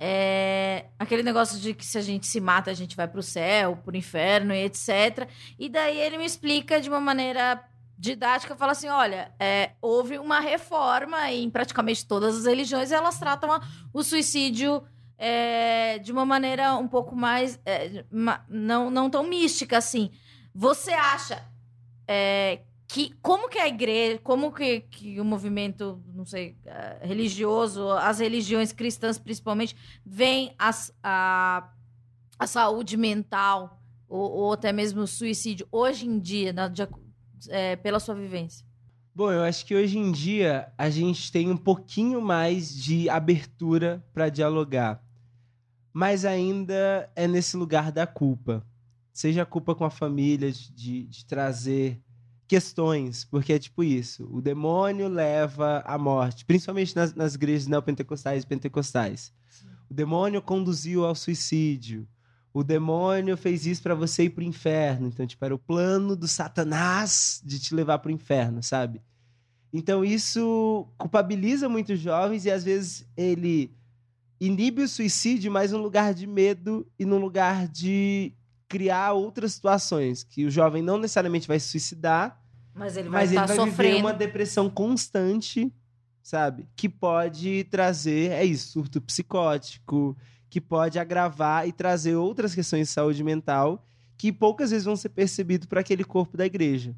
é, 0.00 0.86
aquele 0.98 1.22
negócio 1.24 1.58
de 1.58 1.74
que 1.74 1.84
se 1.84 1.98
a 1.98 2.00
gente 2.00 2.26
se 2.26 2.40
mata, 2.40 2.70
a 2.70 2.74
gente 2.74 2.94
vai 2.96 3.08
pro 3.08 3.22
céu, 3.22 3.76
pro 3.84 3.96
inferno 3.96 4.54
e 4.54 4.64
etc. 4.64 5.28
E 5.58 5.68
daí 5.68 5.98
ele 5.98 6.18
me 6.18 6.24
explica 6.24 6.80
de 6.80 6.88
uma 6.88 7.00
maneira 7.00 7.60
didática, 7.98 8.54
fala 8.54 8.72
assim, 8.72 8.88
olha, 8.88 9.32
é, 9.40 9.72
houve 9.82 10.18
uma 10.18 10.38
reforma 10.40 11.30
em 11.32 11.50
praticamente 11.50 12.06
todas 12.06 12.36
as 12.38 12.44
religiões 12.46 12.90
e 12.90 12.94
elas 12.94 13.18
tratam 13.18 13.50
a- 13.52 13.60
o 13.92 14.02
suicídio 14.02 14.82
é, 15.18 15.98
de 15.98 16.12
uma 16.12 16.24
maneira 16.24 16.76
um 16.76 16.86
pouco 16.86 17.16
mais, 17.16 17.58
é, 17.66 18.04
ma- 18.10 18.44
não, 18.48 18.88
não 18.88 19.10
tão 19.10 19.24
mística 19.24 19.76
assim. 19.76 20.10
Você 20.54 20.92
acha 20.92 21.44
é, 22.06 22.60
que 22.86 23.12
como 23.20 23.48
que 23.48 23.58
a 23.58 23.66
igreja, 23.68 24.18
como 24.22 24.52
que, 24.52 24.80
que 24.82 25.20
o 25.20 25.24
movimento, 25.24 26.02
não 26.14 26.24
sei, 26.24 26.56
eh, 26.64 27.00
religioso, 27.02 27.90
as 27.90 28.18
religiões 28.18 28.72
cristãs 28.72 29.18
principalmente, 29.18 29.76
veem 30.06 30.54
as, 30.58 30.90
a, 31.02 31.68
a 32.38 32.46
saúde 32.46 32.96
mental 32.96 33.78
ou, 34.08 34.30
ou 34.30 34.52
até 34.54 34.72
mesmo 34.72 35.02
o 35.02 35.06
suicídio 35.06 35.68
hoje 35.70 36.06
em 36.06 36.18
dia, 36.18 36.50
na, 36.52 36.66
de, 36.68 36.88
é, 37.48 37.76
pela 37.76 38.00
sua 38.00 38.14
vivência? 38.14 38.66
Bom, 39.14 39.32
eu 39.32 39.42
acho 39.42 39.66
que 39.66 39.74
hoje 39.74 39.98
em 39.98 40.12
dia 40.12 40.72
a 40.78 40.88
gente 40.88 41.32
tem 41.32 41.50
um 41.50 41.56
pouquinho 41.56 42.22
mais 42.22 42.72
de 42.72 43.08
abertura 43.08 44.04
para 44.12 44.28
dialogar, 44.28 45.02
mas 45.92 46.24
ainda 46.24 47.10
é 47.16 47.26
nesse 47.26 47.56
lugar 47.56 47.90
da 47.90 48.06
culpa. 48.06 48.64
Seja 49.12 49.42
a 49.42 49.46
culpa 49.46 49.74
com 49.74 49.84
a 49.84 49.90
família, 49.90 50.52
de, 50.52 51.04
de 51.06 51.26
trazer 51.26 52.00
questões, 52.46 53.24
porque 53.24 53.52
é 53.52 53.58
tipo 53.58 53.82
isso: 53.82 54.28
o 54.32 54.40
demônio 54.40 55.08
leva 55.08 55.82
à 55.84 55.98
morte, 55.98 56.44
principalmente 56.44 56.94
nas, 56.94 57.12
nas 57.14 57.34
igrejas 57.34 57.66
neopentecostais 57.66 58.44
e 58.44 58.46
pentecostais. 58.46 59.32
O 59.90 59.94
demônio 59.94 60.40
conduziu 60.40 61.04
ao 61.04 61.14
suicídio. 61.14 62.06
O 62.52 62.64
demônio 62.64 63.36
fez 63.36 63.66
isso 63.66 63.82
para 63.82 63.94
você 63.94 64.24
ir 64.24 64.30
pro 64.30 64.42
inferno. 64.42 65.08
Então, 65.08 65.26
tipo, 65.26 65.44
era 65.44 65.54
o 65.54 65.58
plano 65.58 66.16
do 66.16 66.26
Satanás 66.26 67.40
de 67.44 67.58
te 67.58 67.74
levar 67.74 67.98
pro 67.98 68.10
inferno, 68.10 68.62
sabe? 68.62 69.02
Então, 69.72 70.04
isso 70.04 70.86
culpabiliza 70.96 71.68
muitos 71.68 72.00
jovens 72.00 72.44
e 72.44 72.50
às 72.50 72.64
vezes 72.64 73.06
ele 73.16 73.70
inibe 74.40 74.82
o 74.82 74.88
suicídio, 74.88 75.52
mas 75.52 75.72
num 75.72 75.82
lugar 75.82 76.14
de 76.14 76.26
medo 76.26 76.86
e 76.98 77.04
num 77.04 77.18
lugar 77.18 77.68
de 77.68 78.32
criar 78.68 79.12
outras 79.12 79.52
situações 79.52 80.22
que 80.22 80.44
o 80.44 80.50
jovem 80.50 80.82
não 80.82 80.98
necessariamente 80.98 81.48
vai 81.48 81.58
se 81.58 81.68
suicidar, 81.68 82.40
mas 82.74 82.96
ele 82.96 83.08
vai, 83.08 83.22
mas 83.22 83.32
ele 83.32 83.40
estar 83.40 83.46
vai 83.46 83.56
sofrendo. 83.56 83.96
viver 83.96 84.00
uma 84.00 84.12
depressão 84.12 84.70
constante, 84.70 85.72
sabe? 86.22 86.68
Que 86.76 86.88
pode 86.88 87.64
trazer, 87.64 88.30
é 88.30 88.44
isso, 88.44 88.72
surto 88.72 89.00
psicótico, 89.00 90.16
que 90.50 90.60
pode 90.60 90.98
agravar 90.98 91.68
e 91.68 91.72
trazer 91.72 92.16
outras 92.16 92.54
questões 92.54 92.88
de 92.88 92.92
saúde 92.92 93.22
mental 93.22 93.84
que 94.16 94.32
poucas 94.32 94.70
vezes 94.70 94.84
vão 94.84 94.96
ser 94.96 95.10
percebidos 95.10 95.66
por 95.66 95.78
aquele 95.78 96.02
corpo 96.02 96.36
da 96.36 96.44
igreja, 96.44 96.94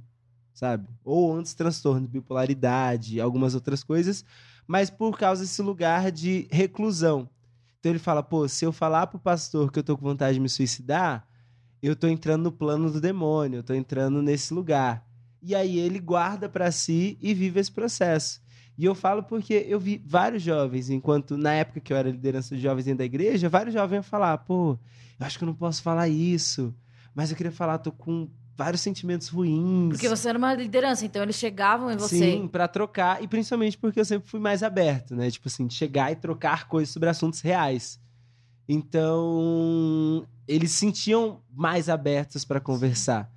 sabe? 0.55 0.89
Ou 1.05 1.35
antes 1.35 1.53
transtorno 1.55 2.01
de 2.03 2.09
bipolaridade, 2.09 3.21
algumas 3.21 3.55
outras 3.55 3.85
coisas, 3.85 4.25
mas 4.67 4.89
por 4.89 5.19
causa 5.19 5.43
desse 5.43 5.61
lugar 5.61 6.11
de 6.11 6.49
reclusão. 6.51 7.29
Então 7.79 7.93
ele 7.93 7.99
fala, 7.99 8.23
pô, 8.23 8.47
se 8.49 8.65
eu 8.65 8.73
falar 8.73 9.07
pro 9.07 9.19
pastor 9.19 9.71
que 9.71 9.79
eu 9.79 9.83
tô 9.83 9.97
com 9.97 10.05
vontade 10.05 10.35
de 10.35 10.41
me 10.41 10.49
suicidar, 10.49 11.27
eu 11.83 11.97
tô 11.97 12.07
entrando 12.07 12.45
no 12.45 12.53
plano 12.53 12.91
do 12.91 13.01
demônio, 13.01 13.59
eu 13.59 13.63
tô 13.63 13.75
entrando 13.75 14.23
nesse 14.23 14.53
lugar. 14.53 15.07
E 15.43 15.55
aí 15.55 15.79
ele 15.79 15.99
guarda 15.99 16.49
para 16.49 16.71
si 16.71 17.19
e 17.21 17.33
vive 17.33 17.59
esse 17.59 17.73
processo. 17.73 18.41
E 18.79 18.85
eu 18.85 18.95
falo 18.95 19.23
porque 19.23 19.67
eu 19.69 19.79
vi 19.79 20.03
vários 20.05 20.43
jovens, 20.43 20.89
enquanto 20.89 21.37
na 21.37 21.53
época 21.53 21.81
que 21.81 21.93
eu 21.93 21.97
era 21.97 22.11
liderança 22.11 22.57
de 22.57 22.63
jovens 22.63 22.85
dentro 22.85 22.99
da 22.99 23.05
igreja, 23.05 23.49
vários 23.49 23.75
jovens 23.75 23.97
iam 23.97 24.03
falar, 24.03 24.39
pô, 24.39 24.79
eu 25.19 25.27
acho 25.27 25.37
que 25.37 25.45
eu 25.45 25.47
não 25.47 25.55
posso 25.55 25.83
falar 25.83 26.09
isso, 26.09 26.75
mas 27.15 27.31
eu 27.31 27.37
queria 27.37 27.53
falar, 27.53 27.79
tô 27.79 27.93
com 27.93 28.29
vários 28.57 28.81
sentimentos 28.81 29.29
ruins. 29.29 29.91
Porque 29.91 30.09
você 30.09 30.29
era 30.29 30.39
uma 30.39 30.55
liderança, 30.55 31.05
então 31.05 31.23
eles 31.23 31.37
chegavam 31.37 31.91
em 31.91 31.97
você. 31.97 32.19
Sim, 32.19 32.49
para 32.49 32.69
trocar, 32.69 33.23
e 33.23 33.29
principalmente 33.29 33.77
porque 33.77 34.01
eu 34.01 34.05
sempre 34.05 34.29
fui 34.29 34.41
mais 34.41 34.63
aberto, 34.63 35.15
né? 35.15 35.31
Tipo 35.31 35.49
assim, 35.49 35.67
de 35.67 35.75
chegar 35.75 36.13
e 36.13 36.17
trocar 36.17 36.67
coisas 36.69 36.93
sobre 36.93 37.09
assuntos 37.09 37.41
reais. 37.41 38.01
Então, 38.69 40.27
eles 40.47 40.71
se 40.71 40.79
sentiam 40.79 41.41
mais 41.53 41.89
abertos 41.89 42.45
para 42.45 42.61
conversar. 42.61 43.31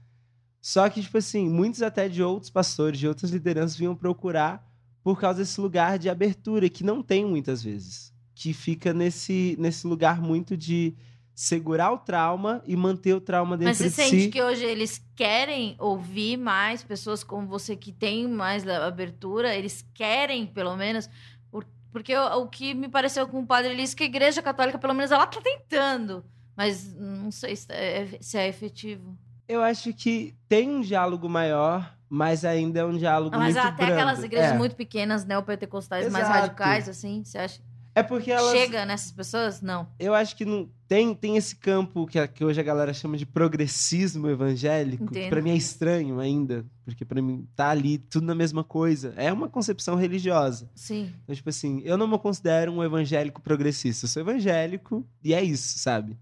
Só 0.62 0.88
que, 0.90 1.02
tipo 1.02 1.18
assim, 1.18 1.50
muitos 1.50 1.82
até 1.82 2.08
de 2.08 2.22
outros 2.22 2.50
pastores, 2.50 3.00
de 3.00 3.08
outras 3.08 3.32
lideranças 3.32 3.76
vinham 3.76 3.96
procurar 3.96 4.66
por 5.04 5.20
causa 5.20 5.40
desse 5.40 5.60
lugar 5.60 6.00
de 6.00 6.10
abertura, 6.10 6.70
que 6.70 6.84
não 6.84 7.02
tem 7.04 7.26
muitas 7.26 7.62
vezes. 7.62 8.14
Que 8.34 8.54
fica 8.54 8.94
nesse, 8.94 9.56
nesse 9.60 9.86
lugar 9.86 10.22
muito 10.22 10.56
de 10.58 10.96
segurar 11.36 11.92
o 11.92 11.98
trauma 11.98 12.62
e 12.66 12.76
manter 12.76 13.14
o 13.14 13.20
trauma 13.22 13.58
dentro 13.58 13.70
Mas 13.70 13.78
você 13.78 13.90
de 13.90 13.96
sente 14.10 14.22
si. 14.26 14.30
que 14.30 14.42
hoje 14.42 14.64
eles 14.64 15.04
querem 15.16 15.76
ouvir 15.80 16.38
mais 16.38 16.84
pessoas 16.84 17.24
como 17.24 17.48
você 17.48 17.76
que 17.76 17.92
tem 17.92 18.28
mais 18.28 18.68
abertura? 18.68 19.56
Eles 19.56 19.84
querem, 19.94 20.46
pelo 20.46 20.76
menos? 20.78 21.10
Por- 21.52 21.66
Porque 21.92 22.16
o, 22.16 22.48
que 22.48 22.74
me 22.74 22.88
pareceu 22.88 23.28
com 23.28 23.40
o 23.42 23.46
padre 23.48 23.72
Elis 23.74 23.94
que 23.96 24.04
a 24.04 24.06
igreja 24.06 24.42
católica, 24.44 24.78
pelo 24.78 24.94
menos, 24.94 25.12
ela 25.12 25.26
tá 25.28 25.42
tentando. 25.42 26.24
Mas 26.56 26.94
não 26.94 27.32
sei 27.32 27.56
se 27.56 27.66
é, 27.72 28.18
se 28.22 28.38
é 28.38 28.48
efetivo. 28.48 29.18
Eu 29.48 29.62
acho 29.64 29.92
que 29.94 30.36
tem 30.48 30.70
um 30.70 30.82
diálogo 30.82 31.28
maior, 31.28 31.98
mas 32.14 32.46
ainda 32.46 32.82
é 32.82 32.86
um 32.86 32.96
diálogo 32.96 33.36
Mas 33.36 33.56
muito 33.56 33.68
até 33.68 33.86
aquelas 33.86 34.24
igrejas 34.24 34.52
é. 34.52 34.58
muito 34.58 34.76
pequenas, 34.76 35.26
neopentecostais, 35.26 36.12
mais 36.12 36.26
Exato. 36.26 36.42
radicais, 36.42 36.88
assim, 36.88 37.24
você 37.24 37.40
acha? 37.40 37.60
É 37.96 38.04
porque 38.04 38.32
elas... 38.32 38.52
Chega 38.52 38.86
nessas 38.86 39.12
pessoas? 39.12 39.64
Não. 39.64 39.88
Eu 39.98 40.14
acho 40.14 40.36
que 40.36 40.46
não 40.46 40.70
tem, 40.88 41.16
tem 41.16 41.38
esse 41.38 41.56
campo 41.56 42.06
que, 42.06 42.28
que 42.28 42.46
hoje 42.46 42.60
a 42.60 42.64
galera 42.64 42.94
chama 42.94 43.18
de 43.18 43.26
progressismo 43.26 44.30
evangélico, 44.30 45.08
que 45.08 45.22
Entendo. 45.22 45.30
pra 45.32 45.42
mim 45.42 45.50
é 45.50 45.56
estranho 45.56 46.20
ainda, 46.20 46.64
porque 46.86 47.04
pra 47.04 47.20
mim 47.20 47.48
tá 47.56 47.70
ali 47.70 47.98
tudo 47.98 48.28
na 48.28 48.36
mesma 48.36 48.64
coisa. 48.64 49.16
É 49.18 49.34
uma 49.34 49.50
concepção 49.50 49.96
religiosa. 49.96 50.70
Sim. 50.76 51.12
Então, 51.24 51.34
tipo 51.36 51.50
assim, 51.50 51.82
eu 51.84 51.98
não 51.98 52.08
me 52.08 52.20
considero 52.20 52.72
um 52.72 52.84
evangélico 52.84 53.42
progressista. 53.42 54.06
Eu 54.06 54.10
sou 54.10 54.22
evangélico 54.22 55.04
e 55.24 55.34
é 55.34 55.42
isso, 55.42 55.80
sabe? 55.80 56.16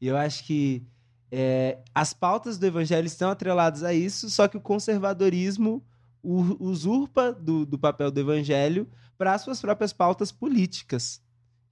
E 0.00 0.06
eu 0.06 0.16
acho 0.16 0.44
que 0.44 0.86
é, 1.34 1.78
as 1.94 2.12
pautas 2.12 2.58
do 2.58 2.66
evangelho 2.66 3.06
estão 3.06 3.30
atreladas 3.30 3.82
a 3.82 3.94
isso, 3.94 4.28
só 4.28 4.46
que 4.46 4.58
o 4.58 4.60
conservadorismo 4.60 5.82
usurpa 6.22 7.32
do, 7.32 7.64
do 7.64 7.78
papel 7.78 8.10
do 8.10 8.20
evangelho 8.20 8.86
para 9.16 9.32
as 9.32 9.40
suas 9.40 9.58
próprias 9.58 9.94
pautas 9.94 10.30
políticas. 10.30 11.22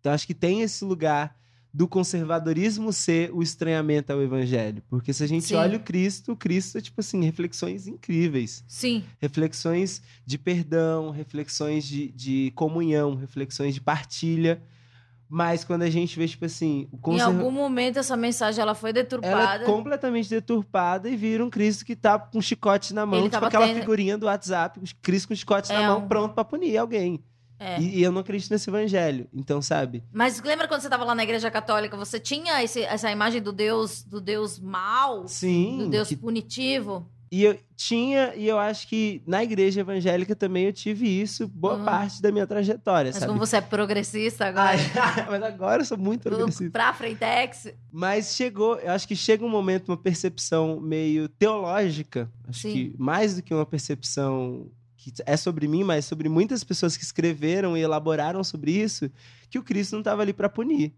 Então, 0.00 0.12
acho 0.12 0.26
que 0.26 0.34
tem 0.34 0.62
esse 0.62 0.82
lugar 0.82 1.38
do 1.72 1.86
conservadorismo 1.86 2.92
ser 2.92 3.30
o 3.32 3.42
estranhamento 3.42 4.12
ao 4.12 4.22
evangelho. 4.22 4.82
Porque 4.88 5.12
se 5.12 5.22
a 5.22 5.26
gente 5.26 5.44
Sim. 5.44 5.54
olha 5.54 5.76
o 5.76 5.80
Cristo, 5.80 6.32
o 6.32 6.36
Cristo 6.36 6.78
é, 6.78 6.80
tipo 6.80 7.00
assim, 7.00 7.22
reflexões 7.22 7.86
incríveis 7.86 8.64
Sim. 8.66 9.04
reflexões 9.20 10.02
de 10.26 10.36
perdão, 10.36 11.10
reflexões 11.10 11.84
de, 11.84 12.08
de 12.08 12.50
comunhão, 12.56 13.14
reflexões 13.14 13.74
de 13.74 13.80
partilha. 13.80 14.60
Mas 15.32 15.62
quando 15.62 15.82
a 15.82 15.90
gente 15.90 16.18
vê, 16.18 16.26
tipo 16.26 16.44
assim, 16.44 16.88
o 16.90 17.12
Em 17.12 17.20
algum 17.20 17.52
momento 17.52 18.00
essa 18.00 18.16
mensagem 18.16 18.60
ela 18.60 18.74
foi 18.74 18.90
ela 18.90 18.94
deturpada. 18.94 19.62
é 19.62 19.66
completamente 19.66 20.28
deturpada 20.28 21.08
e 21.08 21.14
vira 21.14 21.44
um 21.44 21.48
Cristo 21.48 21.84
que 21.84 21.94
tá 21.94 22.18
com 22.18 22.38
um 22.38 22.42
chicote 22.42 22.92
na 22.92 23.06
mão, 23.06 23.14
Ele 23.20 23.28
tipo 23.28 23.34
tava 23.34 23.46
aquela 23.46 23.66
tendo- 23.68 23.78
figurinha 23.78 24.18
do 24.18 24.26
WhatsApp, 24.26 24.80
um 24.80 24.82
Cristo 25.00 25.28
com 25.28 25.34
chicote 25.36 25.72
na 25.72 25.82
É 25.82 25.86
mão, 25.86 26.00
um- 26.00 26.08
pronto 26.08 26.34
pra 26.34 26.42
punir 26.44 26.76
alguém. 26.76 27.22
É. 27.60 27.78
E, 27.80 27.98
e 27.98 28.02
eu 28.02 28.10
não 28.10 28.22
acredito 28.22 28.50
nesse 28.50 28.68
evangelho. 28.70 29.28
Então, 29.32 29.60
sabe? 29.62 30.02
Mas 30.12 30.42
lembra 30.42 30.66
quando 30.66 30.80
você 30.80 30.86
estava 30.88 31.04
lá 31.04 31.14
na 31.14 31.22
igreja 31.22 31.48
católica, 31.50 31.96
você 31.96 32.18
tinha 32.18 32.60
esse- 32.64 32.82
essa 32.82 33.08
imagem 33.12 33.40
do 33.40 33.52
Deus, 33.52 34.02
do 34.02 34.20
Deus 34.20 34.58
mau, 34.58 35.28
Sim. 35.28 35.76
do 35.78 35.88
Deus 35.90 36.08
que- 36.08 36.16
punitivo? 36.16 37.06
E 37.32 37.44
eu 37.44 37.56
tinha, 37.76 38.34
e 38.34 38.48
eu 38.48 38.58
acho 38.58 38.88
que 38.88 39.22
na 39.24 39.42
igreja 39.44 39.82
evangélica 39.82 40.34
também 40.34 40.64
eu 40.64 40.72
tive 40.72 41.06
isso 41.06 41.46
boa 41.46 41.76
Uhum. 41.76 41.84
parte 41.84 42.20
da 42.20 42.32
minha 42.32 42.44
trajetória, 42.44 43.10
Mas 43.12 43.20
sabe? 43.20 43.28
como 43.30 43.38
você 43.38 43.56
é 43.58 43.60
progressista 43.60 44.46
agora, 44.50 44.76
Ai, 45.00 45.26
mas 45.30 45.42
agora 45.44 45.80
eu 45.82 45.86
sou 45.86 45.96
muito 45.96 46.22
progressista. 46.22 46.70
pra 46.72 46.92
Frentex, 46.92 47.72
Mas 47.92 48.34
chegou, 48.34 48.80
eu 48.80 48.90
acho 48.90 49.06
que 49.06 49.14
chega 49.14 49.44
um 49.44 49.48
momento, 49.48 49.88
uma 49.90 49.96
percepção 49.96 50.80
meio 50.80 51.28
teológica, 51.28 52.28
acho 52.48 52.62
Sim. 52.62 52.72
que 52.72 52.94
mais 52.98 53.36
do 53.36 53.42
que 53.42 53.54
uma 53.54 53.66
percepção 53.66 54.66
que 54.96 55.12
é 55.24 55.36
sobre 55.36 55.66
mim, 55.68 55.84
mas 55.84 56.04
sobre 56.04 56.28
muitas 56.28 56.62
pessoas 56.64 56.96
que 56.96 57.04
escreveram 57.04 57.76
e 57.76 57.80
elaboraram 57.80 58.42
sobre 58.44 58.72
isso, 58.72 59.08
que 59.48 59.58
o 59.58 59.62
Cristo 59.62 59.92
não 59.92 60.00
estava 60.00 60.20
ali 60.22 60.32
para 60.32 60.48
punir. 60.48 60.92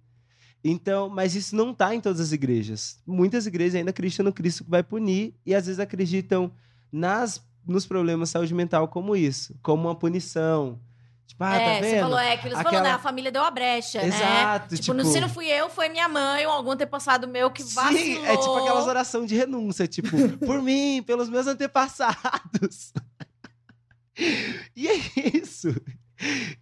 Então, 0.65 1.09
mas 1.09 1.35
isso 1.35 1.57
não 1.57 1.73
está 1.73 1.95
em 1.95 2.01
todas 2.01 2.21
as 2.21 2.33
igrejas. 2.33 2.99
Muitas 3.07 3.47
igrejas 3.47 3.75
ainda 3.75 3.91
acreditam 3.91 4.25
no 4.25 4.33
Cristo 4.33 4.65
que 4.65 4.71
vai 4.71 4.83
punir 4.83 5.35
e 5.45 5.55
às 5.55 5.67
vezes 5.67 5.81
acreditam 5.81 6.53
nas 6.91 7.41
nos 7.67 7.87
problemas 7.87 8.29
de 8.29 8.33
saúde 8.33 8.53
mental 8.55 8.89
como 8.89 9.15
isso, 9.15 9.55
como 9.63 9.89
uma 9.89 9.95
punição. 9.95 10.81
Tipo, 11.27 11.45
ah, 11.45 11.55
é, 11.57 11.65
tá 11.77 11.81
vendo? 11.81 11.91
você 11.95 12.01
falou, 12.01 12.19
é, 12.19 12.37
que 12.37 12.47
eles 12.49 12.59
Aquela- 12.59 12.71
falou, 12.77 12.89
né? 12.89 12.95
A 12.95 12.99
família 12.99 13.33
deu 13.33 13.43
a 13.43 13.51
brecha, 13.51 14.01
né? 14.03 14.09
Exato, 14.09 14.77
Tipo, 14.77 14.97
tipo- 14.99 15.09
se 15.11 15.21
não 15.21 15.29
fui 15.29 15.47
eu, 15.47 15.71
foi 15.71 15.89
minha 15.89 16.09
mãe 16.09 16.45
ou 16.47 16.53
algum 16.53 16.73
antepassado 16.73 17.27
meu 17.27 17.51
que 17.51 17.63
vacilou. 17.63 17.97
Sim, 17.99 18.27
é 18.27 18.37
tipo 18.37 18.57
aquelas 18.57 18.87
orações 18.87 19.29
de 19.29 19.37
renúncia, 19.37 19.87
tipo, 19.87 20.11
por 20.45 20.61
mim, 20.61 21.03
pelos 21.07 21.29
meus 21.29 21.47
antepassados. 21.47 22.93
e 24.77 24.89
é 24.89 24.97
isso. 25.39 25.69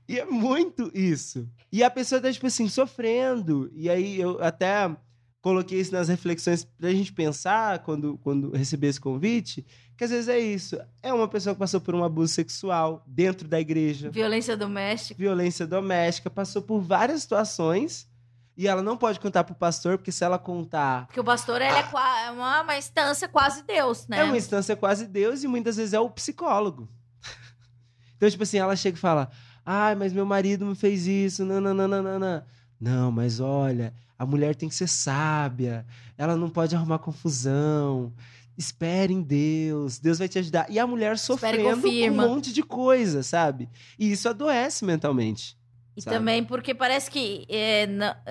E 0.08 0.18
é 0.18 0.24
muito 0.24 0.90
isso. 0.94 1.48
E 1.70 1.82
a 1.82 1.90
pessoa 1.90 2.20
tá, 2.20 2.32
tipo 2.32 2.46
assim, 2.46 2.68
sofrendo. 2.68 3.70
E 3.74 3.88
aí 3.88 4.20
eu 4.20 4.42
até 4.42 4.90
coloquei 5.40 5.80
isso 5.80 5.92
nas 5.92 6.08
reflexões 6.08 6.64
pra 6.64 6.90
gente 6.90 7.12
pensar 7.12 7.78
quando, 7.80 8.18
quando 8.18 8.50
recebi 8.50 8.86
esse 8.86 9.00
convite, 9.00 9.64
que 9.96 10.04
às 10.04 10.10
vezes 10.10 10.28
é 10.28 10.38
isso. 10.38 10.78
É 11.02 11.12
uma 11.12 11.28
pessoa 11.28 11.54
que 11.54 11.58
passou 11.58 11.80
por 11.80 11.94
um 11.94 12.04
abuso 12.04 12.32
sexual 12.32 13.02
dentro 13.06 13.48
da 13.48 13.60
igreja 13.60 14.10
Violência 14.10 14.56
doméstica. 14.56 15.18
violência 15.18 15.66
doméstica, 15.66 16.30
passou 16.30 16.62
por 16.62 16.80
várias 16.80 17.22
situações, 17.22 18.08
E 18.56 18.68
ela 18.68 18.82
não 18.82 18.96
pode 18.96 19.18
contar 19.18 19.44
pro 19.44 19.54
pastor, 19.54 19.96
porque 19.96 20.12
se 20.12 20.22
ela 20.22 20.38
contar. 20.38 21.06
Porque 21.06 21.20
o 21.20 21.24
pastor 21.24 21.62
ele 21.62 21.72
é, 21.72 21.80
é 22.26 22.30
uma, 22.30 22.60
uma 22.60 22.76
instância 22.76 23.26
quase 23.26 23.62
Deus, 23.62 24.06
né? 24.06 24.18
É 24.18 24.24
uma 24.24 24.36
instância 24.36 24.76
quase 24.76 25.06
Deus 25.06 25.42
e 25.42 25.48
muitas 25.48 25.76
vezes 25.76 25.94
é 25.94 26.00
o 26.00 26.10
psicólogo. 26.10 26.86
Então, 28.16 28.28
tipo 28.28 28.42
assim, 28.42 28.58
ela 28.58 28.76
chega 28.76 28.98
e 28.98 29.00
fala: 29.00 29.30
Ai, 29.72 29.94
mas 29.94 30.12
meu 30.12 30.26
marido 30.26 30.66
me 30.66 30.74
fez 30.74 31.06
isso, 31.06 31.44
nananana. 31.44 32.44
Não, 32.80 33.12
mas 33.12 33.38
olha, 33.38 33.94
a 34.18 34.26
mulher 34.26 34.56
tem 34.56 34.68
que 34.68 34.74
ser 34.74 34.88
sábia, 34.88 35.86
ela 36.18 36.36
não 36.36 36.50
pode 36.50 36.74
arrumar 36.74 36.98
confusão. 36.98 38.12
Espere 38.58 39.14
em 39.14 39.22
Deus, 39.22 40.00
Deus 40.00 40.18
vai 40.18 40.28
te 40.28 40.40
ajudar. 40.40 40.66
E 40.68 40.76
a 40.76 40.86
mulher 40.88 41.16
sofrendo 41.16 41.86
um 41.86 42.10
monte 42.10 42.52
de 42.52 42.64
coisa, 42.64 43.22
sabe? 43.22 43.68
E 43.96 44.10
isso 44.10 44.28
adoece 44.28 44.84
mentalmente. 44.84 45.56
E 45.96 46.02
sabe? 46.02 46.16
também 46.16 46.42
porque 46.42 46.74
parece 46.74 47.08
que. 47.08 47.46
É, 47.48 47.86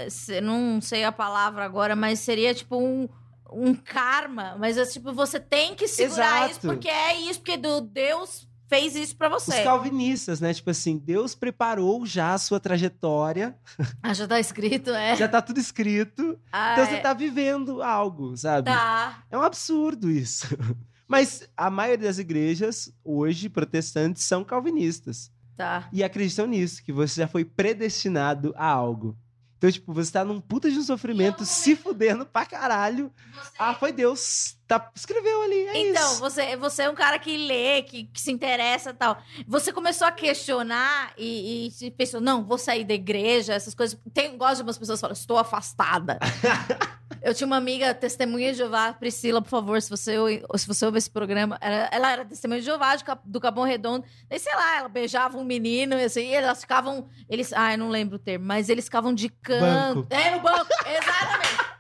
se- 0.10 0.42
não 0.42 0.82
sei 0.82 1.06
a 1.06 1.12
palavra 1.12 1.64
agora, 1.64 1.96
mas 1.96 2.20
seria 2.20 2.54
tipo 2.54 2.76
um. 2.78 3.08
Um 3.52 3.74
karma, 3.74 4.56
mas 4.60 4.78
é 4.78 4.86
tipo, 4.86 5.12
você 5.12 5.40
tem 5.40 5.74
que 5.74 5.88
segurar 5.88 6.50
Exato. 6.50 6.52
isso 6.52 6.60
porque 6.62 6.88
é 6.88 7.20
isso, 7.22 7.40
porque 7.40 7.58
do 7.58 7.82
Deus 7.82 8.48
fez 8.70 8.96
isso 8.96 9.16
pra 9.18 9.36
Os 9.36 9.44
você. 9.44 9.64
calvinistas, 9.64 10.40
né? 10.40 10.54
Tipo 10.54 10.70
assim, 10.70 10.98
Deus 10.98 11.36
preparou 11.36 12.06
já 12.06 12.34
a 12.34 12.38
sua 12.38 12.60
trajetória, 12.60 13.58
Ah, 14.02 14.14
já 14.14 14.26
tá 14.28 14.40
escrito, 14.40 14.92
é. 14.92 15.16
já 15.16 15.28
tá 15.28 15.42
tudo 15.42 15.60
escrito. 15.60 16.40
Ah, 16.52 16.74
Então 16.74 16.84
é. 16.86 16.88
você 16.88 16.98
tá 17.02 17.14
vivendo 17.14 17.82
algo, 17.82 18.38
sabe? 18.38 18.70
Tá. 18.72 19.24
É 19.30 19.38
um 19.38 19.42
absurdo 19.44 20.10
isso. 20.10 20.48
Mas 21.08 21.50
a 21.58 21.70
maioria 21.72 22.06
das 22.08 22.20
igrejas, 22.20 22.94
hoje, 23.04 23.50
protestantes, 23.50 24.24
são 24.24 24.44
calvinistas. 24.44 25.32
Tá. 25.58 25.90
E 25.92 26.04
acreditam 26.04 26.46
nisso, 26.46 26.84
que 26.84 26.94
você 26.94 27.22
já 27.22 27.28
foi 27.28 27.44
predestinado 27.44 28.54
a 28.56 28.66
algo. 28.68 29.18
Então, 29.60 29.70
tipo, 29.70 29.94
você 29.94 30.10
tá 30.10 30.24
num 30.24 30.40
puta 30.40 30.72
de 30.72 30.80
um 30.80 30.82
sofrimento, 30.84 31.44
se 31.44 31.76
fudendo 31.76 32.26
pra 32.26 32.46
caralho. 32.46 33.12
Ah, 33.60 33.74
foi 33.76 33.92
Deus. 33.92 34.56
Tá, 34.66 34.90
escreveu 34.96 35.42
ali, 35.42 35.68
é 35.68 35.90
Então, 35.90 36.12
isso. 36.14 36.22
você, 36.22 36.56
você 36.56 36.84
é 36.84 36.90
um 36.90 36.96
cara 36.96 37.20
que 37.20 37.36
lê, 37.36 37.82
que, 37.82 38.06
que 38.06 38.22
se 38.22 38.32
interessa 38.32 38.92
e 38.92 38.94
tal. 38.94 39.22
Você 39.46 39.74
começou 39.74 40.08
a 40.08 40.12
questionar 40.14 41.12
e, 41.18 41.74
e 41.82 41.92
pensou, 41.92 42.22
não, 42.22 42.46
vou 42.46 42.58
sair 42.58 42.86
da 42.86 42.94
igreja, 42.94 43.54
essas 43.54 43.76
coisas. 43.76 44.00
Tem, 44.14 44.38
gosto 44.38 44.58
de 44.58 44.64
umas 44.64 44.78
pessoas 44.78 45.00
que 45.00 45.02
falam, 45.02 45.14
estou 45.14 45.38
afastada. 45.38 46.18
Eu 47.22 47.34
tinha 47.34 47.48
uma 47.48 47.58
amiga, 47.58 47.94
testemunha 47.94 48.52
de 48.52 48.58
Jeová, 48.58 48.94
Priscila, 48.94 49.42
por 49.42 49.50
favor, 49.50 49.82
se 49.82 49.90
você, 49.90 50.16
se 50.56 50.68
você 50.68 50.86
ouve 50.86 50.98
esse 50.98 51.10
programa, 51.10 51.58
ela, 51.62 51.90
ela 51.92 52.12
era 52.12 52.26
testemunha 52.26 52.60
de 52.60 52.66
Jeová 52.66 52.96
de 52.96 53.04
do 53.26 53.40
Capão 53.40 53.64
Redondo. 53.64 54.06
Daí, 54.30 54.40
sei 54.40 54.56
lá, 54.56 54.78
ela 54.78 54.90
beijava 54.90 55.38
um 55.38 55.44
menino 55.44 55.96
e 55.96 56.04
assim, 56.04 56.22
e 56.22 56.34
elas 56.34 56.62
ficavam. 56.62 57.10
Eles, 57.30 57.52
ah, 57.54 57.74
eu 57.74 57.78
não 57.78 57.90
lembro 57.90 58.16
o 58.16 58.20
termo, 58.20 58.46
mas 58.46 58.70
eles 58.70 58.86
ficavam 58.86 59.14
de 59.14 59.30
canto. 59.30 60.02
Banco. 60.02 60.08
É, 60.14 60.32
no 60.32 60.40
banco, 60.42 60.70
exatamente. 60.86 61.80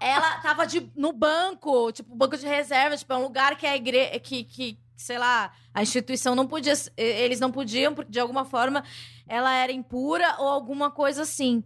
Ela 0.00 0.38
tava 0.40 0.66
de, 0.66 0.90
no 0.94 1.12
banco, 1.12 1.90
tipo, 1.92 2.14
banco 2.14 2.36
de 2.36 2.46
reserva, 2.46 2.96
tipo, 2.96 3.12
é 3.12 3.16
um 3.16 3.22
lugar 3.22 3.56
que 3.56 3.66
a 3.66 3.74
igreja, 3.74 4.18
que, 4.20 4.44
que, 4.44 4.78
sei 4.96 5.18
lá, 5.18 5.52
a 5.72 5.82
instituição 5.82 6.34
não 6.34 6.46
podia, 6.46 6.74
eles 6.96 7.40
não 7.40 7.50
podiam, 7.50 7.94
porque 7.94 8.10
de 8.10 8.20
alguma 8.20 8.44
forma 8.44 8.84
ela 9.26 9.54
era 9.54 9.72
impura 9.72 10.36
ou 10.38 10.48
alguma 10.48 10.90
coisa 10.90 11.22
assim. 11.22 11.64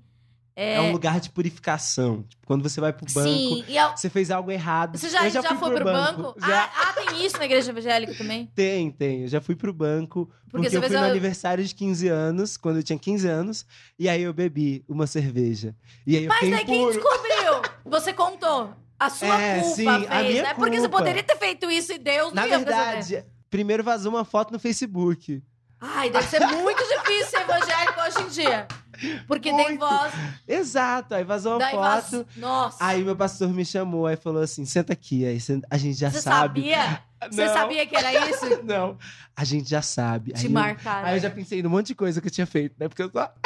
É... 0.58 0.80
um 0.80 0.90
lugar 0.90 1.20
de 1.20 1.28
purificação. 1.28 2.22
Tipo, 2.22 2.46
quando 2.46 2.62
você 2.62 2.80
vai 2.80 2.90
pro 2.90 3.04
banco, 3.12 3.28
Sim, 3.28 3.64
e 3.68 3.76
a- 3.76 3.94
você 3.94 4.08
fez 4.08 4.30
algo 4.30 4.50
errado. 4.50 4.96
você 4.96 5.10
já, 5.10 5.24
eu 5.26 5.30
já, 5.30 5.42
já, 5.42 5.54
foi 5.54 5.74
pro 5.74 5.84
banco? 5.84 6.34
Já 6.40 6.64
Ah, 6.64 6.70
ah, 6.88 6.92
tem 6.94 7.26
isso 7.26 7.36
na 7.36 7.44
igreja 7.44 7.70
evangélica 7.70 8.14
também? 8.14 8.50
tem, 8.56 8.90
tem. 8.90 9.22
Eu 9.22 9.28
já 9.28 9.40
fui 9.40 9.54
pro 9.54 9.70
banco. 9.72 10.30
Porque, 10.50 10.70
você 10.70 10.78
eu 10.78 10.82
fui 10.82 10.96
no 10.96 10.98
a- 11.04 11.08
aniversário 11.08 11.62
de 11.62 11.74
15 11.74 12.08
anos, 12.08 12.56
quando 12.56 12.76
eu 12.76 12.82
tinha 12.82 12.98
15 12.98 13.28
anos, 13.28 13.66
e 13.98 14.08
aí 14.08 14.22
eu 14.22 14.32
bebi 14.32 14.82
uma 14.88 15.06
cerveja. 15.06 15.74
E 16.06 16.16
aí 16.16 16.24
eu 16.24 16.28
Mas 16.30 16.38
fiquei 16.38 16.54
daí 16.54 16.64
quem 16.64 16.86
descobriu? 16.90 17.62
Você 17.84 18.12
contou. 18.14 18.72
A 18.98 19.10
sua 19.10 19.38
É, 19.38 19.60
culpa 19.60 19.74
sim, 19.76 19.86
a 19.86 19.98
fez, 20.08 20.28
minha 20.30 20.42
né? 20.42 20.54
Porque 20.54 20.76
você 20.76 20.80
culpa. 20.88 20.96
poderia 20.96 21.22
ter 21.22 21.36
feito 21.36 21.70
isso 21.70 21.92
e 21.92 21.98
Deus 21.98 22.28
não 22.32 22.42
Na 22.42 22.46
ia 22.48 22.56
verdade, 22.56 23.24
primeiro 23.50 23.84
vazou 23.84 24.10
uma 24.10 24.24
foto 24.24 24.52
no 24.54 24.58
Facebook. 24.58 25.42
Ai, 25.78 26.08
deve 26.08 26.26
ser 26.28 26.40
muito 26.46 26.82
difícil 26.82 27.26
ser 27.26 27.40
evangélico 27.42 28.00
hoje 28.00 28.22
em 28.22 28.28
dia. 28.28 28.66
Porque 29.26 29.50
tem 29.52 29.68
Muito. 29.68 29.80
voz. 29.80 30.12
Exato, 30.46 31.14
aí 31.14 31.24
vazou 31.24 31.52
uma 31.54 31.58
Daí 31.58 31.72
foto. 31.72 31.82
vaz... 31.82 32.26
Nossa. 32.36 32.76
Aí 32.84 33.02
meu 33.04 33.16
pastor 33.16 33.48
me 33.52 33.64
chamou, 33.64 34.06
aí 34.06 34.16
falou 34.16 34.42
assim: 34.42 34.64
senta 34.64 34.92
aqui. 34.92 35.24
Aí 35.24 35.38
a 35.70 35.76
gente 35.76 35.98
já 35.98 36.10
você 36.10 36.20
sabe. 36.20 36.60
sabia? 36.62 37.00
Você 37.30 37.46
Não. 37.46 37.52
sabia 37.54 37.86
que 37.86 37.96
era 37.96 38.28
isso? 38.30 38.44
Não, 38.64 38.98
a 39.34 39.44
gente 39.44 39.68
já 39.68 39.80
sabe. 39.82 40.32
Te 40.32 40.40
aí, 40.40 40.44
eu, 40.46 40.50
marcaram. 40.50 41.08
aí 41.08 41.16
eu 41.16 41.20
já 41.20 41.30
pensei 41.30 41.62
num 41.62 41.70
monte 41.70 41.88
de 41.88 41.94
coisa 41.94 42.20
que 42.20 42.26
eu 42.26 42.30
tinha 42.32 42.46
feito, 42.46 42.74
né? 42.78 42.88
Porque 42.88 43.02
eu 43.02 43.10
só. 43.10 43.32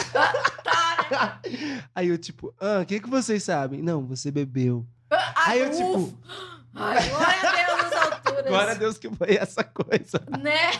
Tá, 0.62 1.40
né? 1.48 1.82
Aí 1.94 2.08
eu, 2.08 2.18
tipo, 2.18 2.54
ah, 2.60 2.80
o 2.82 2.86
que, 2.86 3.00
que 3.00 3.08
vocês 3.08 3.42
sabem? 3.42 3.82
Não, 3.82 4.06
você 4.06 4.30
bebeu. 4.30 4.86
Ai, 5.10 5.32
Aí 5.34 5.60
eu, 5.60 5.70
ufa. 5.70 5.76
tipo, 5.76 6.18
Ai, 6.74 7.08
glória 7.08 7.48
a 7.48 7.52
Deus 7.52 7.82
nas 7.82 7.92
alturas. 8.12 8.46
glória 8.46 8.70
a 8.70 8.74
Deus 8.74 8.98
que 8.98 9.10
foi 9.16 9.34
essa 9.36 9.64
coisa. 9.64 10.22
Né? 10.40 10.70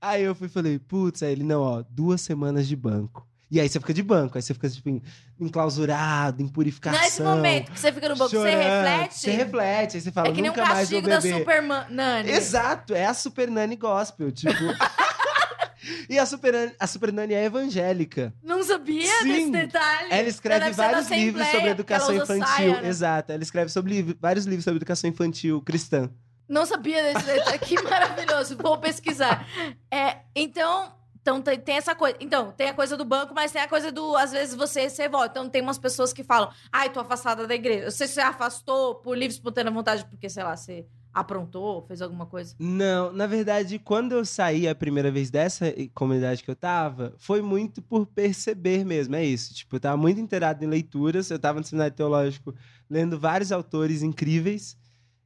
Aí 0.00 0.22
eu 0.22 0.34
fui 0.34 0.48
falei, 0.48 0.78
putz, 0.78 1.22
aí 1.22 1.32
ele, 1.32 1.42
não, 1.42 1.62
ó, 1.62 1.82
duas 1.88 2.20
semanas 2.20 2.68
de 2.68 2.76
banco. 2.76 3.26
E 3.50 3.60
aí 3.60 3.68
você 3.68 3.78
fica 3.78 3.94
de 3.94 4.02
banco, 4.02 4.36
aí 4.36 4.42
você 4.42 4.52
fica, 4.52 4.68
tipo, 4.68 5.00
enclausurado, 5.38 6.42
em 6.42 6.48
purificação. 6.48 7.00
Nesse 7.00 7.22
momento 7.22 7.70
que 7.70 7.78
você 7.78 7.92
fica 7.92 8.08
no 8.08 8.16
banco, 8.16 8.30
você 8.30 8.36
chorando. 8.36 8.58
reflete. 8.58 9.14
Você 9.14 9.30
reflete, 9.30 9.96
aí 9.96 10.00
você 10.00 10.12
fala, 10.12 10.28
é 10.28 10.32
que 10.32 10.42
nem 10.42 10.50
um 10.50 10.54
castigo 10.54 11.08
da. 11.08 11.20
Superman. 11.20 11.86
Nani. 11.88 12.30
Exato, 12.30 12.94
é 12.94 13.06
a 13.06 13.14
Super 13.14 13.48
Nani 13.48 13.76
Gospel, 13.76 14.32
tipo... 14.32 14.58
e 16.10 16.18
a 16.18 16.26
Super, 16.26 16.52
Nani, 16.52 16.72
a 16.80 16.86
Super 16.88 17.12
Nani 17.12 17.34
é 17.34 17.44
evangélica. 17.44 18.34
Não 18.42 18.64
sabia 18.64 19.06
Sim. 19.22 19.28
desse 19.28 19.50
detalhe. 19.52 20.08
Ela 20.10 20.28
escreve 20.28 20.70
da 20.70 20.70
vários 20.72 21.08
livros 21.08 21.46
sobre 21.46 21.70
educação 21.70 22.14
ela 22.14 22.24
infantil. 22.24 22.46
saia, 22.46 22.80
né? 22.80 22.88
Exato, 22.88 23.32
ela 23.32 23.42
escreve 23.44 23.70
sobre 23.70 24.16
vários 24.20 24.44
livros 24.44 24.64
sobre 24.64 24.78
educação 24.78 25.08
infantil 25.08 25.62
cristã. 25.62 26.10
Não 26.48 26.64
sabia 26.64 27.02
desse 27.02 27.26
detalhe. 27.26 27.58
Que 27.58 27.82
maravilhoso. 27.82 28.56
Vou 28.56 28.78
pesquisar. 28.78 29.46
É, 29.90 30.18
então, 30.34 30.92
então 31.26 31.42
tem, 31.42 31.58
tem 31.58 31.76
essa 31.76 31.92
coisa. 31.92 32.16
Então, 32.20 32.52
tem 32.52 32.68
a 32.68 32.74
coisa 32.74 32.96
do 32.96 33.04
banco, 33.04 33.34
mas 33.34 33.50
tem 33.50 33.60
a 33.60 33.66
coisa 33.66 33.90
do, 33.90 34.14
às 34.14 34.30
vezes, 34.30 34.54
você 34.54 34.88
ser 34.88 35.08
volta. 35.08 35.30
Então, 35.30 35.50
tem 35.50 35.60
umas 35.60 35.76
pessoas 35.76 36.12
que 36.12 36.22
falam, 36.22 36.48
ai, 36.70 36.88
tô 36.88 37.00
afastada 37.00 37.48
da 37.48 37.54
igreja. 37.54 37.90
Sei 37.90 38.06
se 38.06 38.14
você 38.14 38.20
afastou 38.20 38.94
por 38.94 39.18
livre 39.18 39.34
espontânea 39.34 39.72
vontade, 39.72 40.04
porque, 40.04 40.28
sei 40.28 40.44
lá, 40.44 40.56
você 40.56 40.86
aprontou, 41.12 41.82
fez 41.82 42.00
alguma 42.00 42.26
coisa. 42.26 42.54
Não, 42.60 43.12
na 43.12 43.26
verdade, 43.26 43.76
quando 43.80 44.12
eu 44.12 44.24
saí 44.24 44.68
a 44.68 44.74
primeira 44.74 45.10
vez 45.10 45.28
dessa 45.28 45.74
comunidade 45.92 46.44
que 46.44 46.50
eu 46.50 46.54
tava, 46.54 47.12
foi 47.18 47.42
muito 47.42 47.82
por 47.82 48.06
perceber 48.06 48.84
mesmo, 48.84 49.16
é 49.16 49.24
isso. 49.24 49.52
Tipo, 49.52 49.76
eu 49.76 49.80
tava 49.80 49.96
muito 49.96 50.20
inteirado 50.20 50.62
em 50.64 50.68
leituras, 50.68 51.28
eu 51.30 51.40
tava 51.40 51.58
no 51.58 51.66
seminário 51.66 51.96
teológico 51.96 52.54
lendo 52.88 53.18
vários 53.18 53.50
autores 53.50 54.02
incríveis, 54.02 54.76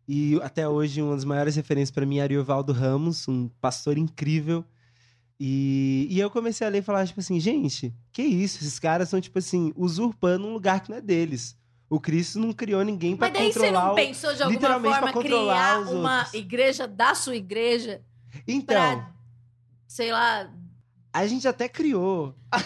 e 0.08 0.40
até 0.42 0.66
hoje 0.66 1.02
uma 1.02 1.14
das 1.14 1.24
maiores 1.24 1.56
referências 1.56 1.90
para 1.90 2.06
mim 2.06 2.18
é 2.18 2.22
Ariovaldo 2.22 2.72
Ramos, 2.72 3.28
um 3.28 3.48
pastor 3.60 3.98
incrível. 3.98 4.64
E, 5.42 6.06
e 6.10 6.20
eu 6.20 6.28
comecei 6.30 6.66
a 6.66 6.70
ler 6.70 6.80
e 6.80 6.82
falar, 6.82 7.06
tipo 7.06 7.18
assim, 7.20 7.40
gente, 7.40 7.94
que 8.12 8.20
isso? 8.22 8.58
Esses 8.58 8.78
caras 8.78 9.08
estão, 9.08 9.18
tipo 9.20 9.38
assim, 9.38 9.72
usurpando 9.74 10.46
um 10.46 10.52
lugar 10.52 10.80
que 10.80 10.90
não 10.90 10.98
é 10.98 11.00
deles. 11.00 11.56
O 11.88 11.98
Cristo 11.98 12.38
não 12.38 12.52
criou 12.52 12.84
ninguém 12.84 13.16
pra 13.16 13.28
Mas 13.30 13.38
daí 13.38 13.52
você 13.52 13.58
controlar 13.60 13.84
não 13.86 13.92
o... 13.92 13.96
pensou 13.96 14.34
de 14.34 14.42
alguma 14.42 14.80
forma 14.80 15.12
controlar 15.14 15.78
criar 15.84 15.92
uma 15.96 16.16
outros. 16.18 16.34
igreja 16.34 16.86
da 16.86 17.14
sua 17.14 17.34
igreja 17.34 18.02
Então, 18.46 18.76
pra, 18.76 19.10
sei 19.88 20.12
lá. 20.12 20.50
a 21.12 21.26
gente 21.26 21.48
até 21.48 21.68
criou 21.68 22.34
ah, 22.52 22.58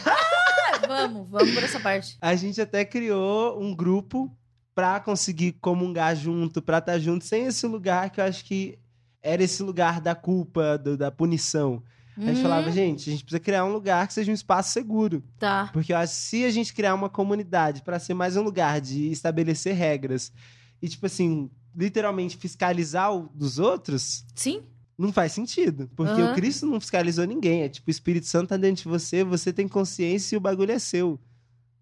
vamos, 0.87 1.29
vamos 1.31 1.55
por 1.55 1.63
essa 1.63 1.81
parte. 1.81 2.19
a 2.21 2.35
gente 2.35 2.61
até 2.61 2.85
criou 2.85 3.59
um 3.63 3.75
grupo 3.75 4.31
pra 4.75 4.99
conseguir 5.01 5.53
comungar 5.53 6.15
junto, 6.17 6.61
pra 6.61 6.79
estar 6.79 6.99
junto, 6.99 7.25
sem 7.25 7.47
esse 7.47 7.67
lugar 7.67 8.11
que 8.11 8.21
eu 8.21 8.25
acho 8.25 8.45
que 8.45 8.79
era 9.23 9.43
esse 9.43 9.63
lugar 9.63 10.01
da 10.03 10.15
culpa, 10.15 10.77
do- 10.77 10.97
da 10.99 11.11
punição. 11.11 11.83
A 12.17 12.27
gente 12.27 12.43
falava, 12.43 12.71
gente, 12.71 13.09
a 13.09 13.13
gente 13.13 13.25
precisa 13.25 13.41
criar 13.41 13.65
um 13.65 13.73
lugar 13.73 14.07
que 14.07 14.15
seja 14.15 14.31
um 14.31 14.35
espaço 14.35 14.73
seguro. 14.73 15.23
Tá. 15.39 15.69
Porque 15.73 15.93
eu 15.93 15.97
acho 15.97 16.15
que 16.15 16.21
se 16.21 16.45
a 16.45 16.51
gente 16.51 16.73
criar 16.73 16.95
uma 16.95 17.09
comunidade 17.09 17.83
pra 17.83 17.99
ser 17.99 18.15
mais 18.15 18.37
um 18.37 18.43
lugar 18.43 18.81
de 18.81 19.11
estabelecer 19.11 19.75
regras 19.75 20.33
e, 20.81 20.89
tipo 20.89 21.07
assim, 21.07 21.51
literalmente 21.75 22.37
fiscalizar 22.37 23.13
o 23.13 23.29
dos 23.35 23.59
outros, 23.59 24.25
Sim? 24.35 24.63
não 24.97 25.13
faz 25.13 25.33
sentido. 25.33 25.91
Porque 25.97 26.21
Aham. 26.21 26.33
o 26.33 26.35
Cristo 26.35 26.67
não 26.67 26.81
fiscalizou 26.81 27.25
ninguém. 27.25 27.63
É 27.63 27.69
tipo, 27.69 27.89
o 27.89 27.91
Espírito 27.91 28.27
Santo 28.27 28.51
tá 28.51 28.57
dentro 28.57 28.85
de 28.85 28.89
você, 28.89 29.25
você 29.25 29.53
tem 29.53 29.67
consciência 29.67 30.37
e 30.37 30.39
o 30.39 30.41
bagulho 30.41 30.71
é 30.73 30.79
seu. 30.79 31.19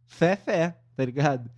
Fé 0.06 0.32
é 0.32 0.36
fé, 0.36 0.76
tá 0.96 1.04
ligado? 1.04 1.50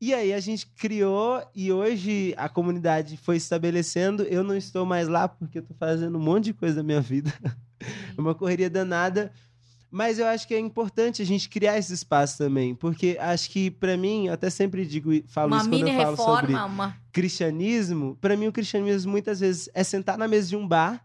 E 0.00 0.12
aí 0.12 0.32
a 0.32 0.40
gente 0.40 0.66
criou 0.66 1.40
e 1.54 1.70
hoje 1.72 2.34
a 2.36 2.48
comunidade 2.48 3.16
foi 3.16 3.36
estabelecendo. 3.36 4.24
Eu 4.24 4.42
não 4.42 4.56
estou 4.56 4.84
mais 4.84 5.06
lá 5.06 5.28
porque 5.28 5.60
eu 5.60 5.62
tô 5.62 5.74
fazendo 5.74 6.18
um 6.18 6.20
monte 6.20 6.46
de 6.46 6.54
coisa 6.54 6.74
da 6.74 6.82
minha 6.82 7.00
vida. 7.00 7.32
é 8.16 8.20
uma 8.20 8.34
correria 8.34 8.70
danada. 8.70 9.32
Mas 9.90 10.18
eu 10.18 10.26
acho 10.26 10.48
que 10.48 10.54
é 10.54 10.58
importante 10.58 11.20
a 11.20 11.24
gente 11.24 11.50
criar 11.50 11.76
esse 11.76 11.92
espaço 11.92 12.38
também. 12.38 12.74
Porque 12.74 13.18
acho 13.20 13.50
que, 13.50 13.70
pra 13.70 13.94
mim, 13.94 14.28
eu 14.28 14.32
até 14.32 14.48
sempre 14.48 14.86
digo, 14.86 15.12
e 15.12 15.22
falo 15.28 15.48
uma 15.48 15.58
isso 15.58 15.68
quando 15.68 15.86
eu 15.86 15.94
falo 15.94 16.16
sobre 16.16 16.52
reforma, 16.52 16.64
uma. 16.64 16.96
cristianismo, 17.12 18.16
pra 18.18 18.34
mim 18.34 18.46
o 18.46 18.52
cristianismo 18.52 19.12
muitas 19.12 19.40
vezes 19.40 19.68
é 19.74 19.84
sentar 19.84 20.16
na 20.16 20.26
mesa 20.26 20.48
de 20.48 20.56
um 20.56 20.66
bar 20.66 21.04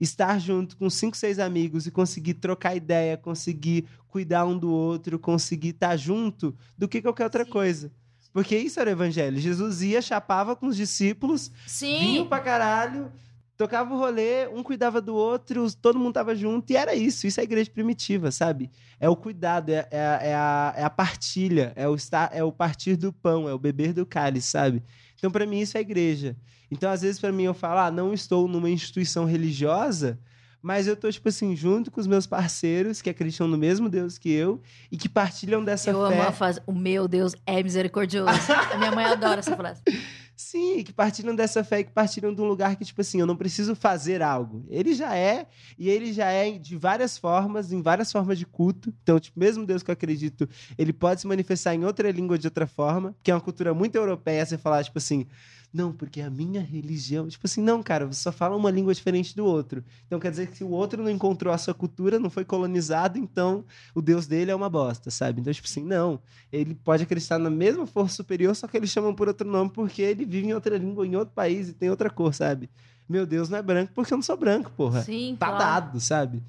estar 0.00 0.38
junto 0.38 0.76
com 0.76 0.88
cinco, 0.88 1.16
seis 1.16 1.38
amigos 1.38 1.86
e 1.86 1.90
conseguir 1.90 2.34
trocar 2.34 2.76
ideia, 2.76 3.16
conseguir 3.16 3.86
cuidar 4.06 4.46
um 4.46 4.56
do 4.56 4.70
outro, 4.70 5.18
conseguir 5.18 5.70
estar 5.70 5.96
junto, 5.96 6.56
do 6.76 6.88
que 6.88 7.02
qualquer 7.02 7.24
outra 7.24 7.44
Sim. 7.44 7.50
coisa. 7.50 7.92
Porque 8.32 8.56
isso 8.56 8.78
era 8.78 8.90
o 8.90 8.92
evangelho. 8.92 9.38
Jesus 9.38 9.82
ia, 9.82 10.00
chapava 10.00 10.54
com 10.54 10.66
os 10.66 10.76
discípulos, 10.76 11.50
Sim. 11.66 12.26
pra 12.28 12.40
caralho, 12.40 13.10
tocava 13.58 13.92
o 13.92 13.98
rolê, 13.98 14.46
um 14.48 14.62
cuidava 14.62 15.00
do 15.02 15.14
outro, 15.14 15.66
todo 15.82 15.98
mundo 15.98 16.14
tava 16.14 16.34
junto, 16.34 16.70
e 16.72 16.76
era 16.76 16.94
isso. 16.94 17.26
Isso 17.26 17.40
é 17.40 17.42
a 17.42 17.44
igreja 17.44 17.68
primitiva, 17.70 18.30
sabe? 18.30 18.70
É 19.00 19.08
o 19.08 19.16
cuidado, 19.16 19.70
é, 19.70 19.86
é 19.90 20.00
a- 20.00 20.20
é 20.22 20.34
a, 20.34 20.74
é 20.78 20.82
a 20.84 20.90
partilha, 20.90 21.72
é 21.76 21.88
o, 21.88 21.94
estar, 21.96 22.30
é 22.32 22.42
o 22.42 22.52
partir 22.52 22.94
do 22.96 23.12
pão, 23.12 23.48
é 23.48 23.52
o 23.52 23.58
beber 23.58 23.92
do 23.92 24.06
cálice, 24.06 24.48
sabe? 24.48 24.82
Então, 25.16 25.30
pra 25.30 25.44
mim, 25.44 25.58
isso 25.58 25.76
é 25.76 25.80
igreja. 25.80 26.36
Então, 26.70 26.88
às 26.90 27.02
vezes, 27.02 27.20
pra 27.20 27.32
mim, 27.32 27.42
eu 27.42 27.54
falo, 27.54 27.80
ah, 27.80 27.90
não 27.90 28.14
estou 28.14 28.46
numa 28.46 28.70
instituição 28.70 29.24
religiosa, 29.24 30.18
mas 30.62 30.86
eu 30.86 30.94
tô, 30.96 31.10
tipo 31.10 31.28
assim, 31.28 31.56
junto 31.56 31.90
com 31.90 32.00
os 32.00 32.06
meus 32.06 32.26
parceiros 32.26 33.00
que 33.02 33.08
acreditam 33.10 33.48
no 33.48 33.56
mesmo 33.58 33.88
Deus 33.88 34.18
que 34.18 34.30
eu 34.30 34.60
e 34.90 34.96
que 34.96 35.08
partilham 35.08 35.64
dessa 35.64 35.90
Eu 35.90 36.06
fé. 36.08 36.14
amo 36.14 36.28
a 36.28 36.32
frase, 36.32 36.60
o 36.66 36.72
meu 36.72 37.08
Deus 37.08 37.34
é 37.46 37.62
misericordioso. 37.62 38.30
a 38.72 38.76
minha 38.76 38.92
mãe 38.92 39.04
adora 39.04 39.40
essa 39.40 39.56
frase. 39.56 39.82
Sim, 40.40 40.84
que 40.84 40.92
partilham 40.92 41.34
dessa 41.34 41.64
fé, 41.64 41.82
que 41.82 41.90
partilham 41.90 42.32
de 42.32 42.40
um 42.40 42.44
lugar 42.44 42.76
que, 42.76 42.84
tipo 42.84 43.00
assim, 43.00 43.18
eu 43.18 43.26
não 43.26 43.34
preciso 43.34 43.74
fazer 43.74 44.22
algo. 44.22 44.64
Ele 44.70 44.94
já 44.94 45.16
é, 45.16 45.48
e 45.76 45.88
ele 45.90 46.12
já 46.12 46.30
é 46.30 46.52
de 46.56 46.76
várias 46.76 47.18
formas, 47.18 47.72
em 47.72 47.82
várias 47.82 48.12
formas 48.12 48.38
de 48.38 48.46
culto. 48.46 48.94
Então, 49.02 49.18
tipo, 49.18 49.36
mesmo 49.36 49.66
Deus 49.66 49.82
que 49.82 49.90
eu 49.90 49.94
acredito, 49.94 50.48
ele 50.78 50.92
pode 50.92 51.22
se 51.22 51.26
manifestar 51.26 51.74
em 51.74 51.84
outra 51.84 52.08
língua 52.12 52.38
de 52.38 52.46
outra 52.46 52.68
forma, 52.68 53.16
que 53.20 53.32
é 53.32 53.34
uma 53.34 53.40
cultura 53.40 53.74
muito 53.74 53.96
europeia, 53.96 54.46
você 54.46 54.56
falar, 54.56 54.84
tipo 54.84 54.98
assim, 54.98 55.26
não, 55.72 55.92
porque 55.92 56.20
a 56.20 56.30
minha 56.30 56.60
religião. 56.60 57.28
Tipo 57.28 57.46
assim, 57.46 57.62
não, 57.62 57.82
cara, 57.82 58.06
você 58.06 58.20
só 58.22 58.32
fala 58.32 58.56
uma 58.56 58.70
língua 58.70 58.94
diferente 58.94 59.36
do 59.36 59.44
outro. 59.44 59.84
Então 60.06 60.18
quer 60.18 60.30
dizer 60.30 60.48
que 60.48 60.56
se 60.56 60.64
o 60.64 60.70
outro 60.70 61.02
não 61.02 61.10
encontrou 61.10 61.52
a 61.52 61.58
sua 61.58 61.74
cultura, 61.74 62.18
não 62.18 62.30
foi 62.30 62.44
colonizado, 62.44 63.18
então 63.18 63.64
o 63.94 64.00
Deus 64.00 64.26
dele 64.26 64.50
é 64.50 64.54
uma 64.54 64.70
bosta, 64.70 65.10
sabe? 65.10 65.40
Então, 65.40 65.52
tipo 65.52 65.68
assim, 65.68 65.84
não. 65.84 66.20
Ele 66.50 66.74
pode 66.74 67.02
acreditar 67.02 67.38
na 67.38 67.50
mesma 67.50 67.86
força 67.86 68.16
superior, 68.16 68.54
só 68.56 68.66
que 68.66 68.76
eles 68.76 68.90
chamam 68.90 69.14
por 69.14 69.28
outro 69.28 69.46
nome 69.48 69.70
porque 69.70 70.00
ele 70.02 70.24
vive 70.24 70.48
em 70.48 70.54
outra 70.54 70.76
língua, 70.78 71.06
em 71.06 71.16
outro 71.16 71.34
país 71.34 71.68
e 71.68 71.74
tem 71.74 71.90
outra 71.90 72.08
cor, 72.08 72.32
sabe? 72.32 72.70
Meu 73.08 73.26
Deus 73.26 73.48
não 73.48 73.58
é 73.58 73.62
branco 73.62 73.92
porque 73.94 74.12
eu 74.12 74.16
não 74.16 74.22
sou 74.22 74.36
branco, 74.36 74.70
porra. 74.76 75.02
Sim, 75.02 75.36
Tá 75.38 75.48
claro. 75.48 75.64
dado, 75.64 76.00
sabe? 76.00 76.42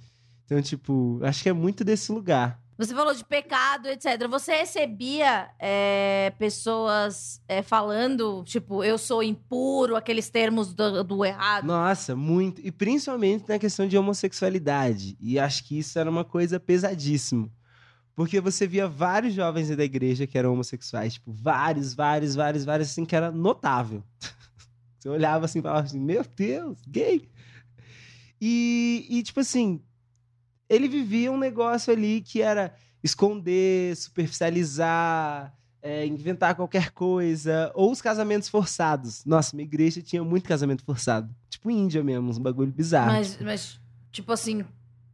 Então, 0.46 0.62
tipo, 0.62 1.20
acho 1.24 1.44
que 1.44 1.50
é 1.50 1.54
muito 1.54 1.84
desse 1.84 2.12
lugar. 2.12 2.60
Você 2.80 2.96
falou 2.96 3.14
de 3.14 3.26
pecado, 3.26 3.90
etc. 3.90 4.26
Você 4.30 4.56
recebia 4.56 5.50
é, 5.60 6.32
pessoas 6.40 7.42
é, 7.46 7.62
falando, 7.62 8.42
tipo, 8.46 8.82
eu 8.86 8.98
sou 8.98 9.22
impuro, 9.22 9.98
aqueles 9.98 10.30
termos 10.30 10.74
do, 10.74 11.04
do 11.04 11.26
errado. 11.26 11.66
Nossa, 11.66 12.16
muito. 12.16 12.62
E 12.66 12.72
principalmente 12.72 13.50
na 13.50 13.60
questão 13.60 13.86
de 13.86 13.98
homossexualidade. 13.98 15.18
E 15.20 15.38
acho 15.38 15.66
que 15.66 15.78
isso 15.78 16.00
era 16.00 16.10
uma 16.10 16.24
coisa 16.24 16.58
pesadíssima. 16.58 17.52
Porque 18.16 18.40
você 18.40 18.66
via 18.66 18.88
vários 18.88 19.34
jovens 19.34 19.76
da 19.76 19.84
igreja 19.84 20.26
que 20.26 20.38
eram 20.38 20.54
homossexuais, 20.54 21.16
tipo, 21.16 21.34
vários, 21.34 21.94
vários, 21.94 22.34
vários, 22.34 22.64
vários, 22.64 22.92
assim, 22.92 23.04
que 23.04 23.16
era 23.16 23.30
notável. 23.30 24.02
Você 24.98 25.08
olhava 25.08 25.46
assim 25.46 25.60
e 25.60 25.62
falava 25.62 25.86
assim, 25.86 26.00
meu 26.00 26.26
Deus, 26.36 26.78
gay. 26.86 27.30
E, 28.42 29.06
e, 29.10 29.24
tipo 29.24 29.40
assim, 29.40 29.82
ele 30.70 30.88
vivia 30.88 31.32
um 31.32 31.38
negócio 31.38 31.92
ali 31.92 32.22
que 32.22 32.42
era 32.42 32.74
esconder, 33.04 33.96
superficializar, 33.96 35.54
é, 35.82 36.06
inventar 36.06 36.56
qualquer 36.56 36.92
coisa, 36.92 37.72
ou 37.74 37.92
os 37.92 38.02
casamentos 38.02 38.50
forçados. 38.50 39.24
Nossa, 39.26 39.56
minha 39.56 39.66
igreja 39.66 40.02
tinha 40.02 40.24
muito 40.24 40.48
casamento 40.48 40.84
forçado. 40.84 41.34
Tipo 41.50 41.72
Índia 41.72 42.04
mesmo, 42.04 42.30
uns 42.30 42.38
bagulho 42.38 42.72
bizarro. 42.72 43.12
Mas, 43.12 43.38
mas, 43.42 43.80
tipo 44.12 44.32
assim, 44.32 44.64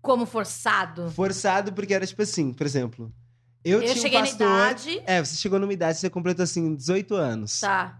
como 0.01 0.25
forçado. 0.25 1.09
Forçado 1.11 1.71
porque 1.73 1.93
era 1.93 2.05
tipo 2.05 2.21
assim, 2.21 2.51
por 2.51 2.65
exemplo, 2.65 3.11
eu, 3.63 3.81
Eu 3.81 3.89
tinha 3.91 4.01
cheguei 4.01 4.19
um 4.19 4.21
na 4.21 4.27
pastor... 4.27 4.47
idade. 4.47 5.01
É, 5.05 5.23
você 5.23 5.35
chegou 5.37 5.59
numa 5.59 5.73
idade, 5.73 5.97
você 5.97 6.09
completou 6.09 6.43
assim, 6.43 6.75
18 6.75 7.15
anos. 7.15 7.59
Tá. 7.59 7.99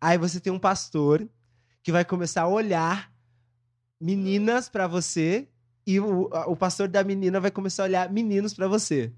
Aí 0.00 0.16
você 0.16 0.40
tem 0.40 0.52
um 0.52 0.58
pastor 0.58 1.28
que 1.82 1.92
vai 1.92 2.04
começar 2.04 2.42
a 2.42 2.48
olhar 2.48 3.12
meninas 4.00 4.68
pra 4.68 4.86
você 4.86 5.48
e 5.86 5.98
o, 6.00 6.28
o 6.46 6.56
pastor 6.56 6.88
da 6.88 7.02
menina 7.02 7.40
vai 7.40 7.50
começar 7.50 7.82
a 7.82 7.86
olhar 7.86 8.10
meninos 8.10 8.54
pra 8.54 8.68
você. 8.68 9.12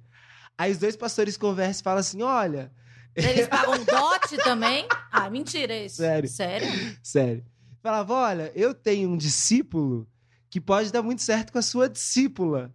Aí 0.57 0.73
os 0.73 0.79
dois 0.79 0.97
pastores 0.97 1.37
conversam 1.37 1.81
e 1.81 1.85
falam 1.85 2.01
assim: 2.01 2.23
olha, 2.23 2.73
Eles 3.15 3.47
pagam 3.49 3.85
dote 3.85 4.37
também? 4.39 4.87
Ah, 5.11 5.29
mentira 5.31 5.77
isso. 5.77 5.97
Sério. 5.97 6.29
Sério? 6.29 6.97
sério. 7.03 7.45
Falava: 7.83 8.15
olha, 8.15 8.53
eu 8.55 8.75
tenho 8.75 9.11
um 9.11 9.17
discípulo 9.17 10.09
que 10.49 10.61
pode 10.61 10.93
dar 10.93 11.03
muito 11.03 11.23
certo 11.23 11.53
com 11.53 11.59
a 11.59 11.63
sua 11.63 11.89
discípula. 11.89 12.73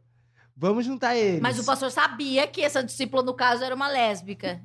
Vamos 0.56 0.86
juntar 0.86 1.16
eles. 1.16 1.40
Mas 1.40 1.58
o 1.58 1.64
pastor 1.64 1.90
sabia 1.90 2.46
que 2.46 2.62
essa 2.62 2.84
discípula, 2.84 3.24
no 3.24 3.34
caso, 3.34 3.64
era 3.64 3.74
uma 3.74 3.88
lésbica. 3.88 4.62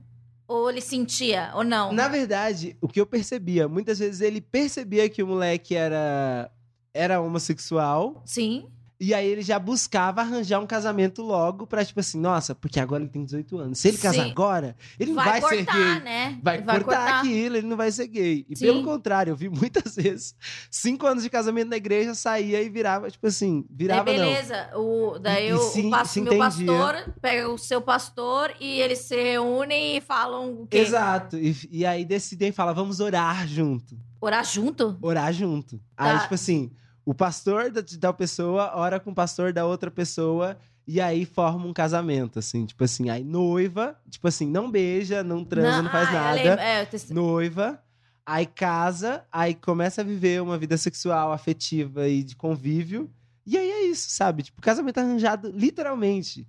Ou 0.47 0.69
ele 0.69 0.81
sentia, 0.81 1.53
ou 1.55 1.65
não? 1.65 1.93
Na 1.93 2.09
verdade, 2.09 2.77
o 2.81 2.89
que 2.89 3.01
eu 3.01 3.07
percebia, 3.07 3.67
muitas 3.69 3.99
vezes 3.99 4.21
ele 4.21 4.41
percebia 4.41 5.09
que 5.09 5.23
o 5.23 5.27
moleque 5.27 5.75
era, 5.75 6.51
era 6.93 7.21
homossexual. 7.21 8.23
Sim. 8.27 8.69
E 9.05 9.13
aí 9.13 9.27
ele 9.27 9.43
já 9.43 9.59
buscava 9.59 10.23
arranjar 10.23 10.61
um 10.61 10.67
casamento 10.67 11.23
logo 11.23 11.67
pra, 11.67 11.85
tipo 11.85 12.01
assim, 12.01 12.19
nossa, 12.19 12.55
porque 12.55 12.81
agora 12.81 13.03
ele 13.03 13.11
tem 13.11 13.25
18 13.25 13.59
anos. 13.59 13.79
Se 13.79 13.89
ele 13.89 13.99
casar 13.99 14.25
Sim. 14.25 14.31
agora, 14.31 14.77
ele 14.99 15.13
não 15.13 15.23
vai, 15.23 15.41
ser 15.43 15.65
cortar, 15.67 15.75
gay. 15.95 16.01
né? 16.05 16.39
Vai, 16.43 16.57
Ele 16.57 16.65
cortar, 16.65 17.19
aquilo, 17.21 17.57
ele 17.57 17.67
não 17.67 17.77
vai 17.77 17.91
ser 17.93 18.07
gay. 18.07 18.47
E 18.49 18.57
Sim. 18.57 18.65
pelo 18.67 18.83
contrário, 18.83 19.31
eu 19.33 19.37
vi 19.37 19.49
muitas 19.51 19.95
vezes, 19.97 20.35
cinco 20.71 21.07
anos 21.07 21.23
de 21.23 21.29
casamento 21.29 21.69
na 21.69 21.77
igreja, 21.77 22.15
saía 22.15 22.63
e 22.63 22.69
virava, 22.71 23.11
tipo 23.11 23.27
assim, 23.27 23.65
virava 23.69 24.05
Daí 24.05 24.17
não. 24.19 24.25
beleza, 24.27 24.71
o, 24.77 25.19
daí 25.19 25.49
E- 25.49 25.53
o, 25.53 25.59
se- 25.59 25.81
o 25.81 26.23
meu 26.23 26.39
pastor 26.39 27.15
pega 27.21 27.49
o 27.51 27.59
seu 27.59 27.83
pastor 27.83 28.55
e 28.59 28.81
eles 28.81 29.01
se 29.01 29.17
reúnem 29.17 29.97
e 29.97 30.01
falam 30.01 30.63
o 30.63 30.67
quê? 30.67 30.79
Exato. 30.79 31.37
E, 31.37 31.55
e 31.71 31.85
aí 31.85 32.05
decidem 32.05 32.49
e 32.49 32.53
falam, 32.53 32.75
vamos 32.75 33.01
orar 33.01 33.47
junto. 33.47 33.99
Orar 34.21 34.45
junto? 34.45 34.97
Orar 35.03 35.33
junto. 35.33 35.79
Tá. 35.95 36.05
Aí, 36.15 36.21
tipo 36.21 36.35
assim, 36.35 36.71
o 37.05 37.15
pastor 37.15 37.71
da, 37.71 37.83
tal 37.83 38.15
pessoa 38.15 38.73
ora 38.75 38.99
com 38.99 39.11
o 39.11 39.15
pastor 39.15 39.53
da 39.53 39.67
outra 39.67 39.91
pessoa 39.91 40.57
e 40.87 41.01
aí 41.01 41.25
forma 41.25 41.67
um 41.67 41.73
casamento, 41.73 42.39
assim. 42.39 42.65
Tipo 42.67 42.85
assim, 42.85 43.11
aí 43.11 43.25
noiva, 43.25 43.99
tipo 44.09 44.27
assim, 44.27 44.47
não 44.47 44.71
beija, 44.71 45.23
não 45.23 45.45
transa, 45.45 45.83
não, 45.83 45.91
faz 45.91 46.09
ah, 46.09 46.13
nada. 46.13 46.63
é, 46.63 46.83
eu 46.83 46.87
te- 46.87 47.13
Noiva, 47.13 47.83
aí 48.25 48.47
casa, 48.47 49.25
aí 49.31 49.55
começa 49.55 50.01
a 50.01 50.05
viver 50.05 50.43
uma 50.43 50.59
vida 50.59 50.77
sexual, 50.77 51.33
afetiva 51.33 52.09
e 52.09 52.23
de 52.23 52.37
convívio. 52.37 53.11
E 53.47 53.59
aí 53.59 53.71
é 53.71 53.83
isso, 53.87 54.11
sabe? 54.11 54.43
Tipo, 54.43 54.61
casamento 54.63 54.99
arranjado, 54.99 55.51
literalmente. 55.51 56.47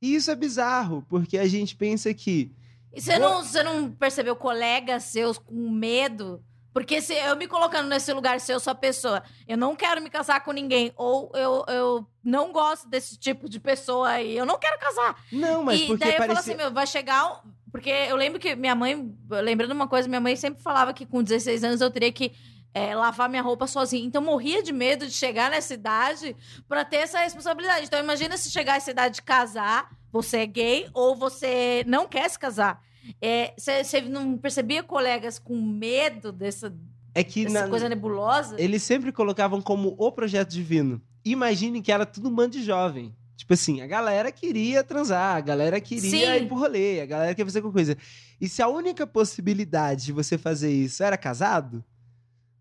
E 0.00 0.14
isso 0.14 0.30
é 0.30 0.36
bizarro, 0.36 1.04
porque 1.08 1.36
a 1.36 1.46
gente 1.46 1.76
pensa 1.76 2.12
que 2.14 2.52
E 2.92 3.00
você 3.00 3.18
não, 3.18 3.42
você 3.44 3.62
não 3.62 3.90
percebeu 3.90 4.34
colegas 4.36 5.04
seus 5.04 5.36
com 5.38 5.70
medo? 5.70 6.42
Porque 6.72 7.00
se 7.02 7.14
eu 7.14 7.36
me 7.36 7.48
colocando 7.48 7.88
nesse 7.88 8.12
lugar, 8.12 8.40
se 8.40 8.52
eu 8.52 8.60
sou 8.60 8.70
a 8.70 8.74
pessoa, 8.74 9.22
eu 9.46 9.56
não 9.56 9.74
quero 9.74 10.00
me 10.00 10.08
casar 10.08 10.44
com 10.44 10.52
ninguém, 10.52 10.92
ou 10.96 11.30
eu, 11.34 11.64
eu 11.68 12.06
não 12.22 12.52
gosto 12.52 12.88
desse 12.88 13.18
tipo 13.18 13.48
de 13.48 13.58
pessoa 13.58 14.08
aí, 14.10 14.36
eu 14.36 14.46
não 14.46 14.58
quero 14.58 14.78
casar. 14.78 15.16
Não, 15.32 15.64
mas 15.64 15.80
e 15.80 15.86
porque 15.86 16.04
daí 16.04 16.12
eu 16.12 16.18
falo 16.18 16.28
parecia... 16.34 16.52
assim, 16.52 16.62
meu, 16.62 16.72
vai 16.72 16.86
chegar. 16.86 17.42
Porque 17.72 17.90
eu 17.90 18.16
lembro 18.16 18.38
que 18.38 18.54
minha 18.54 18.74
mãe, 18.74 19.14
lembrando 19.28 19.72
uma 19.72 19.88
coisa, 19.88 20.08
minha 20.08 20.20
mãe 20.20 20.36
sempre 20.36 20.62
falava 20.62 20.92
que 20.92 21.06
com 21.06 21.22
16 21.22 21.64
anos 21.64 21.80
eu 21.80 21.90
teria 21.90 22.12
que 22.12 22.32
é, 22.72 22.94
lavar 22.94 23.28
minha 23.28 23.42
roupa 23.42 23.66
sozinha. 23.66 24.04
Então 24.04 24.22
eu 24.22 24.26
morria 24.26 24.62
de 24.62 24.72
medo 24.72 25.06
de 25.06 25.12
chegar 25.12 25.50
nessa 25.50 25.74
idade 25.74 26.36
pra 26.68 26.84
ter 26.84 26.98
essa 26.98 27.20
responsabilidade. 27.20 27.86
Então 27.86 27.98
imagina 27.98 28.36
se 28.36 28.50
chegar 28.50 28.76
essa 28.76 28.90
idade 28.90 29.16
de 29.16 29.22
casar, 29.22 29.90
você 30.12 30.38
é 30.38 30.46
gay 30.46 30.88
ou 30.92 31.14
você 31.16 31.84
não 31.86 32.06
quer 32.06 32.28
se 32.28 32.38
casar. 32.38 32.82
É, 33.20 33.52
Você 33.56 33.82
você 33.84 34.00
não 34.02 34.36
percebia 34.36 34.82
colegas 34.82 35.38
com 35.38 35.60
medo 35.60 36.30
dessa, 36.32 36.72
é 37.14 37.22
que 37.24 37.44
dessa 37.44 37.62
na- 37.64 37.68
coisa 37.68 37.88
nebulosa? 37.88 38.60
eles 38.60 38.82
sempre 38.82 39.10
colocavam 39.12 39.60
como 39.62 39.94
o 39.98 40.12
projeto 40.12 40.50
divino. 40.50 41.00
Imagine 41.24 41.82
que 41.82 41.92
era 41.92 42.06
tudo 42.06 42.28
um 42.28 42.34
bando 42.34 42.50
de 42.52 42.62
jovem. 42.62 43.14
Tipo 43.36 43.54
assim, 43.54 43.80
a 43.80 43.86
galera 43.86 44.30
queria 44.30 44.84
transar, 44.84 45.36
a 45.36 45.40
galera 45.40 45.80
queria 45.80 46.10
Sim. 46.10 46.44
ir 46.44 46.46
pro 46.46 46.58
rolê, 46.58 47.00
a 47.00 47.06
galera 47.06 47.34
queria 47.34 47.46
fazer 47.46 47.58
alguma 47.60 47.72
coisa. 47.72 47.96
E 48.40 48.48
se 48.48 48.60
a 48.62 48.68
única 48.68 49.06
possibilidade 49.06 50.04
de 50.06 50.12
você 50.12 50.36
fazer 50.38 50.70
isso 50.70 51.02
era 51.02 51.16
casado, 51.16 51.82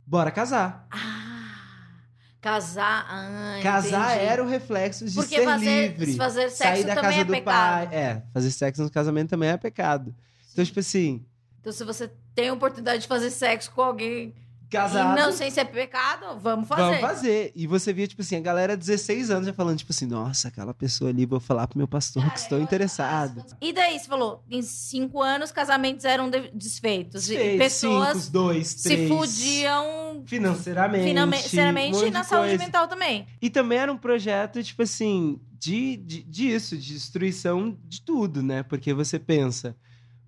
bora 0.06 0.32
casar. 0.32 0.88
Ah, 0.89 1.99
casar. 2.41 3.06
Ah, 3.10 3.60
casar 3.62 4.15
entendi. 4.15 4.25
era 4.32 4.43
o 4.43 4.47
reflexo 4.47 5.06
de 5.06 5.13
Porque 5.15 5.36
ser 5.36 5.45
fazer, 5.45 5.88
livre. 5.89 6.15
fazer 6.15 6.49
sexo 6.49 6.58
sair 6.58 6.84
da 6.86 6.95
também 6.95 7.10
casa 7.12 7.21
é 7.21 7.23
do 7.25 7.34
pecado. 7.34 7.89
pai. 7.89 7.95
É, 7.97 8.23
fazer 8.34 8.52
sexo 8.52 8.84
no 8.84 8.89
casamento 8.89 9.30
também 9.30 9.49
é 9.49 9.58
pecado. 9.58 10.15
Então, 10.62 10.65
tipo 10.65 10.80
assim, 10.80 11.26
Então, 11.60 11.72
se 11.74 11.84
você 11.84 12.12
tem 12.36 12.50
a 12.50 12.54
oportunidade 12.54 13.02
de 13.04 13.08
fazer 13.08 13.30
sexo 13.32 13.72
com 13.72 13.82
alguém 13.82 14.34
casado. 14.69 15.17
E 15.17 15.22
não, 15.22 15.32
sem 15.32 15.50
ser 15.50 15.65
pecado, 15.65 16.39
vamos 16.39 16.67
fazer. 16.67 16.82
Vamos 16.84 17.00
fazer. 17.02 17.52
E 17.56 17.65
você 17.65 17.91
via, 17.91 18.08
tipo 18.08 18.22
assim, 18.22 18.36
a 18.36 18.39
galera 18.39 18.78
16 18.78 19.32
anos 19.32 19.48
já 19.48 19.54
falando, 19.54 19.80
tipo 19.80 19.91
assim, 19.91 20.06
nossa, 20.06 20.48
aquela 20.48 20.76
pessoa 20.76 21.10
ali, 21.10 21.26
vou 21.26 21.39
falar 21.39 21.67
pro 21.67 21.78
meu 21.80 21.88
pastor 21.88 22.24
que 22.32 22.38
estou 22.39 22.62
interessado. 22.62 23.43
E 23.60 23.74
daí, 23.74 23.98
você 23.98 24.06
falou, 24.08 24.43
em 24.50 24.62
cinco 24.62 25.24
anos, 25.24 25.52
casamentos 25.52 26.06
eram 26.06 26.30
de- 26.30 26.52
desfeitos. 26.54 27.24
E 27.30 27.36
Seis, 27.36 27.58
pessoas 27.58 28.17
cinco, 28.19 28.32
dois, 28.32 28.67
se 28.67 28.84
três. 28.89 29.10
fudiam 29.10 30.24
Financeiramente. 30.28 31.04
financeiramente 31.04 31.97
um 31.97 32.07
e 32.07 32.12
na 32.12 32.22
de 32.22 32.28
saúde 32.28 32.49
coisa. 32.49 32.64
mental 32.64 32.88
também. 32.88 33.26
E 33.41 33.49
também 33.49 33.78
era 33.80 33.91
um 33.91 33.97
projeto, 33.97 34.62
tipo 34.64 34.84
assim, 34.84 35.39
de, 35.60 35.97
de, 35.97 36.22
disso, 36.24 36.78
de 36.78 36.93
destruição 36.93 37.76
de 37.88 38.01
tudo, 38.01 38.43
né? 38.43 38.62
Porque 38.62 38.93
você 38.93 39.18
pensa, 39.18 39.76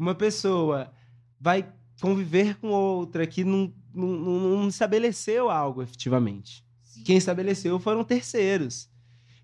uma 0.01 0.15
pessoa 0.15 0.91
vai 1.39 1.65
conviver 2.01 2.55
com 2.59 2.69
outra 2.69 3.25
que 3.27 3.43
não, 3.43 3.71
não, 3.93 4.07
não- 4.07 4.67
estabeleceu 4.67 5.49
algo 5.49 5.81
efetivamente. 5.81 6.63
Quem 7.05 7.17
estabeleceu 7.17 7.79
foram 7.79 8.03
terceiros. 8.03 8.89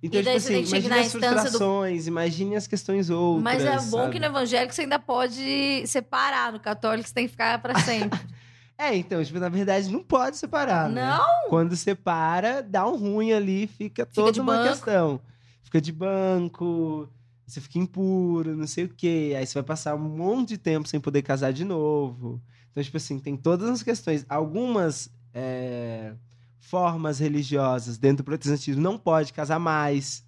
Então, 0.02 0.20
E 0.20 0.24
daí 0.24 0.34
tipo 0.36 0.44
você 0.48 0.54
tem 0.54 0.64
assim, 0.64 0.72
que 0.72 0.78
imagine 0.88 1.00
as 1.00 1.06
instância 1.08 1.30
do- 1.32 1.42
frustrações, 1.42 2.08
imagine 2.08 2.56
as 2.56 2.68
questões 2.68 3.10
outras. 3.10 3.44
Mas 3.44 3.64
é 3.64 3.76
bom 3.90 3.98
sabe? 4.04 4.12
que 4.14 4.20
no 4.20 4.26
evangélico 4.26 4.74
você 4.76 4.82
ainda 4.82 5.00
pode 5.00 5.84
separar. 5.88 6.52
No 6.54 6.60
católico 6.60 7.08
você 7.08 7.14
tem 7.16 7.26
que 7.26 7.32
ficar 7.32 7.60
pra 7.62 7.80
sempre. 7.80 8.20
É, 8.80 8.96
então, 8.96 9.24
tipo, 9.24 9.40
na 9.40 9.50
verdade, 9.50 9.92
não 9.92 10.04
pode 10.04 10.38
separar, 10.38 10.88
né? 10.88 11.04
Não? 11.04 11.50
Quando 11.50 11.76
separa, 11.76 12.62
dá 12.62 12.88
um 12.88 12.96
ruim 12.96 13.34
ali, 13.34 13.66
fica 13.66 14.06
toda 14.06 14.32
de 14.34 14.40
uma 14.40 14.54
banco. 14.58 14.70
questão. 14.70 15.20
Fica 15.64 15.82
de 15.82 15.92
banco, 15.92 17.10
você 17.48 17.62
fica 17.62 17.80
impuro, 17.80 18.58
não 18.58 18.68
sei 18.68 18.84
o 18.84 18.90
quê. 18.90 19.34
Aí 19.38 19.48
você 19.48 19.54
vai 19.54 19.64
passar 19.64 19.96
um 19.96 20.00
monte 20.00 20.50
de 20.50 20.58
tempo 20.58 20.88
sem 20.88 21.00
poder 21.00 21.22
casar 21.22 21.54
de 21.54 21.64
novo. 21.64 22.42
Então, 22.70 22.84
tipo 22.84 22.98
assim, 22.98 23.18
tem 23.20 23.38
todas 23.38 23.70
as 23.70 23.82
questões. 23.82 24.26
Algumas 24.28 25.10
é, 25.34 26.14
formas 26.60 27.20
religiosas 27.20 27.98
dentro 27.98 28.18
do 28.18 28.26
protestantismo 28.26 28.82
não 28.82 28.98
pode 28.98 29.32
casar 29.32 29.60
mais. 29.60 30.26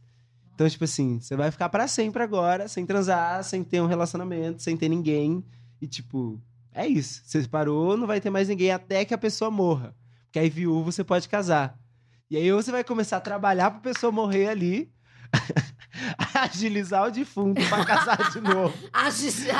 Então, 0.55 0.69
tipo 0.69 0.85
assim, 0.85 1.19
você 1.19 1.35
vai 1.35 1.51
ficar 1.51 1.67
pra 1.67 1.87
sempre 1.89 2.23
agora, 2.23 2.69
sem 2.69 2.85
transar, 2.85 3.43
sem 3.43 3.65
ter 3.65 3.81
um 3.81 3.85
relacionamento, 3.85 4.63
sem 4.63 4.77
ter 4.77 4.87
ninguém. 4.87 5.43
E, 5.81 5.87
tipo, 5.87 6.41
é 6.71 6.87
isso. 6.87 7.21
Você 7.25 7.45
parou, 7.49 7.97
não 7.97 8.07
vai 8.07 8.21
ter 8.21 8.29
mais 8.29 8.47
ninguém 8.47 8.71
até 8.71 9.03
que 9.03 9.13
a 9.13 9.17
pessoa 9.17 9.51
morra. 9.51 9.93
Porque 10.23 10.39
aí, 10.39 10.49
viúvo, 10.49 10.91
você 10.91 11.03
pode 11.03 11.27
casar. 11.27 11.77
E 12.29 12.37
aí, 12.37 12.51
ou 12.51 12.61
você 12.61 12.71
vai 12.71 12.83
começar 12.83 13.17
a 13.17 13.21
trabalhar 13.21 13.71
pra 13.71 13.79
pessoa 13.79 14.11
morrer 14.11 14.47
ali, 14.47 14.89
agilizar 16.33 17.07
o 17.07 17.11
defunto 17.11 17.61
pra 17.67 17.85
casar 17.85 18.31
de 18.31 18.39
novo. 18.41 18.73
Agiliza, 18.93 19.53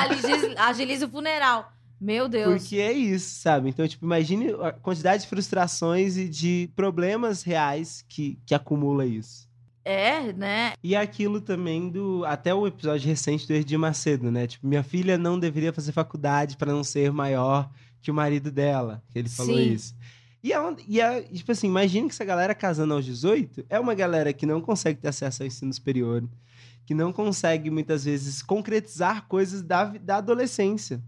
agiliza- 0.58 1.06
o 1.06 1.10
funeral. 1.10 1.72
Meu 2.00 2.28
Deus. 2.28 2.62
Porque 2.62 2.76
é 2.76 2.92
isso, 2.92 3.40
sabe? 3.40 3.68
Então, 3.68 3.86
tipo, 3.86 4.06
imagine 4.06 4.54
a 4.62 4.72
quantidade 4.72 5.22
de 5.22 5.28
frustrações 5.28 6.16
e 6.16 6.28
de 6.28 6.70
problemas 6.74 7.42
reais 7.42 8.02
que, 8.08 8.38
que 8.46 8.54
acumula 8.54 9.04
isso. 9.04 9.50
É, 9.84 10.32
né? 10.32 10.72
E 10.82 10.96
aquilo 10.96 11.40
também 11.40 11.90
do. 11.90 12.24
Até 12.24 12.54
o 12.54 12.66
episódio 12.66 13.06
recente 13.06 13.46
do 13.46 13.52
Edir 13.52 13.78
Macedo, 13.78 14.30
né? 14.30 14.46
Tipo, 14.46 14.66
minha 14.66 14.82
filha 14.82 15.18
não 15.18 15.38
deveria 15.38 15.72
fazer 15.72 15.92
faculdade 15.92 16.56
pra 16.56 16.72
não 16.72 16.84
ser 16.84 17.12
maior 17.12 17.68
que 18.00 18.10
o 18.10 18.14
marido 18.14 18.50
dela. 18.50 19.02
Que 19.10 19.18
ele 19.18 19.28
falou 19.28 19.56
Sim. 19.56 19.72
isso. 19.72 19.94
E, 20.42 20.52
é, 20.52 20.58
e 20.88 21.00
é, 21.00 21.22
tipo 21.22 21.52
assim, 21.52 21.66
imagine 21.66 22.08
que 22.08 22.14
essa 22.14 22.24
galera 22.24 22.54
casando 22.54 22.94
aos 22.94 23.04
18 23.04 23.64
é 23.68 23.78
uma 23.78 23.94
galera 23.94 24.32
que 24.32 24.46
não 24.46 24.60
consegue 24.60 24.98
ter 25.00 25.08
acesso 25.08 25.42
ao 25.42 25.46
ensino 25.46 25.72
superior, 25.72 26.24
que 26.86 26.94
não 26.94 27.12
consegue, 27.12 27.70
muitas 27.70 28.04
vezes, 28.04 28.42
concretizar 28.42 29.26
coisas 29.28 29.62
da, 29.62 29.84
da 29.84 30.16
adolescência. 30.16 31.02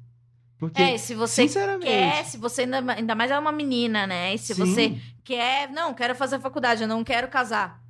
Porque, 0.59 0.81
É, 0.81 0.97
se 0.97 1.15
você 1.15 1.43
sinceramente. 1.43 1.87
quer, 1.87 2.25
se 2.25 2.37
você 2.37 2.63
ainda, 2.63 2.93
ainda 2.93 3.15
mais 3.15 3.31
é 3.31 3.39
uma 3.39 3.51
menina, 3.51 4.07
né? 4.07 4.35
E 4.35 4.39
se 4.39 4.55
sim, 4.55 4.61
você 4.65 4.99
quer, 5.25 5.69
não, 5.71 5.93
quero 5.93 6.15
fazer 6.15 6.39
faculdade, 6.39 6.83
eu 6.83 6.89
não 6.89 7.03
quero 7.03 7.27
casar. 7.29 7.83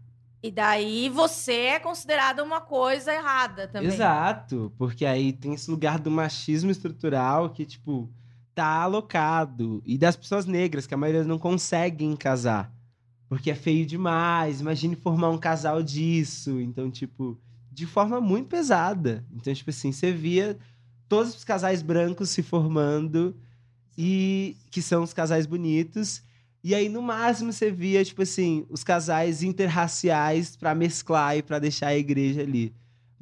E 0.43 0.51
daí 0.51 1.09
você 1.09 1.53
é 1.53 1.79
considerada 1.79 2.43
uma 2.43 2.61
coisa 2.61 3.13
errada 3.13 3.69
também. 3.69 3.89
Exato, 3.89 4.73
porque 4.79 5.05
aí 5.05 5.33
tem 5.33 5.55
esse 5.55 5.71
lugar 5.71 5.99
do 5.99 6.11
machismo 6.11 6.71
estrutural 6.71 7.51
que, 7.51 7.65
tipo, 7.67 8.09
tá 8.55 8.83
alocado. 8.83 9.83
E 9.85 9.97
das 9.99 10.17
pessoas 10.17 10.47
negras, 10.47 10.87
que 10.87 10.95
a 10.95 10.97
maioria 10.97 11.25
não 11.25 11.39
conseguem 11.39 12.15
casar. 12.17 12.73
Porque 13.29 13.51
é 13.51 13.55
feio 13.55 13.87
demais. 13.87 14.61
Imagine 14.61 14.97
formar 14.97 15.31
um 15.31 15.39
casal 15.39 15.83
disso. 15.83 16.61
Então, 16.61 16.91
tipo, 16.91 17.39
de 17.71 17.87
forma 17.87 18.21
muito 18.21 18.49
pesada. 18.49 19.25
Então, 19.33 19.53
tipo 19.55 19.71
assim, 19.71 19.93
você 19.93 20.13
via 20.13 20.59
todos 21.09 21.35
os 21.35 21.45
casais 21.45 21.83
brancos 21.83 22.31
se 22.31 22.43
formando 22.43 23.37
e 23.97 24.57
que 24.71 24.83
são 24.83 25.03
os 25.03 25.13
casais 25.13 25.47
bonitos. 25.47 26.23
E 26.65 26.75
aí, 26.75 26.89
no 26.89 27.03
máximo, 27.03 27.53
você 27.53 27.71
via, 27.71 28.05
tipo 28.05 28.23
assim, 28.23 28.65
os 28.71 28.85
casais 28.85 29.43
interraciais 29.43 30.57
pra 30.57 30.75
mesclar 30.75 31.37
e 31.37 31.43
pra 31.43 31.59
deixar 31.59 31.89
a 31.89 31.97
igreja 31.97 32.43
ali. 32.43 32.73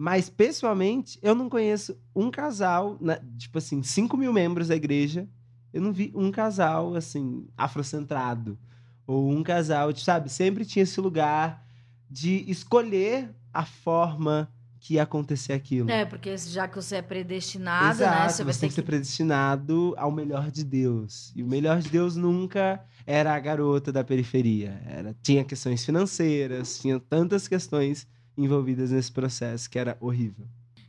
Mas, 0.03 0.31
pessoalmente, 0.31 1.19
eu 1.21 1.35
não 1.35 1.51
conheço 1.51 1.95
um 2.17 2.31
casal, 2.31 2.97
na- 3.03 3.21
tipo 3.37 3.59
assim, 3.59 3.83
5 3.83 4.17
mil 4.17 4.33
membros 4.33 4.69
da 4.69 4.75
igreja. 4.75 5.29
Eu 5.75 5.83
não 5.83 5.93
vi 5.93 6.11
um 6.15 6.31
casal, 6.31 6.95
assim, 6.95 7.47
afrocentrado. 7.55 8.59
Ou 9.07 9.31
um 9.31 9.43
casal, 9.43 9.93
tipo, 9.93 10.03
sabe? 10.03 10.31
Sempre 10.31 10.65
tinha 10.65 10.85
esse 10.85 10.99
lugar 11.03 11.63
de 12.11 12.51
escolher 12.51 13.29
a 13.53 13.67
forma 13.67 14.51
que 14.79 14.95
ia 14.95 15.03
acontecer 15.03 15.53
aquilo. 15.53 15.91
É, 15.91 16.07
porque 16.07 16.35
já 16.39 16.67
que 16.67 16.77
você 16.77 16.97
é 16.97 17.03
predestinado, 17.03 17.91
Exato, 18.01 18.21
né? 18.21 18.29
você, 18.31 18.45
Você 18.45 18.61
tem 18.61 18.69
que 18.71 18.75
ser 18.75 18.83
predestinado 18.83 19.93
ao 19.99 20.11
melhor 20.11 20.51
de 20.51 20.65
Deus. 20.65 21.31
E 21.37 21.43
o 21.43 21.47
melhor 21.47 21.79
de 21.83 21.91
Deus 21.91 22.17
nunca 22.17 22.83
era 23.07 23.35
a 23.35 23.39
garota 23.39 23.93
da 23.93 24.03
periferia. 24.03 24.81
Era, 24.87 25.15
tinha 25.23 25.45
questões 25.45 25.85
financeiras, 25.85 26.79
tinha 26.81 26.99
tantas 26.99 27.47
questões 27.47 28.09
envolvidas 28.45 28.91
nesse 28.91 29.11
processo 29.13 29.69
que 29.69 29.79
era 29.79 29.97
horrível. 30.01 30.47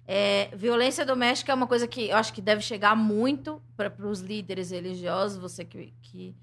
É, 0.08 0.50
violência 0.56 1.06
doméstica 1.06 1.52
é 1.52 1.56
uma 1.56 1.68
coisa 1.68 1.88
que 1.88 2.10
eu 2.10 2.18
acho 2.18 2.34
que 2.34 2.42
deve 2.42 2.62
chegar 2.62 2.96
muito 2.96 3.62
para 3.78 3.94
os 4.08 4.20
líderes 4.20 4.72
religiosos, 4.72 5.38
você 5.38 5.64
que, 5.64 5.94
que 6.02 6.36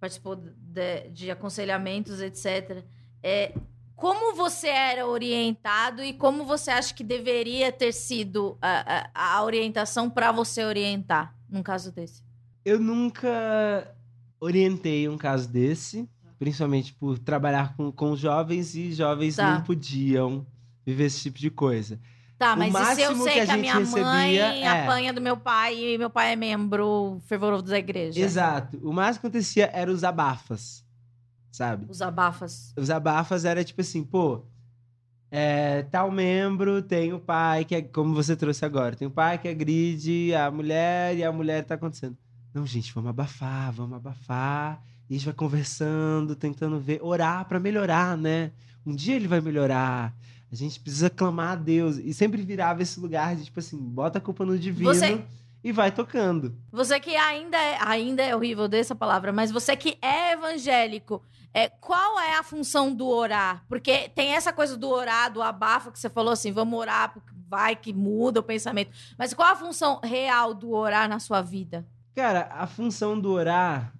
participou 0.00 0.36
de, 0.36 1.08
de 1.10 1.30
aconselhamentos, 1.30 2.20
etc. 2.20 2.82
É, 3.22 3.52
como 3.94 4.34
você 4.34 4.68
era 4.68 5.06
orientado 5.06 6.02
e 6.02 6.12
como 6.12 6.44
você 6.44 6.70
acha 6.70 6.94
que 6.94 7.04
deveria 7.04 7.70
ter 7.72 7.92
sido 7.92 8.56
a, 8.62 9.10
a- 9.14 9.36
a 9.38 9.44
orientação 9.44 10.08
para 10.08 10.32
você 10.32 10.64
orientar 10.64 11.34
num 11.48 11.62
caso 11.62 11.92
desse? 11.92 12.22
Eu 12.64 12.78
nunca 12.80 13.92
orientei 14.40 15.08
um 15.08 15.18
caso 15.18 15.48
desse, 15.48 16.08
principalmente 16.38 16.94
por 16.94 17.18
trabalhar 17.18 17.74
com, 17.76 17.90
com 17.92 18.14
jovens 18.16 18.74
e 18.74 18.92
jovens 18.92 19.36
Tá. 19.36 19.54
não 19.54 19.62
podiam 19.62 20.46
viver 20.86 21.04
esse 21.04 21.20
tipo 21.22 21.38
de 21.38 21.50
coisa. 21.50 21.98
Tá, 22.38 22.54
O 22.54 22.58
mas 22.58 22.72
e 22.72 22.94
se 22.94 23.02
eu 23.02 23.16
sei 23.16 23.24
que 23.24 23.32
que 23.32 23.40
a 23.40 23.42
a, 23.42 23.46
gente 23.56 23.60
minha 23.60 23.80
mãe 24.04 24.36
é- 24.38 24.66
apanha 24.84 25.12
do 25.12 25.20
meu 25.20 25.36
pai 25.36 25.76
e 25.76 25.98
meu 25.98 26.08
pai 26.08 26.32
é 26.32 26.36
membro 26.36 27.20
fervoroso 27.26 27.64
da 27.64 27.78
igreja? 27.78 28.20
Exato. 28.20 28.78
O 28.82 28.92
mais 28.92 29.18
que 29.18 29.26
acontecia 29.26 29.68
eram 29.74 29.92
os 29.92 30.04
abafas, 30.04 30.84
sabe? 31.50 31.86
Os 31.88 32.00
abafas. 32.00 32.72
Os 32.76 32.90
abafas 32.90 33.44
era 33.44 33.64
tipo 33.64 33.80
assim, 33.80 34.04
pô, 34.04 34.44
é, 35.32 35.82
tal 35.90 36.12
membro 36.12 36.80
tem 36.80 37.12
o 37.12 37.18
pai 37.18 37.64
que 37.64 37.74
é, 37.74 37.82
como 37.82 38.14
você 38.14 38.36
trouxe 38.36 38.64
agora, 38.64 38.94
tem 38.94 39.08
o 39.08 39.10
pai 39.10 39.36
que 39.38 39.48
agride 39.48 40.32
a 40.34 40.48
mulher 40.50 41.16
e 41.16 41.24
a 41.24 41.32
mulher 41.32 41.64
tá 41.64 41.74
acontecendo. 41.74 42.16
Não, 42.52 42.66
gente, 42.66 42.92
vamos 42.94 43.10
abafar, 43.10 43.72
vamos 43.72 43.96
abafar. 43.96 44.82
E 45.08 45.14
a 45.14 45.16
gente 45.18 45.26
vai 45.26 45.34
conversando, 45.34 46.34
tentando 46.34 46.78
ver, 46.78 47.00
orar 47.02 47.44
pra 47.46 47.60
melhorar, 47.60 48.16
né? 48.16 48.52
Um 48.84 48.94
dia 48.94 49.16
ele 49.16 49.28
vai 49.28 49.40
melhorar. 49.40 50.14
A 50.50 50.54
gente 50.54 50.80
precisa 50.80 51.10
clamar 51.10 51.52
a 51.52 51.56
Deus. 51.56 51.96
E 51.98 52.12
sempre 52.14 52.42
virava 52.42 52.82
esse 52.82 52.98
lugar 52.98 53.36
de, 53.36 53.44
tipo 53.44 53.60
assim, 53.60 53.76
bota 53.78 54.18
a 54.18 54.20
culpa 54.20 54.44
no 54.44 54.58
divino 54.58 54.92
Você- 54.94 55.24
e 55.62 55.72
vai 55.72 55.90
tocando. 55.90 56.56
Você 56.72 56.98
que 57.00 57.14
ainda 57.16 57.56
é, 57.58 57.78
ainda 57.82 58.22
é 58.22 58.34
horrível 58.34 58.66
dessa 58.68 58.94
palavra, 58.94 59.32
mas 59.32 59.50
você 59.50 59.76
que 59.76 59.98
é 60.00 60.32
evangélico, 60.32 61.22
é, 61.52 61.68
qual 61.68 62.18
é 62.20 62.38
a 62.38 62.42
função 62.42 62.94
do 62.94 63.06
orar? 63.06 63.64
Porque 63.68 64.08
tem 64.10 64.32
essa 64.34 64.52
coisa 64.52 64.76
do 64.76 64.88
orar, 64.88 65.32
do 65.32 65.42
abafa, 65.42 65.90
que 65.90 65.98
você 65.98 66.08
falou 66.08 66.32
assim, 66.32 66.52
vamos 66.52 66.78
orar, 66.78 67.12
porque 67.12 67.32
vai 67.48 67.74
que 67.76 67.92
muda 67.92 68.40
o 68.40 68.42
pensamento. 68.42 68.90
Mas 69.18 69.34
qual 69.34 69.52
a 69.52 69.56
função 69.56 70.00
real 70.02 70.54
do 70.54 70.70
orar 70.72 71.08
na 71.08 71.18
sua 71.18 71.42
vida? 71.42 71.86
Cara, 72.14 72.48
a 72.52 72.66
função 72.66 73.18
do 73.18 73.30
orar, 73.32 73.92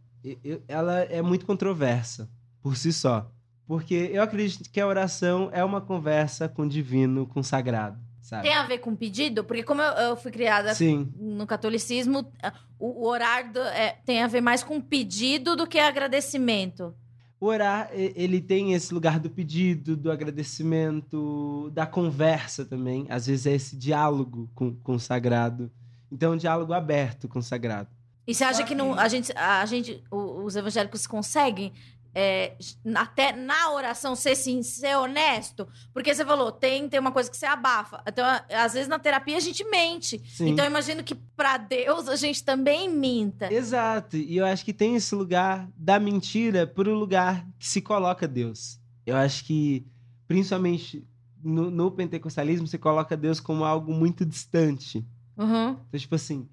ela 0.66 1.00
é 1.00 1.22
muito 1.22 1.46
controversa 1.46 2.28
por 2.60 2.76
si 2.76 2.92
só. 2.92 3.30
Porque 3.66 4.10
eu 4.12 4.22
acredito 4.22 4.70
que 4.70 4.80
a 4.80 4.86
oração 4.86 5.50
é 5.52 5.62
uma 5.62 5.80
conversa 5.80 6.48
com 6.48 6.62
o 6.62 6.68
divino, 6.68 7.26
com 7.26 7.40
o 7.40 7.44
sagrado, 7.44 7.98
sabe? 8.20 8.44
Tem 8.44 8.54
a 8.56 8.66
ver 8.66 8.78
com 8.78 8.96
pedido? 8.96 9.44
Porque 9.44 9.62
como 9.62 9.82
eu, 9.82 9.92
eu 9.92 10.16
fui 10.16 10.32
criada 10.32 10.74
Sim, 10.74 11.12
no 11.16 11.46
catolicismo, 11.46 12.32
o, 12.78 13.04
o 13.04 13.06
orar 13.06 13.52
do- 13.52 13.58
é, 13.60 13.98
tem 14.06 14.22
a 14.22 14.26
ver 14.26 14.40
mais 14.40 14.62
com 14.64 14.80
pedido 14.80 15.54
do 15.54 15.66
que 15.66 15.78
agradecimento. 15.78 16.94
o 17.38 17.46
orar, 17.46 17.90
ele 17.92 18.40
tem 18.40 18.72
esse 18.72 18.92
lugar 18.94 19.20
do 19.20 19.28
pedido, 19.28 19.94
do 19.96 20.10
agradecimento, 20.10 21.70
da 21.74 21.86
conversa 21.86 22.64
também. 22.64 23.06
Às 23.10 23.26
vezes 23.26 23.46
é 23.46 23.52
esse 23.52 23.76
diálogo 23.76 24.50
com, 24.54 24.74
com 24.76 24.94
o 24.94 25.00
sagrado. 25.00 25.70
Então, 26.10 26.32
um 26.32 26.36
diálogo 26.38 26.72
aberto 26.72 27.28
com 27.28 27.38
o 27.38 27.42
sagrado. 27.42 27.90
E 28.28 28.34
você 28.34 28.44
acha 28.44 28.62
que 28.62 28.74
não, 28.74 28.92
a 28.92 29.08
gente, 29.08 29.32
a 29.34 29.64
gente 29.64 30.04
os 30.10 30.54
evangélicos 30.54 31.06
conseguem 31.06 31.72
é, 32.14 32.56
até 32.94 33.32
na 33.32 33.72
oração 33.72 34.14
ser 34.14 34.34
sim, 34.34 34.62
ser 34.62 34.98
honesto, 34.98 35.66
porque 35.94 36.14
você 36.14 36.26
falou, 36.26 36.52
tem, 36.52 36.86
tem 36.90 37.00
uma 37.00 37.10
coisa 37.10 37.30
que 37.30 37.36
você 37.38 37.46
abafa. 37.46 38.02
Então, 38.06 38.26
às 38.50 38.74
vezes 38.74 38.86
na 38.86 38.98
terapia 38.98 39.38
a 39.38 39.40
gente 39.40 39.64
mente. 39.70 40.20
Sim. 40.28 40.48
Então, 40.50 40.62
eu 40.62 40.70
imagino 40.70 41.02
que 41.02 41.14
pra 41.14 41.56
Deus 41.56 42.06
a 42.06 42.16
gente 42.16 42.44
também 42.44 42.86
minta. 42.90 43.50
Exato. 43.50 44.18
E 44.18 44.36
eu 44.36 44.44
acho 44.44 44.62
que 44.62 44.74
tem 44.74 44.94
esse 44.94 45.14
lugar 45.14 45.66
da 45.74 45.98
mentira 45.98 46.70
um 46.76 46.94
lugar 46.94 47.46
que 47.58 47.66
se 47.66 47.80
coloca 47.80 48.28
Deus. 48.28 48.78
Eu 49.06 49.16
acho 49.16 49.42
que, 49.46 49.86
principalmente 50.26 51.02
no, 51.42 51.70
no 51.70 51.90
pentecostalismo, 51.90 52.66
você 52.66 52.76
coloca 52.76 53.16
Deus 53.16 53.40
como 53.40 53.64
algo 53.64 53.90
muito 53.90 54.26
distante. 54.26 55.02
Uhum. 55.34 55.76
Então, 55.88 55.98
tipo 55.98 56.14
assim, 56.14 56.46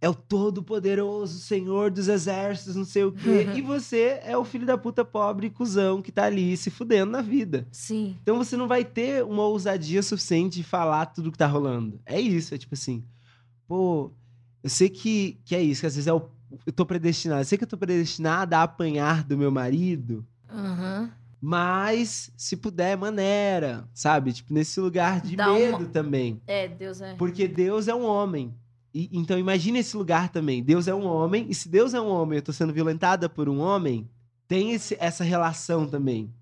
é 0.00 0.08
o 0.08 0.14
todo-poderoso 0.14 1.38
Senhor 1.40 1.90
dos 1.90 2.08
exércitos, 2.08 2.74
não 2.76 2.84
sei 2.84 3.04
o 3.04 3.12
quê. 3.12 3.46
e 3.54 3.60
você 3.60 4.20
é 4.24 4.36
o 4.36 4.44
filho 4.44 4.66
da 4.66 4.78
puta 4.78 5.04
pobre, 5.04 5.50
cuzão, 5.50 6.00
que 6.00 6.10
tá 6.12 6.24
ali 6.24 6.56
se 6.56 6.70
fudendo 6.70 7.12
na 7.12 7.20
vida. 7.20 7.66
Sim. 7.70 8.16
Então 8.22 8.36
você 8.38 8.56
não 8.56 8.66
vai 8.66 8.84
ter 8.84 9.22
uma 9.24 9.44
ousadia 9.44 10.02
suficiente 10.02 10.56
de 10.58 10.64
falar 10.64 11.06
tudo 11.06 11.30
que 11.30 11.38
tá 11.38 11.46
rolando. 11.46 12.00
É 12.06 12.18
isso, 12.20 12.54
é 12.54 12.58
tipo 12.58 12.74
assim, 12.74 13.04
pô, 13.68 14.10
eu 14.62 14.70
sei 14.70 14.88
que, 14.88 15.38
que 15.44 15.54
é 15.54 15.62
isso, 15.62 15.80
que 15.82 15.86
às 15.86 15.94
vezes 15.94 16.06
é 16.08 16.12
o, 16.12 16.28
eu 16.66 16.72
tô 16.72 16.84
predestinado. 16.86 17.42
Eu 17.42 17.44
sei 17.44 17.58
que 17.58 17.64
eu 17.64 17.68
tô 17.68 17.76
predestinada 17.78 18.58
a 18.58 18.62
apanhar 18.62 19.22
do 19.24 19.36
meu 19.36 19.50
marido, 19.50 20.26
Uhum. 20.52 21.08
mas 21.40 22.30
se 22.36 22.56
puder, 22.56 22.96
maneira, 22.96 23.88
sabe? 23.94 24.32
Tipo, 24.32 24.52
nesse 24.54 24.80
lugar 24.80 25.20
de 25.20 25.36
Dá 25.36 25.48
medo 25.52 25.76
uma- 25.78 25.86
também. 25.88 26.40
É, 26.46 26.68
Deus 26.68 27.00
é. 27.00 27.14
Porque 27.14 27.46
Deus 27.48 27.86
é 27.88 27.94
um 27.94 28.04
homem. 28.04 28.54
E, 28.92 29.08
então 29.12 29.38
imagine 29.38 29.78
esse 29.78 29.96
lugar 29.96 30.30
também. 30.30 30.62
Deus 30.62 30.88
é 30.88 30.94
um 30.94 31.06
homem, 31.06 31.46
e 31.48 31.54
se 31.54 31.68
Deus 31.68 31.94
é 31.94 32.00
um 32.00 32.08
homem, 32.08 32.38
eu 32.38 32.42
tô 32.42 32.52
sendo 32.52 32.72
violentada 32.72 33.28
por 33.28 33.48
um 33.48 33.58
homem, 33.60 34.08
tem 34.48 34.72
esse- 34.72 34.96
essa 34.98 35.22
relação 35.24 35.86
também. 35.86 36.32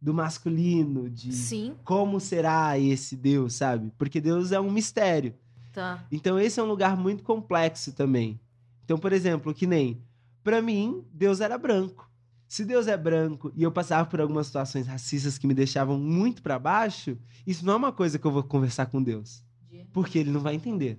Do 0.00 0.14
masculino, 0.14 1.10
de 1.10 1.30
Sim, 1.32 1.74
como 1.84 2.18
será 2.20 2.78
esse 2.78 3.14
Deus, 3.14 3.52
sabe? 3.54 3.92
Porque 3.98 4.18
Deus 4.20 4.50
é 4.52 4.58
um 4.60 4.70
mistério. 4.70 5.34
tá. 5.72 6.04
Então 6.10 6.40
esse 6.40 6.58
é 6.58 6.62
um 6.62 6.66
lugar 6.66 6.96
muito 6.96 7.22
complexo 7.22 7.92
também. 7.92 8.40
Então, 8.84 8.98
por 8.98 9.12
exemplo, 9.12 9.52
que 9.54 9.66
nem 9.66 10.00
pra 10.42 10.60
mim, 10.62 11.04
Deus 11.12 11.40
era 11.40 11.56
branco. 11.58 12.10
Se 12.48 12.64
Deus 12.64 12.88
é 12.88 12.96
branco 12.96 13.52
e 13.54 13.62
eu 13.62 13.70
passava 13.70 14.08
por 14.08 14.20
algumas 14.20 14.46
situações 14.46 14.86
racistas 14.88 15.38
que 15.38 15.46
me 15.46 15.54
deixavam 15.54 15.96
muito 15.98 16.42
pra 16.42 16.58
baixo, 16.58 17.16
isso 17.46 17.64
não 17.64 17.74
é 17.74 17.76
uma 17.76 17.92
coisa 17.92 18.18
que 18.18 18.26
eu 18.26 18.32
vou 18.32 18.42
conversar 18.42 18.86
com 18.86 19.00
Deus, 19.00 19.44
porque 19.92 20.18
ele 20.18 20.30
não 20.32 20.40
vai 20.40 20.54
entender. 20.56 20.98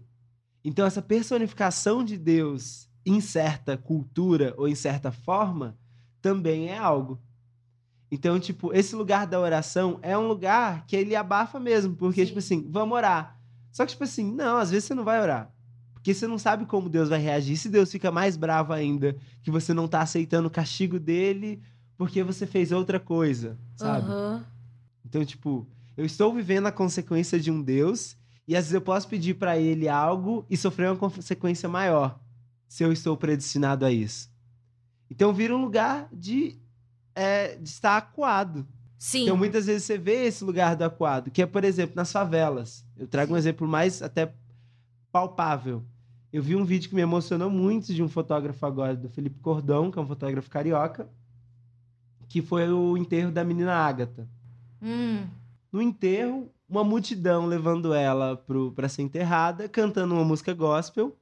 Então 0.64 0.86
essa 0.86 1.02
personificação 1.02 2.04
de 2.04 2.18
Deus 2.18 2.90
em 3.06 3.20
certa 3.20 3.78
cultura 3.78 4.54
ou 4.58 4.68
em 4.68 4.76
certa 4.76 5.12
forma 5.12 5.78
também 6.22 6.70
é 6.70 6.78
algo. 6.78 7.20
Então, 8.12 8.40
tipo, 8.40 8.74
esse 8.74 8.96
lugar 8.96 9.26
da 9.26 9.40
oração 9.40 9.98
é 10.02 10.18
um 10.18 10.28
lugar 10.28 10.86
que 10.86 10.96
ele 10.96 11.16
abafa 11.16 11.60
mesmo, 11.60 11.96
porque 11.96 12.22
Sim. 12.22 12.28
tipo 12.28 12.40
assim, 12.40 12.68
vamos 12.70 12.96
orar. 12.96 13.40
Só 13.72 13.86
que 13.86 13.94
tipo 13.94 14.04
assim, 14.04 14.32
não, 14.32 14.58
às 14.58 14.70
vezes 14.70 14.86
você 14.86 14.94
não 14.94 15.06
vai 15.06 15.22
orar. 15.22 15.50
Porque 15.94 16.14
você 16.14 16.28
não 16.28 16.38
sabe 16.38 16.66
como 16.66 16.90
Deus 16.90 17.10
vai 17.10 17.20
reagir. 17.20 17.56
Se 17.58 17.70
Deus 17.70 17.92
fica 17.92 18.12
mais 18.12 18.36
bravo 18.36 18.74
ainda, 18.74 19.16
que 19.42 19.50
você 19.50 19.74
não 19.74 19.88
tá 19.88 20.02
aceitando 20.02 20.48
o 20.48 20.52
castigo 20.52 21.00
dele 21.00 21.62
porque 21.98 22.24
você 22.24 22.48
fez 22.48 22.72
outra 22.72 23.00
coisa, 23.00 23.58
sabe? 23.76 24.10
Aham. 24.12 24.44
Então, 25.06 25.24
tipo, 25.24 25.68
eu 25.96 26.04
estou 26.04 26.34
vivendo 26.34 26.66
a 26.66 26.72
consequência 26.72 27.40
de 27.40 27.52
um 27.52 27.62
Deus 27.62 28.18
e 28.48 28.56
às 28.56 28.66
vezes 28.66 28.74
eu 28.74 28.82
posso 28.82 29.08
pedir 29.08 29.36
pra 29.36 29.58
ele 29.58 29.88
algo 29.88 30.46
e 30.50 30.58
sofrer 30.58 30.90
uma 30.90 30.98
consequência 30.98 31.70
maior 31.70 32.20
se 32.68 32.84
eu 32.84 32.92
estou 32.92 33.16
predestinado 33.18 33.86
a 33.86 33.92
isso. 33.92 34.30
Então 35.10 35.34
vira 35.34 35.56
um 35.56 35.62
lugar 35.62 36.08
de, 36.12 36.58
é, 37.14 37.56
de 37.56 37.68
estar 37.68 37.98
acuado. 37.98 38.66
Sim. 38.98 39.24
Então 39.24 39.36
muitas 39.36 39.66
vezes 39.66 39.84
você 39.84 39.98
vê 39.98 40.26
esse 40.26 40.44
lugar 40.44 40.76
do 40.76 40.84
acuado, 40.84 41.30
que 41.30 41.42
é, 41.42 41.46
por 41.46 41.64
exemplo, 41.64 41.96
nas 41.96 42.12
favelas. 42.12 42.86
Eu 42.98 43.08
trago 43.08 43.34
um 43.34 43.38
exemplo 43.38 43.68
mais 43.68 44.02
até 44.02 44.34
palpável. 45.12 45.84
Eu 46.32 46.42
vi 46.42 46.56
um 46.56 46.64
vídeo 46.64 46.88
que 46.88 46.96
me 46.96 47.02
emocionou 47.02 47.50
muito 47.50 47.94
de 47.94 48.02
um 48.02 48.08
fotógrafo 48.08 48.66
agora, 48.66 48.96
do 48.96 49.10
Felipe 49.10 49.40
Cordão, 49.42 49.92
que 49.92 50.00
é 50.00 50.02
um 50.02 50.08
fotógrafo 50.08 50.50
carioca, 50.50 51.10
que 52.30 52.42
foi 52.42 52.72
o 52.72 52.96
enterro 52.96 53.32
da 53.32 53.44
menina 53.44 53.74
Ágata. 53.74 54.30
Hum. 54.82 55.28
No 55.72 55.82
enterro, 55.82 56.52
uma 56.68 56.84
multidão 56.84 57.46
levando 57.46 57.94
ela 57.94 58.44
pra 58.76 58.90
ser 58.90 59.02
enterrada, 59.04 59.70
cantando 59.70 60.14
uma 60.14 60.26
música 60.26 60.54
gospel. 60.54 61.18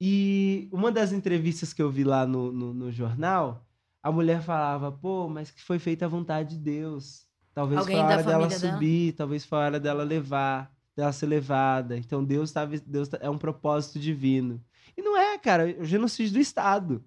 E 0.00 0.68
uma 0.72 0.92
das 0.92 1.12
entrevistas 1.12 1.72
que 1.72 1.82
eu 1.82 1.90
vi 1.90 2.04
lá 2.04 2.26
no, 2.26 2.52
no, 2.52 2.72
no 2.72 2.92
jornal, 2.92 3.66
a 4.02 4.12
mulher 4.12 4.42
falava, 4.42 4.92
pô, 4.92 5.28
mas 5.28 5.50
que 5.50 5.62
foi 5.62 5.78
feita 5.78 6.04
à 6.04 6.08
vontade 6.08 6.56
de 6.56 6.62
Deus. 6.62 7.26
Talvez 7.52 7.80
Alguém 7.80 7.96
foi 7.96 8.04
a 8.04 8.06
hora 8.06 8.22
dela 8.22 8.40
família 8.40 8.58
dela? 8.58 8.72
subir, 8.74 9.12
talvez 9.14 9.44
foi 9.44 9.58
a 9.58 9.62
hora 9.62 9.80
dela 9.80 10.04
levar, 10.04 10.72
dela 10.94 11.12
ser 11.12 11.26
levada. 11.26 11.96
Então 11.98 12.24
Deus, 12.24 12.52
tava, 12.52 12.78
Deus 12.78 13.08
tá- 13.08 13.18
é 13.20 13.28
um 13.28 13.38
propósito 13.38 13.98
divino. 13.98 14.62
E 14.96 15.02
não 15.02 15.16
é, 15.16 15.36
cara, 15.38 15.70
é 15.70 15.80
o 15.80 15.84
genocídio 15.84 16.34
do 16.34 16.40
Estado. 16.40 17.04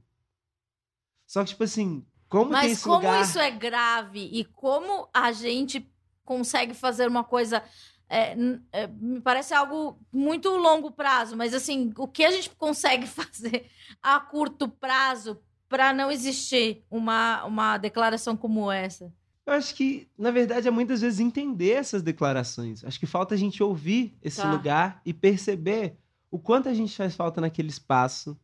Só 1.26 1.44
que, 1.44 1.52
tipo 1.52 1.64
assim, 1.64 2.06
como 2.28 2.52
Mas 2.52 2.84
como 2.84 2.96
lugar... 2.96 3.22
isso 3.22 3.40
é 3.40 3.50
grave 3.52 4.30
e 4.34 4.44
como 4.44 5.08
a 5.14 5.32
gente 5.32 5.90
consegue 6.32 6.74
fazer 6.74 7.08
uma 7.10 7.24
coisa. 7.26 7.62
é, 8.10 8.36
é, 8.72 8.88
me 8.88 9.20
parece 9.22 9.54
algo 9.54 9.98
muito 10.12 10.50
longo 10.50 10.92
prazo, 10.92 11.36
mas 11.36 11.54
assim, 11.54 11.92
o 11.98 12.08
que 12.08 12.24
a 12.26 12.32
gente 12.32 12.50
consegue 12.52 13.06
fazer 13.20 13.66
a 14.02 14.20
curto 14.20 14.68
prazo 14.68 15.38
para 15.70 15.94
não 15.94 16.10
existir 16.12 16.84
uma, 16.90 17.44
uma 17.46 17.78
declaração 17.78 18.36
como 18.38 18.70
essa? 18.72 19.12
Eu 19.46 19.54
acho 19.54 19.74
que, 19.76 20.08
na 20.18 20.30
verdade, 20.32 20.68
é 20.68 20.72
muitas 20.72 21.02
vezes 21.02 21.20
entender 21.20 21.72
essas 21.72 22.02
declarações. 22.02 22.84
Acho 22.86 23.00
que 23.00 23.06
falta 23.08 23.34
a 23.36 23.38
gente 23.38 23.62
ouvir 23.64 24.14
esse 24.22 24.42
Tá. 24.42 24.52
lugar 24.52 25.02
e 25.06 25.14
perceber 25.14 25.98
o 26.30 26.38
quanto 26.40 26.70
a 26.70 26.74
gente 26.74 26.96
faz 26.96 27.16
falta 27.16 27.42
naquele 27.42 27.70
espaço, 27.70 28.38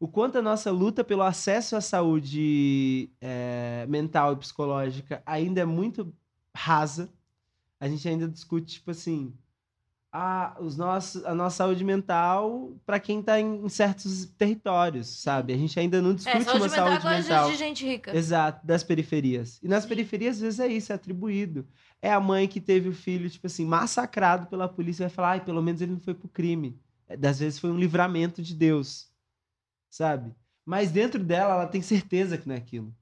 o 0.00 0.08
quanto 0.08 0.38
a 0.38 0.42
nossa 0.42 0.70
luta 0.70 1.04
pelo 1.04 1.22
acesso 1.22 1.76
à 1.76 1.80
saúde 1.80 3.10
é, 3.20 3.84
mental 3.88 4.32
e 4.32 4.36
psicológica 4.36 5.22
ainda 5.26 5.60
é 5.60 5.64
muito 5.66 6.12
rasa. 6.56 7.08
A 7.80 7.88
gente 7.88 8.06
ainda 8.08 8.28
discute, 8.28 8.74
tipo 8.74 8.90
assim, 8.90 9.34
a, 10.12 10.56
os 10.60 10.76
nossos, 10.76 11.24
a 11.24 11.34
nossa 11.34 11.56
saúde 11.58 11.84
mental 11.84 12.76
para 12.84 12.98
quem 13.00 13.20
está 13.20 13.40
em, 13.40 13.64
em 13.64 13.68
certos 13.68 14.26
territórios, 14.36 15.08
sabe? 15.08 15.52
A 15.52 15.56
gente 15.56 15.78
ainda 15.80 16.02
não 16.02 16.14
discute 16.14 16.36
É, 16.36 16.44
saúde 16.44 16.58
uma 16.64 16.68
mental 16.68 16.86
é 16.88 16.90
saúde 17.00 17.02
coisa 17.02 17.28
mental. 17.28 17.50
de 17.50 17.56
gente 17.56 17.86
rica. 17.86 18.16
Exato, 18.16 18.66
das 18.66 18.82
periferias. 18.84 19.58
E 19.62 19.68
nas 19.68 19.84
Sim. 19.84 19.88
periferias, 19.90 20.36
às 20.36 20.42
vezes, 20.42 20.60
é 20.60 20.66
isso, 20.68 20.92
é 20.92 20.94
atribuído. 20.96 21.66
É 22.02 22.12
a 22.12 22.20
mãe 22.20 22.48
que 22.48 22.60
teve 22.60 22.88
o 22.88 22.94
filho, 22.94 23.30
tipo 23.30 23.46
assim, 23.46 23.64
massacrado 23.64 24.46
pela 24.48 24.68
polícia, 24.68 25.06
vai 25.06 25.14
falar, 25.14 25.30
ai, 25.30 25.44
pelo 25.44 25.62
menos 25.62 25.80
ele 25.80 25.92
não 25.92 26.00
foi 26.00 26.14
pro 26.14 26.28
crime. 26.28 26.78
É, 27.08 27.16
Das 27.16 27.38
vezes 27.40 27.58
foi 27.58 27.70
um 27.70 27.78
livramento 27.78 28.42
de 28.42 28.54
Deus, 28.54 29.10
sabe? 29.90 30.34
Mas 30.64 30.90
dentro 30.92 31.22
dela, 31.24 31.54
ela 31.54 31.66
tem 31.66 31.82
certeza 31.82 32.36
que 32.38 32.48
não 32.48 32.54
é 32.54 32.58
aquilo. 32.58 32.94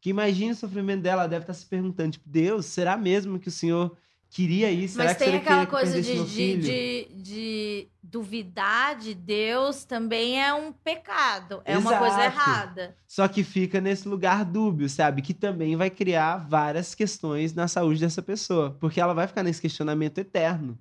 Que 0.00 0.10
imagine 0.10 0.52
o 0.52 0.56
sofrimento 0.56 1.02
dela, 1.02 1.22
ela 1.22 1.28
deve 1.28 1.42
estar 1.42 1.54
se 1.54 1.66
perguntando, 1.66 2.12
tipo, 2.12 2.28
Deus, 2.28 2.66
será 2.66 2.96
mesmo 2.96 3.38
que 3.38 3.48
o 3.48 3.52
Senhor 3.52 3.96
queria 4.30 4.70
isso? 4.70 4.94
Será 4.94 5.06
Mas 5.06 5.16
que 5.16 5.24
tem 5.24 5.36
aquela 5.36 5.66
coisa 5.66 6.00
de, 6.00 6.24
de, 6.24 6.56
de, 6.56 7.08
de 7.14 7.88
duvidar 8.02 8.96
de 8.96 9.14
Deus 9.14 9.84
também 9.84 10.42
é 10.42 10.52
um 10.54 10.72
pecado. 10.72 11.60
É 11.64 11.76
uma 11.76 11.98
coisa 11.98 12.16
Exato. 12.16 12.26
errada. 12.26 12.96
Só 13.06 13.26
que 13.26 13.42
fica 13.42 13.80
nesse 13.80 14.08
lugar 14.08 14.44
dúbio, 14.44 14.88
sabe? 14.88 15.22
Que 15.22 15.34
também 15.34 15.76
vai 15.76 15.90
criar 15.90 16.48
várias 16.48 16.94
questões 16.94 17.52
na 17.52 17.66
saúde 17.66 18.00
dessa 18.00 18.22
pessoa. 18.22 18.76
Porque 18.78 19.00
ela 19.00 19.14
vai 19.14 19.26
ficar 19.26 19.42
nesse 19.42 19.60
questionamento 19.60 20.18
eterno. 20.18 20.78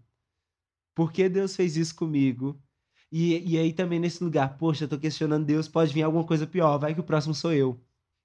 Por 0.94 1.12
que 1.12 1.28
Deus 1.28 1.56
fez 1.56 1.76
isso 1.76 1.96
comigo? 1.96 2.60
E, 3.12 3.54
e 3.54 3.58
aí 3.58 3.72
também 3.72 4.00
nesse 4.00 4.24
lugar, 4.24 4.58
poxa, 4.58 4.84
eu 4.84 4.88
tô 4.88 4.98
questionando 4.98 5.46
Deus, 5.46 5.68
pode 5.68 5.94
vir 5.94 6.04
alguma 6.04 6.26
coisa 6.26 6.46
pior, 6.46 6.78
vai 6.78 6.94
que 6.94 7.00
o 7.00 7.04
próximo 7.04 7.34
sou 7.34 7.54
eu. 7.54 7.80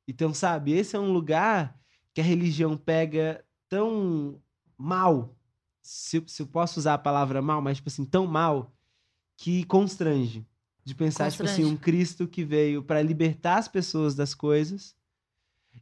Então, 0.07 0.35
sabe, 0.35 0.73
esse 0.73 0.97
é 0.97 0.99
um 0.99 1.13
lugar 1.13 1.79
que 2.13 2.21
a 2.21 2.25
religião 2.25 2.77
pega 2.77 3.45
tão 3.69 4.41
mal, 4.77 5.37
se, 5.83 6.23
se 6.27 6.43
eu 6.43 6.47
posso 6.47 6.79
usar 6.81 6.95
a 6.95 6.99
palavra 6.99 7.41
mal, 7.41 7.63
mas 7.63 7.79
tipo 7.79 7.89
assim, 7.89 8.05
tão 8.05 8.27
mal, 8.27 8.75
que 9.37 9.65
constrange. 9.65 10.47
De 10.85 10.95
pensar, 10.97 11.31
tipo 11.31 11.45
assim, 11.45 11.63
Constrange. 11.63 11.75
um 11.75 11.77
Cristo 11.81 12.27
que 12.27 12.45
veio 12.45 12.83
para 12.83 13.01
libertar 13.01 13.59
as 13.59 13.69
pessoas 13.69 14.17
das 14.17 14.35
coisas. 14.35 14.97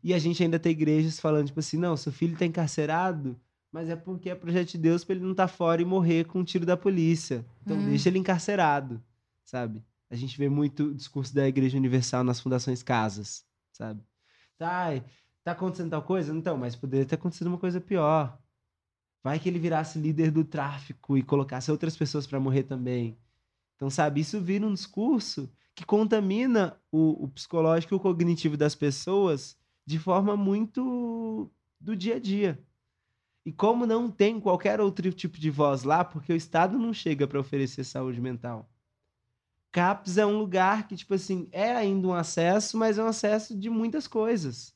E 0.04 0.12
a 0.12 0.18
gente 0.18 0.42
ainda 0.42 0.58
tem 0.58 0.72
igrejas 0.72 1.18
falando, 1.18 1.46
tipo 1.46 1.60
assim, 1.60 1.78
não, 1.78 1.96
seu 1.96 2.12
filho 2.12 2.36
tá 2.36 2.44
encarcerado, 2.44 3.38
mas 3.72 3.88
é 3.88 3.96
porque 3.96 4.28
é 4.30 4.34
projeto 4.34 4.72
de 4.72 4.78
Deus 4.78 5.02
pra 5.02 5.14
ele 5.14 5.24
não 5.24 5.32
estar 5.32 5.48
fora 5.48 5.80
e 5.80 5.84
morrer 5.86 6.26
com 6.26 6.40
um 6.40 6.44
tiro 6.44 6.66
da 6.66 6.76
polícia. 6.76 7.44
Então 7.62 7.76
Hum. 7.78 7.84
deixa 7.86 8.08
ele 8.10 8.18
encarcerado, 8.18 9.02
sabe? 9.44 9.82
A 10.10 10.16
gente 10.16 10.36
vê 10.36 10.48
muito 10.48 10.84
o 10.88 10.94
discurso 10.94 11.34
da 11.34 11.48
Igreja 11.48 11.78
Universal 11.78 12.22
nas 12.22 12.40
fundações 12.40 12.82
casas, 12.82 13.44
sabe? 13.72 14.02
Tá, 14.60 14.88
tá 15.42 15.52
acontecendo 15.52 15.88
tal 15.90 16.02
coisa? 16.02 16.34
Então, 16.36 16.58
mas 16.58 16.76
poderia 16.76 17.06
ter 17.06 17.14
acontecido 17.14 17.46
uma 17.46 17.56
coisa 17.56 17.80
pior. 17.80 18.38
Vai 19.22 19.38
que 19.40 19.48
ele 19.48 19.58
virasse 19.58 19.98
líder 19.98 20.30
do 20.30 20.44
tráfico 20.44 21.16
e 21.16 21.22
colocasse 21.22 21.70
outras 21.70 21.96
pessoas 21.96 22.26
pra 22.26 22.40
morrer 22.40 22.64
também. 22.64 23.18
Então, 23.76 23.90
sabe, 23.90 24.20
isso 24.20 24.40
vira 24.40 24.66
um 24.66 24.74
discurso 24.74 25.50
que 25.74 25.86
contamina 25.86 26.80
o, 26.92 27.24
o 27.24 27.28
psicológico 27.28 27.94
e 27.94 27.96
o 27.96 28.00
cognitivo 28.00 28.56
das 28.56 28.74
pessoas 28.74 29.58
de 29.86 29.98
forma 29.98 30.36
muito 30.36 31.50
do 31.80 31.96
dia 31.96 32.16
a 32.16 32.20
dia. 32.20 32.62
E 33.46 33.52
como 33.52 33.86
não 33.86 34.10
tem 34.10 34.40
qualquer 34.40 34.80
outro 34.80 35.12
tipo 35.12 35.38
de 35.38 35.50
voz 35.50 35.84
lá, 35.84 36.04
porque 36.04 36.32
o 36.32 36.36
Estado 36.36 36.78
não 36.78 36.94
chega 36.94 37.26
para 37.28 37.40
oferecer 37.40 37.84
saúde 37.84 38.20
mental. 38.20 38.69
CAPS 39.72 40.18
é 40.18 40.26
um 40.26 40.38
lugar 40.38 40.88
que, 40.88 40.96
tipo 40.96 41.14
assim, 41.14 41.48
é 41.52 41.70
ainda 41.70 42.08
um 42.08 42.14
acesso, 42.14 42.76
mas 42.76 42.98
é 42.98 43.02
um 43.02 43.06
acesso 43.06 43.56
de 43.56 43.70
muitas 43.70 44.06
coisas. 44.06 44.74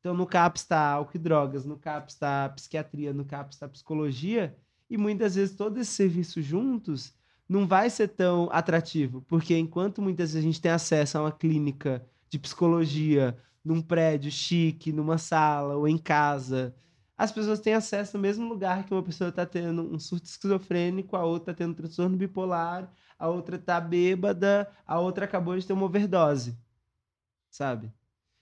Então, 0.00 0.14
no 0.14 0.26
CAPS 0.26 0.62
está 0.62 0.92
álcool 0.92 1.16
e 1.16 1.18
drogas, 1.18 1.64
no 1.64 1.78
CAPS 1.78 2.14
está 2.14 2.48
psiquiatria, 2.50 3.12
no 3.12 3.24
CAPS 3.24 3.56
está 3.56 3.68
psicologia, 3.68 4.56
e 4.88 4.96
muitas 4.96 5.34
vezes 5.34 5.56
todos 5.56 5.80
esses 5.80 5.94
serviços 5.94 6.44
juntos 6.44 7.14
não 7.48 7.66
vai 7.66 7.88
ser 7.88 8.08
tão 8.08 8.48
atrativo, 8.52 9.22
porque 9.22 9.56
enquanto 9.56 10.02
muitas 10.02 10.32
vezes 10.32 10.44
a 10.44 10.46
gente 10.46 10.60
tem 10.60 10.70
acesso 10.70 11.16
a 11.16 11.22
uma 11.22 11.32
clínica 11.32 12.06
de 12.28 12.38
psicologia 12.38 13.36
num 13.64 13.80
prédio 13.80 14.30
chique, 14.30 14.92
numa 14.92 15.18
sala 15.18 15.76
ou 15.76 15.88
em 15.88 15.98
casa, 15.98 16.74
as 17.16 17.32
pessoas 17.32 17.58
têm 17.58 17.74
acesso 17.74 18.16
ao 18.16 18.20
mesmo 18.20 18.48
lugar 18.48 18.84
que 18.84 18.94
uma 18.94 19.02
pessoa 19.02 19.30
está 19.30 19.44
tendo 19.44 19.82
um 19.82 19.98
surto 19.98 20.26
esquizofrênico, 20.26 21.16
a 21.16 21.24
outra 21.24 21.52
está 21.52 21.64
tendo 21.64 21.72
um 21.72 21.74
transtorno 21.74 22.16
bipolar, 22.16 22.88
a 23.18 23.28
outra 23.28 23.56
está 23.56 23.80
bêbada, 23.80 24.70
a 24.86 25.00
outra 25.00 25.24
acabou 25.24 25.58
de 25.58 25.66
ter 25.66 25.72
uma 25.72 25.84
overdose, 25.86 26.56
sabe? 27.50 27.92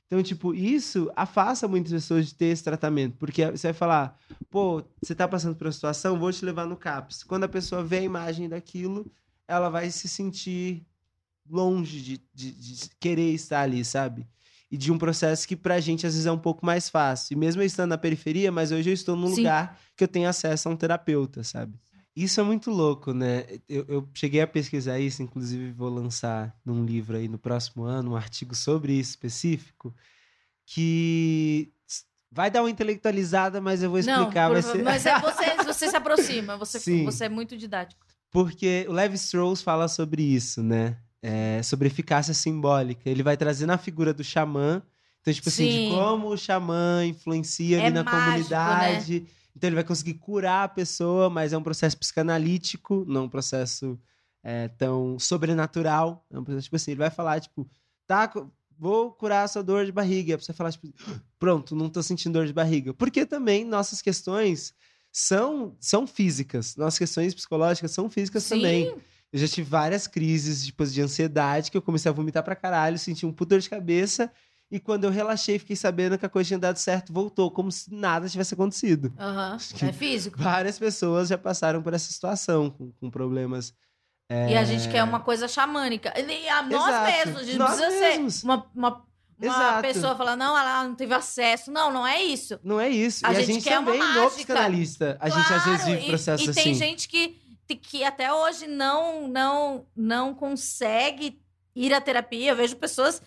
Então, 0.06 0.22
tipo, 0.22 0.54
isso 0.54 1.10
afasta 1.16 1.66
muitas 1.66 1.92
pessoas 1.92 2.26
de 2.26 2.34
ter 2.34 2.46
esse 2.46 2.62
tratamento, 2.62 3.16
porque 3.16 3.50
você 3.50 3.68
vai 3.68 3.74
falar, 3.74 4.20
pô, 4.48 4.84
você 5.02 5.14
tá 5.14 5.26
passando 5.26 5.56
por 5.56 5.66
uma 5.66 5.72
situação, 5.72 6.18
vou 6.18 6.32
te 6.32 6.44
levar 6.44 6.66
no 6.66 6.76
CAPS. 6.76 7.24
Quando 7.24 7.44
a 7.44 7.48
pessoa 7.48 7.82
vê 7.82 7.98
a 7.98 8.02
imagem 8.02 8.48
daquilo, 8.48 9.10
ela 9.48 9.68
vai 9.68 9.90
se 9.90 10.08
sentir 10.08 10.86
longe 11.48 12.00
de, 12.00 12.20
de, 12.32 12.52
de 12.52 12.90
querer 13.00 13.32
estar 13.32 13.62
ali, 13.62 13.84
sabe? 13.84 14.26
E 14.70 14.76
de 14.76 14.92
um 14.92 14.98
processo 14.98 15.46
que 15.46 15.56
pra 15.56 15.80
gente 15.80 16.06
às 16.06 16.12
vezes 16.12 16.26
é 16.26 16.32
um 16.32 16.38
pouco 16.38 16.64
mais 16.64 16.88
fácil. 16.88 17.34
E 17.34 17.36
mesmo 17.36 17.62
eu 17.62 17.66
estando 17.66 17.90
na 17.90 17.98
periferia, 17.98 18.52
mas 18.52 18.70
hoje 18.70 18.90
eu 18.90 18.94
estou 18.94 19.16
num 19.16 19.28
Sim. 19.28 19.36
lugar 19.36 19.78
que 19.96 20.04
eu 20.04 20.08
tenho 20.08 20.28
acesso 20.28 20.68
a 20.68 20.72
um 20.72 20.76
terapeuta, 20.76 21.42
sabe? 21.42 21.78
Isso 22.16 22.40
é 22.40 22.42
muito 22.42 22.70
louco, 22.70 23.12
né? 23.12 23.44
Eu, 23.68 23.84
eu 23.86 24.08
cheguei 24.14 24.40
a 24.40 24.46
pesquisar 24.46 24.98
isso, 24.98 25.22
inclusive 25.22 25.70
vou 25.72 25.90
lançar 25.90 26.56
num 26.64 26.82
livro 26.82 27.14
aí 27.16 27.28
no 27.28 27.38
próximo 27.38 27.84
ano, 27.84 28.12
um 28.12 28.16
artigo 28.16 28.54
sobre 28.54 28.94
isso 28.94 29.10
específico, 29.10 29.94
que 30.64 31.70
vai 32.32 32.50
dar 32.50 32.62
uma 32.62 32.70
intelectualizada, 32.70 33.60
mas 33.60 33.82
eu 33.82 33.90
vou 33.90 34.00
Não, 34.00 34.20
explicar. 34.22 34.48
por 34.48 34.54
vai 34.54 34.62
fa- 34.62 34.72
ser... 34.72 34.82
mas 34.82 35.06
é, 35.06 35.20
você, 35.20 35.64
você 35.64 35.88
se 35.90 35.96
aproxima, 35.96 36.56
você, 36.56 36.78
Sim. 36.80 37.04
você 37.04 37.26
é 37.26 37.28
muito 37.28 37.56
didático. 37.56 38.06
Porque 38.30 38.86
o 38.88 38.92
Levi 38.92 39.16
Strauss 39.16 39.62
fala 39.62 39.86
sobre 39.86 40.22
isso, 40.22 40.62
né? 40.62 40.96
É, 41.22 41.62
sobre 41.62 41.88
eficácia 41.88 42.34
simbólica. 42.34 43.08
Ele 43.08 43.22
vai 43.22 43.36
trazer 43.36 43.66
na 43.66 43.78
figura 43.78 44.12
do 44.12 44.22
xamã. 44.24 44.82
Então, 45.26 45.34
tipo 45.34 45.48
assim, 45.48 45.66
de 45.66 45.78
Sim. 45.78 45.88
como 45.88 46.28
o 46.28 46.36
xamã 46.36 47.04
influencia 47.04 47.78
ali 47.78 47.86
É 47.86 47.90
na 47.90 48.04
mágico, 48.04 48.24
comunidade. 48.24 49.26
Então, 49.56 49.68
ele 49.68 49.74
vai 49.74 49.82
conseguir 49.82 50.14
curar 50.14 50.64
a 50.64 50.68
pessoa, 50.68 51.28
mas 51.28 51.52
é 51.52 51.58
um 51.58 51.62
processo 51.64 51.98
psicanalítico, 51.98 53.04
não 53.08 53.24
um 53.24 53.28
processo 53.28 53.98
é, 54.40 54.68
tão 54.68 55.18
sobrenatural. 55.18 56.24
É 56.30 56.38
um 56.38 56.44
processo, 56.44 56.64
tipo 56.66 56.76
assim, 56.76 56.92
ele 56.92 56.98
vai 56.98 57.10
falar, 57.10 57.40
tipo, 57.40 57.68
tá, 58.06 58.32
vou 58.78 59.10
curar 59.10 59.42
a 59.42 59.48
sua 59.48 59.64
dor 59.64 59.84
de 59.84 59.90
barriga. 59.90 60.30
E 60.30 60.34
a 60.34 60.38
pessoa 60.38 60.54
falar, 60.54 60.70
tipo, 60.70 60.92
pronto, 61.40 61.74
não 61.74 61.88
tô 61.88 62.04
sentindo 62.04 62.34
dor 62.34 62.46
de 62.46 62.52
barriga. 62.52 62.94
Porque 62.94 63.26
também 63.26 63.64
nossas 63.64 64.00
questões 64.00 64.74
são, 65.10 65.76
são 65.80 66.06
físicas. 66.06 66.76
Nossas 66.76 67.00
questões 67.00 67.34
psicológicas 67.34 67.90
são 67.90 68.08
físicas 68.08 68.44
Sim. 68.44 68.54
também. 68.54 68.96
Eu 69.32 69.40
já 69.40 69.48
tive 69.48 69.68
várias 69.68 70.06
crises 70.06 70.66
tipo, 70.66 70.86
de 70.86 71.02
ansiedade 71.02 71.68
que 71.68 71.76
eu 71.76 71.82
comecei 71.82 72.08
a 72.08 72.14
vomitar 72.14 72.44
pra 72.44 72.54
caralho, 72.54 72.96
senti 72.96 73.26
um 73.26 73.32
puta 73.32 73.56
dor 73.56 73.60
de 73.60 73.68
cabeça. 73.68 74.30
E 74.70 74.80
quando 74.80 75.04
eu 75.04 75.10
relaxei, 75.10 75.58
fiquei 75.60 75.76
sabendo 75.76 76.18
que 76.18 76.26
a 76.26 76.28
coisa 76.28 76.48
tinha 76.48 76.58
dado 76.58 76.76
certo, 76.76 77.12
voltou, 77.12 77.50
como 77.52 77.70
se 77.70 77.92
nada 77.94 78.28
tivesse 78.28 78.54
acontecido. 78.54 79.12
Aham, 79.18 79.56
que- 79.74 79.84
É 79.84 79.92
físico. 79.92 80.38
Várias 80.42 80.76
pessoas 80.78 81.28
já 81.28 81.38
passaram 81.38 81.80
por 81.82 81.94
essa 81.94 82.12
situação, 82.12 82.68
com, 82.70 82.90
com 82.92 83.08
problemas. 83.10 83.72
E 84.28 84.56
a 84.56 84.64
gente 84.64 84.88
quer 84.88 85.04
uma 85.04 85.20
coisa 85.20 85.46
xamânica. 85.46 86.12
E 86.18 86.48
a 86.48 86.62
nós 86.64 86.88
Exato. 86.88 87.12
mesmos, 87.12 87.40
a 87.40 87.44
gente 87.44 87.58
Nós 87.58 87.76
precisa 87.76 88.00
mesmos. 88.00 88.34
ser 88.34 88.44
uma, 88.46 88.66
uma, 88.74 88.88
uma 89.38 89.46
Exato. 89.46 89.82
pessoa 89.82 90.16
falar, 90.16 90.34
não, 90.34 90.58
ela 90.58 90.82
não 90.82 90.96
teve 90.96 91.14
acesso. 91.14 91.70
Não, 91.70 91.92
não 91.92 92.04
é 92.04 92.20
isso. 92.24 92.58
Não 92.64 92.80
é 92.80 92.88
isso. 92.88 93.24
A 93.24 93.32
e 93.32 93.36
a 93.36 93.40
gente 93.42 93.52
gente 93.54 93.62
quer 93.68 93.78
uma 93.78 93.92
também, 93.92 94.00
no 94.00 94.14
mágica. 94.14 94.30
psicanalista, 94.30 95.16
a 95.20 95.28
gente 95.28 95.52
às 95.52 95.64
vezes 95.64 95.80
Claro, 95.82 95.84
vive 95.92 96.02
e- 96.06 96.08
processos 96.08 96.46
e, 96.48 96.50
assim. 96.50 96.60
tem 96.64 96.74
gente 96.74 97.06
que, 97.06 97.38
que 97.80 98.02
até 98.02 98.32
hoje 98.32 98.66
não, 98.66 99.28
não, 99.28 99.86
não 99.94 100.34
consegue 100.34 101.40
ir 101.72 101.94
à 101.94 102.00
terapia. 102.00 102.50
Eu 102.50 102.56
vejo 102.56 102.74
pessoas 102.74 103.22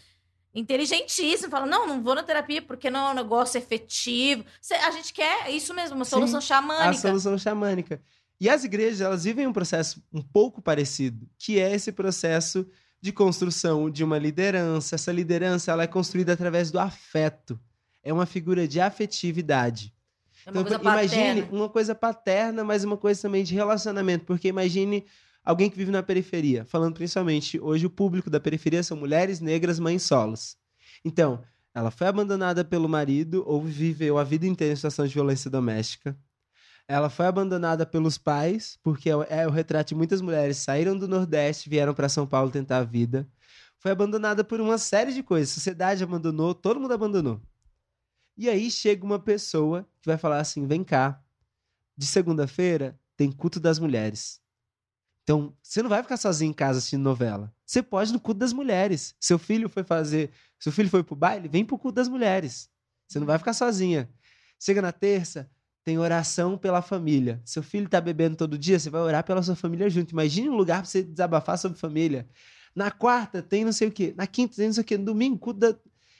inteligentíssimas 0.53 1.51
falam, 1.51 1.67
não, 1.67 1.87
não 1.87 2.01
vou 2.01 2.15
na 2.15 2.23
terapia 2.23 2.61
porque 2.61 2.89
não 2.89 3.07
é 3.07 3.11
um 3.11 3.15
negócio 3.15 3.57
efetivo. 3.57 4.43
A 4.85 4.91
gente 4.91 5.13
quer 5.13 5.49
isso 5.49 5.73
mesmo, 5.73 5.95
uma 5.95 6.05
Sim, 6.05 6.11
solução 6.11 6.39
a 6.39 6.41
xamânica. 6.41 6.93
solução 7.07 7.37
xamânica. 7.37 8.01
E 8.41 8.49
as 8.49 8.63
igrejas, 8.63 9.01
elas 9.01 9.23
vivem 9.25 9.45
um 9.47 9.53
processo 9.53 10.01
um 10.13 10.21
pouco 10.21 10.61
parecido, 10.61 11.27
que 11.37 11.59
é 11.59 11.73
esse 11.73 11.91
processo 11.91 12.65
de 13.01 13.11
construção 13.11 13.89
de 13.89 14.03
uma 14.03 14.17
liderança. 14.17 14.95
Essa 14.95 15.11
liderança, 15.11 15.71
ela 15.71 15.83
é 15.83 15.87
construída 15.87 16.33
através 16.33 16.71
do 16.71 16.79
afeto. 16.79 17.59
É 18.01 18.13
uma 18.13 18.25
figura 18.25 18.67
de 18.67 18.79
afetividade. 18.79 19.93
É 20.45 20.51
uma 20.51 20.61
Então, 20.61 20.79
imagine 20.81 21.41
paterna. 21.41 21.57
uma 21.57 21.69
coisa 21.69 21.93
paterna, 21.93 22.63
mas 22.63 22.83
uma 22.85 22.95
coisa 22.97 23.21
também 23.21 23.43
de 23.43 23.53
relacionamento, 23.53 24.25
porque 24.25 24.47
imagine 24.47 25.05
alguém 25.49 25.67
que 25.67 25.77
vive 25.77 25.89
na 25.89 26.03
periferia, 26.03 26.63
falando 26.63 26.93
principalmente 26.93 27.59
hoje 27.59 27.83
o 27.83 27.89
público 27.89 28.29
da 28.29 28.39
periferia 28.39 28.83
são 28.83 28.95
mulheres 28.95 29.39
negras 29.39 29.79
mães 29.79 30.03
solos. 30.03 30.55
Então, 31.03 31.41
ela 31.73 31.89
foi 31.89 32.05
abandonada 32.05 32.63
pelo 32.63 32.87
marido 32.87 33.43
ou 33.47 33.63
viveu 33.63 34.19
a 34.19 34.23
vida 34.23 34.45
inteira 34.45 34.73
em 34.73 34.75
situação 34.75 35.07
de 35.07 35.13
violência 35.13 35.49
doméstica. 35.49 36.15
Ela 36.87 37.09
foi 37.09 37.25
abandonada 37.25 37.83
pelos 37.83 38.15
pais, 38.15 38.77
porque 38.83 39.09
é 39.09 39.47
o 39.47 39.49
retrato 39.49 39.89
de 39.89 39.95
muitas 39.95 40.21
mulheres 40.21 40.57
saíram 40.57 40.95
do 40.95 41.07
Nordeste, 41.07 41.67
vieram 41.67 41.95
para 41.95 42.09
São 42.09 42.27
Paulo 42.27 42.51
tentar 42.51 42.77
a 42.77 42.83
vida. 42.83 43.27
Foi 43.79 43.89
abandonada 43.89 44.43
por 44.43 44.61
uma 44.61 44.77
série 44.77 45.13
de 45.13 45.23
coisas. 45.23 45.49
A 45.49 45.55
sociedade 45.55 46.03
abandonou, 46.03 46.53
todo 46.53 46.79
mundo 46.79 46.93
abandonou. 46.93 47.41
E 48.37 48.47
aí 48.47 48.69
chega 48.69 49.03
uma 49.03 49.17
pessoa 49.17 49.87
que 49.99 50.07
vai 50.07 50.17
falar 50.17 50.39
assim: 50.39 50.67
vem 50.67 50.83
cá, 50.83 51.19
de 51.97 52.05
segunda-feira 52.05 52.99
tem 53.17 53.31
culto 53.31 53.59
das 53.59 53.79
mulheres. 53.79 54.39
Então, 55.29 55.53
você 55.61 55.83
não 55.83 55.91
vai 55.91 56.01
ficar 56.01 56.17
sozinho 56.17 56.49
em 56.49 56.53
casa 56.53 56.79
assistindo 56.79 57.03
novela. 57.03 57.53
Você 57.63 57.83
pode 57.83 58.11
no 58.11 58.19
culto 58.19 58.39
das 58.39 58.51
mulheres. 58.51 59.13
Seu 59.19 59.37
filho 59.37 59.69
foi 59.69 59.83
fazer. 59.83 60.31
Seu 60.59 60.71
filho 60.71 60.89
foi 60.89 61.03
pro 61.03 61.15
baile, 61.15 61.47
vem 61.47 61.63
pro 61.63 61.77
culto 61.77 61.97
das 61.97 62.07
mulheres. 62.07 62.67
Você 63.07 63.19
não 63.19 63.27
vai 63.27 63.37
ficar 63.37 63.53
sozinha. 63.53 64.09
Chega 64.59 64.81
na 64.81 64.91
terça, 64.91 65.47
tem 65.83 65.99
oração 65.99 66.57
pela 66.57 66.81
família. 66.81 67.39
Seu 67.45 67.61
filho 67.61 67.87
tá 67.87 68.01
bebendo 68.01 68.37
todo 68.37 68.57
dia, 68.57 68.79
você 68.79 68.89
vai 68.89 69.01
orar 69.01 69.23
pela 69.23 69.43
sua 69.43 69.55
família 69.55 69.87
junto. 69.87 70.13
Imagine 70.13 70.49
um 70.49 70.55
lugar 70.55 70.81
pra 70.81 70.89
você 70.89 71.03
desabafar 71.03 71.59
sobre 71.59 71.77
família. 71.77 72.27
Na 72.75 72.89
quarta 72.89 73.39
tem 73.39 73.63
não 73.63 73.71
sei 73.71 73.89
o 73.89 73.91
quê. 73.91 74.15
Na 74.17 74.25
quinta 74.25 74.55
tem 74.55 74.65
não 74.65 74.73
sei 74.73 74.81
o 74.81 74.85
quê. 74.85 74.97
No 74.97 75.05
domingo, 75.05 75.37
culto 75.37 75.59
da. 75.59 75.75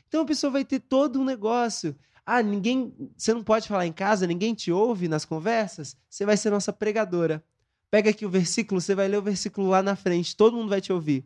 Então 0.08 0.22
a 0.22 0.26
pessoa 0.26 0.52
vai 0.52 0.64
ter 0.64 0.82
todo 0.82 1.20
um 1.20 1.26
negócio. 1.26 1.96
Ah, 2.24 2.44
ninguém. 2.44 2.94
Você 3.18 3.34
não 3.34 3.44
pode 3.44 3.68
falar 3.68 3.88
em 3.88 3.92
casa, 3.92 4.28
ninguém 4.28 4.54
te 4.54 4.72
ouve 4.72 5.08
nas 5.08 5.26
conversas. 5.26 5.98
Você 6.08 6.28
vai 6.28 6.38
ser 6.38 6.52
nossa 6.52 6.72
pregadora. 6.72 7.44
Pega 7.92 8.10
aqui 8.12 8.26
o 8.26 8.30
versículo, 8.30 8.80
você 8.80 8.94
vai 8.94 9.08
ler 9.08 9.18
o 9.18 9.22
versículo 9.22 9.68
lá 9.68 9.82
na 9.82 9.96
frente, 9.96 10.36
todo 10.36 10.56
mundo 10.56 10.70
vai 10.70 10.82
te 10.82 10.94
ouvir. 10.94 11.26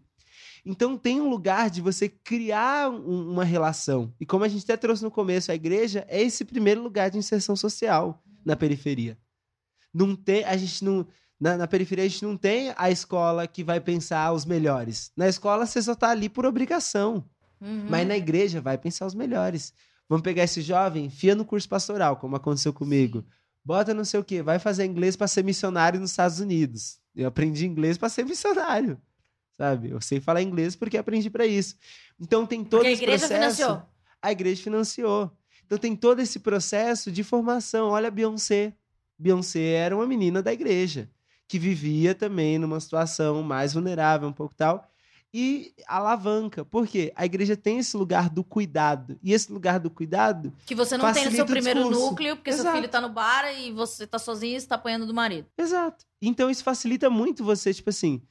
Então 0.66 0.98
tem 0.98 1.20
um 1.20 1.30
lugar 1.30 1.70
de 1.70 1.82
você 1.82 2.08
criar 2.08 2.90
um- 2.90 3.32
uma 3.32 3.44
relação. 3.44 4.14
E 4.20 4.26
como 4.26 4.46
a 4.46 4.48
gente 4.48 4.64
até 4.64 4.78
trouxe 4.78 5.04
no 5.04 5.12
começo, 5.12 5.52
a 5.52 5.56
igreja 5.56 6.06
é 6.08 6.22
esse 6.22 6.46
primeiro 6.46 6.82
lugar 6.82 7.10
de 7.12 7.18
inserção 7.18 7.56
social 7.56 8.24
na 8.46 8.56
periferia. 8.56 9.18
Não 9.94 10.16
tem, 10.16 10.44
a 10.46 10.56
gente 10.56 10.84
não 10.84 11.06
na, 11.40 11.58
na 11.58 11.68
periferia 11.68 12.06
a 12.06 12.08
gente 12.08 12.24
não 12.24 12.38
tem 12.38 12.74
a 12.78 12.90
escola 12.90 13.46
que 13.46 13.66
vai 13.66 13.82
pensar 13.82 14.32
os 14.32 14.46
melhores. 14.46 15.12
Na 15.18 15.28
escola 15.28 15.66
você 15.66 15.82
só 15.82 15.94
tá 15.94 16.10
ali 16.10 16.30
por 16.30 16.46
obrigação. 16.46 17.26
Uhum. 17.60 17.88
Mas 17.90 18.08
na 18.08 18.16
igreja 18.16 18.62
vai 18.62 18.78
pensar 18.78 19.06
os 19.06 19.14
melhores. 19.14 19.74
Vamos 20.08 20.24
pegar 20.24 20.44
esse 20.44 20.62
jovem, 20.62 21.06
enfia 21.06 21.36
no 21.36 21.44
curso 21.44 21.68
pastoral, 21.68 22.16
como 22.16 22.36
aconteceu 22.38 22.72
comigo. 22.72 23.26
Bota 23.64 23.94
não 23.94 24.04
sei 24.04 24.20
o 24.20 24.24
quê, 24.24 24.42
vai 24.42 24.60
fazer 24.60 24.86
inglês 24.86 25.16
para 25.16 25.28
ser 25.28 25.44
missionário 25.44 26.00
nos 26.00 26.12
Estados 26.12 26.40
Unidos. 26.40 27.00
Eu 27.16 27.28
aprendi 27.28 27.66
inglês 27.66 27.98
para 27.98 28.10
ser 28.10 28.26
missionário. 28.26 29.00
Sabe? 29.58 29.92
Eu 29.92 30.02
sei 30.02 30.20
falar 30.20 30.42
inglês 30.42 30.76
porque 30.76 30.98
aprendi 30.98 31.30
para 31.30 31.46
isso. 31.46 31.76
Então 32.20 32.46
tem 32.46 32.64
todo 32.64 32.80
Porque 32.80 32.88
a 32.90 32.92
esse 32.92 33.04
igreja 33.04 33.28
processo. 33.28 33.56
financiou. 33.56 33.90
A 34.22 34.32
igreja 34.32 34.64
financiou. 34.64 35.32
Então 35.66 35.78
tem 35.78 35.96
todo 35.96 36.20
esse 36.20 36.40
processo 36.40 37.12
de 37.12 37.24
formação. 37.24 37.90
Olha 37.90 38.08
a 38.08 38.12
Beyoncé. 38.12 38.74
Beyoncé 39.18 39.62
era 39.62 39.96
uma 39.96 40.08
menina 40.08 40.42
da 40.42 40.52
igreja 40.52 41.10
que 41.48 41.60
vivia 41.60 42.16
também 42.16 42.58
numa 42.58 42.80
situação 42.80 43.44
mais 43.44 43.74
vulnerável, 43.74 44.28
um 44.28 44.34
pouco 44.34 44.56
tal. 44.56 44.92
E 45.34 45.74
alavanca. 45.88 46.64
Por 46.64 46.88
quê? 46.88 47.12
A 47.16 47.26
igreja 47.26 47.58
tem 47.58 47.80
esse 47.80 47.98
lugar 47.98 48.30
do 48.30 48.44
cuidado. 48.44 49.18
E 49.24 49.34
esse 49.34 49.52
lugar 49.52 49.80
do 49.80 49.90
cuidado 49.90 50.54
Que 50.66 50.76
você 50.76 50.96
não 50.96 51.12
tem 51.12 51.26
no 51.26 51.32
seu 51.32 51.46
primeiro 51.46 51.90
núcleo, 51.90 52.36
porque 52.36 52.52
seu 52.52 52.62
Exato. 52.62 52.76
filho 52.76 52.88
tá 52.90 53.02
no 53.02 53.10
bar 53.10 53.52
e 53.52 53.72
você 53.72 54.06
tá 54.06 54.20
sozinho 54.20 54.58
e 54.58 54.62
você 54.62 54.68
tá 54.68 54.76
apanhando 54.76 55.08
do 55.08 55.14
marido. 55.14 55.48
Exato. 55.58 56.06
Então 56.22 56.50
isso 56.50 56.64
facilita 56.64 57.10
muito 57.10 57.44
você, 57.44 57.74
tipo 57.74 57.90
assim. 57.90 58.22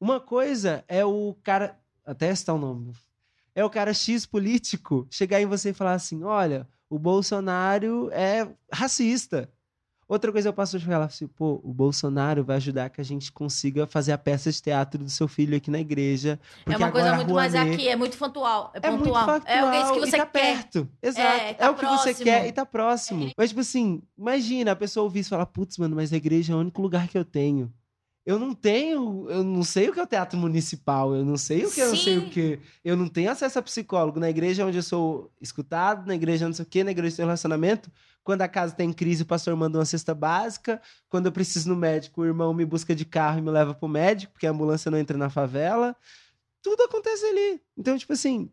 Uma 0.00 0.20
coisa 0.20 0.84
é 0.86 1.04
o 1.04 1.36
cara. 1.42 1.78
até 2.06 2.32
citar 2.34 2.54
o 2.54 2.58
nome. 2.58 2.92
É 3.54 3.64
o 3.64 3.70
cara 3.70 3.92
X 3.92 4.24
político 4.24 5.06
chegar 5.10 5.40
em 5.40 5.46
você 5.46 5.70
e 5.70 5.74
falar 5.74 5.94
assim: 5.94 6.22
olha, 6.22 6.68
o 6.88 6.98
Bolsonaro 6.98 8.08
é 8.12 8.48
racista. 8.72 9.50
Outra 10.12 10.30
coisa 10.30 10.50
eu 10.50 10.52
passo 10.52 10.76
a 10.76 10.80
falar 10.80 11.06
assim, 11.06 11.26
pô, 11.26 11.58
o 11.64 11.72
Bolsonaro 11.72 12.44
vai 12.44 12.56
ajudar 12.56 12.90
que 12.90 13.00
a 13.00 13.04
gente 13.04 13.32
consiga 13.32 13.86
fazer 13.86 14.12
a 14.12 14.18
peça 14.18 14.52
de 14.52 14.60
teatro 14.60 15.02
do 15.02 15.08
seu 15.08 15.26
filho 15.26 15.56
aqui 15.56 15.70
na 15.70 15.80
igreja. 15.80 16.38
É 16.66 16.76
uma 16.76 16.92
coisa 16.92 17.14
muito 17.16 17.32
mais 17.32 17.54
aqui, 17.54 17.88
é 17.88 17.96
muito 17.96 18.18
pontual. 18.18 18.70
É, 18.74 18.86
é 18.86 18.90
muito 18.90 19.04
pontual. 19.04 19.24
factual. 19.24 19.72
É 19.72 19.90
o 19.90 19.94
que 19.94 20.00
você 20.00 20.16
e 20.16 20.18
tá 20.18 20.26
quer. 20.26 20.54
perto. 20.54 20.88
Exato. 21.02 21.26
É, 21.26 21.54
tá 21.54 21.70
o 21.70 21.74
que 21.74 21.86
você 21.86 22.02
próximo. 22.10 22.24
quer 22.24 22.46
e 22.46 22.52
tá 22.52 22.66
próximo. 22.66 23.32
Mas, 23.34 23.48
tipo 23.48 23.62
assim, 23.62 24.02
imagina 24.18 24.72
a 24.72 24.76
pessoa 24.76 25.04
ouvir 25.04 25.20
isso 25.20 25.28
e 25.28 25.30
falar, 25.30 25.46
putz, 25.46 25.78
mano, 25.78 25.96
mas 25.96 26.12
a 26.12 26.16
igreja 26.18 26.52
é 26.52 26.56
o 26.56 26.58
único 26.58 26.82
lugar 26.82 27.08
que 27.08 27.16
eu 27.16 27.24
tenho. 27.24 27.72
Eu 28.24 28.38
não 28.38 28.54
tenho, 28.54 29.28
eu 29.28 29.42
não 29.42 29.64
sei 29.64 29.88
o 29.88 29.92
que 29.92 29.98
é 29.98 30.02
o 30.02 30.06
teatro 30.06 30.38
municipal, 30.38 31.12
eu 31.14 31.24
não 31.24 31.36
sei 31.36 31.66
o 31.66 31.70
que, 31.70 31.80
eu 31.80 31.88
não 31.88 31.96
sei 31.96 32.20
Sim. 32.20 32.26
o 32.26 32.30
que. 32.30 32.60
Eu 32.84 32.96
não 32.96 33.08
tenho 33.08 33.30
acesso 33.30 33.58
a 33.58 33.62
psicólogo. 33.62 34.20
Na 34.20 34.30
igreja 34.30 34.64
onde 34.64 34.78
eu 34.78 34.82
sou 34.82 35.32
escutado, 35.40 36.06
na 36.06 36.14
igreja 36.14 36.46
não 36.46 36.52
sei 36.52 36.64
o 36.64 36.68
quê, 36.68 36.84
na 36.84 36.92
igreja 36.92 37.16
tem 37.16 37.24
relacionamento. 37.24 37.90
Quando 38.22 38.42
a 38.42 38.48
casa 38.48 38.74
tem 38.74 38.92
crise, 38.92 39.24
o 39.24 39.26
pastor 39.26 39.56
manda 39.56 39.78
uma 39.78 39.84
cesta 39.84 40.14
básica. 40.14 40.80
Quando 41.08 41.26
eu 41.26 41.32
preciso 41.32 41.68
no 41.68 41.74
médico, 41.74 42.22
o 42.22 42.24
irmão 42.24 42.54
me 42.54 42.64
busca 42.64 42.94
de 42.94 43.04
carro 43.04 43.38
e 43.38 43.42
me 43.42 43.50
leva 43.50 43.74
pro 43.74 43.88
médico, 43.88 44.32
porque 44.32 44.46
a 44.46 44.50
ambulância 44.50 44.90
não 44.90 44.98
entra 44.98 45.18
na 45.18 45.28
favela. 45.28 45.96
Tudo 46.62 46.84
acontece 46.84 47.24
ali. 47.24 47.60
Então, 47.76 47.98
tipo 47.98 48.12
assim, 48.12 48.48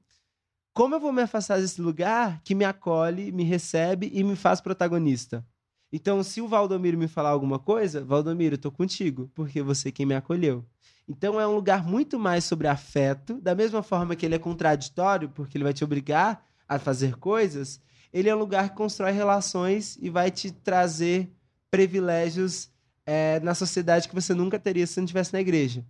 como 0.74 0.96
eu 0.96 1.00
vou 1.00 1.14
me 1.14 1.22
afastar 1.22 1.60
desse 1.60 1.80
lugar 1.80 2.42
que 2.44 2.56
me 2.56 2.66
acolhe, 2.66 3.32
me 3.32 3.44
recebe 3.44 4.10
e 4.12 4.24
me 4.24 4.36
faz 4.36 4.60
protagonista? 4.60 5.46
Então, 5.92 6.24
se 6.24 6.40
o 6.40 6.48
Valdomiro 6.48 6.98
me 6.98 7.08
falar 7.08 7.30
alguma 7.30 7.58
coisa, 7.58 8.04
Valdomiro, 8.04 8.58
tô 8.58 8.72
contigo, 8.72 9.30
porque 9.34 9.62
você 9.62 9.90
é 9.90 9.92
quem 9.92 10.06
me 10.06 10.16
acolheu. 10.16 10.64
Então, 11.08 11.40
é 11.40 11.48
um 11.48 11.56
lugar 11.56 11.84
muito 11.84 12.20
mais 12.20 12.44
sobre 12.44 12.68
afeto, 12.68 13.42
da 13.42 13.56
mesma 13.56 13.82
forma 13.82 14.16
que 14.16 14.26
ele 14.26 14.36
é 14.36 14.40
contraditório, 14.40 15.30
porque 15.30 15.58
ele 15.58 15.64
vai 15.64 15.74
te 15.74 15.84
obrigar 15.84 16.46
a 16.68 16.78
fazer 16.78 17.16
coisas, 17.18 17.82
ele 18.14 18.30
é 18.30 18.36
um 18.36 18.40
lugar 18.40 18.70
que 18.70 18.76
constrói 18.76 19.12
relações 19.12 19.98
e 20.00 20.10
vai 20.10 20.30
te 20.30 20.52
trazer 20.52 21.32
privilégios 21.72 22.70
é, 23.06 23.40
na 23.40 23.56
sociedade 23.56 24.08
que 24.08 24.14
você 24.14 24.34
nunca 24.36 24.60
teria 24.60 24.86
se 24.86 25.00
não 25.00 25.06
estivesse 25.06 25.34
na 25.34 25.42
igreja. 25.42 25.84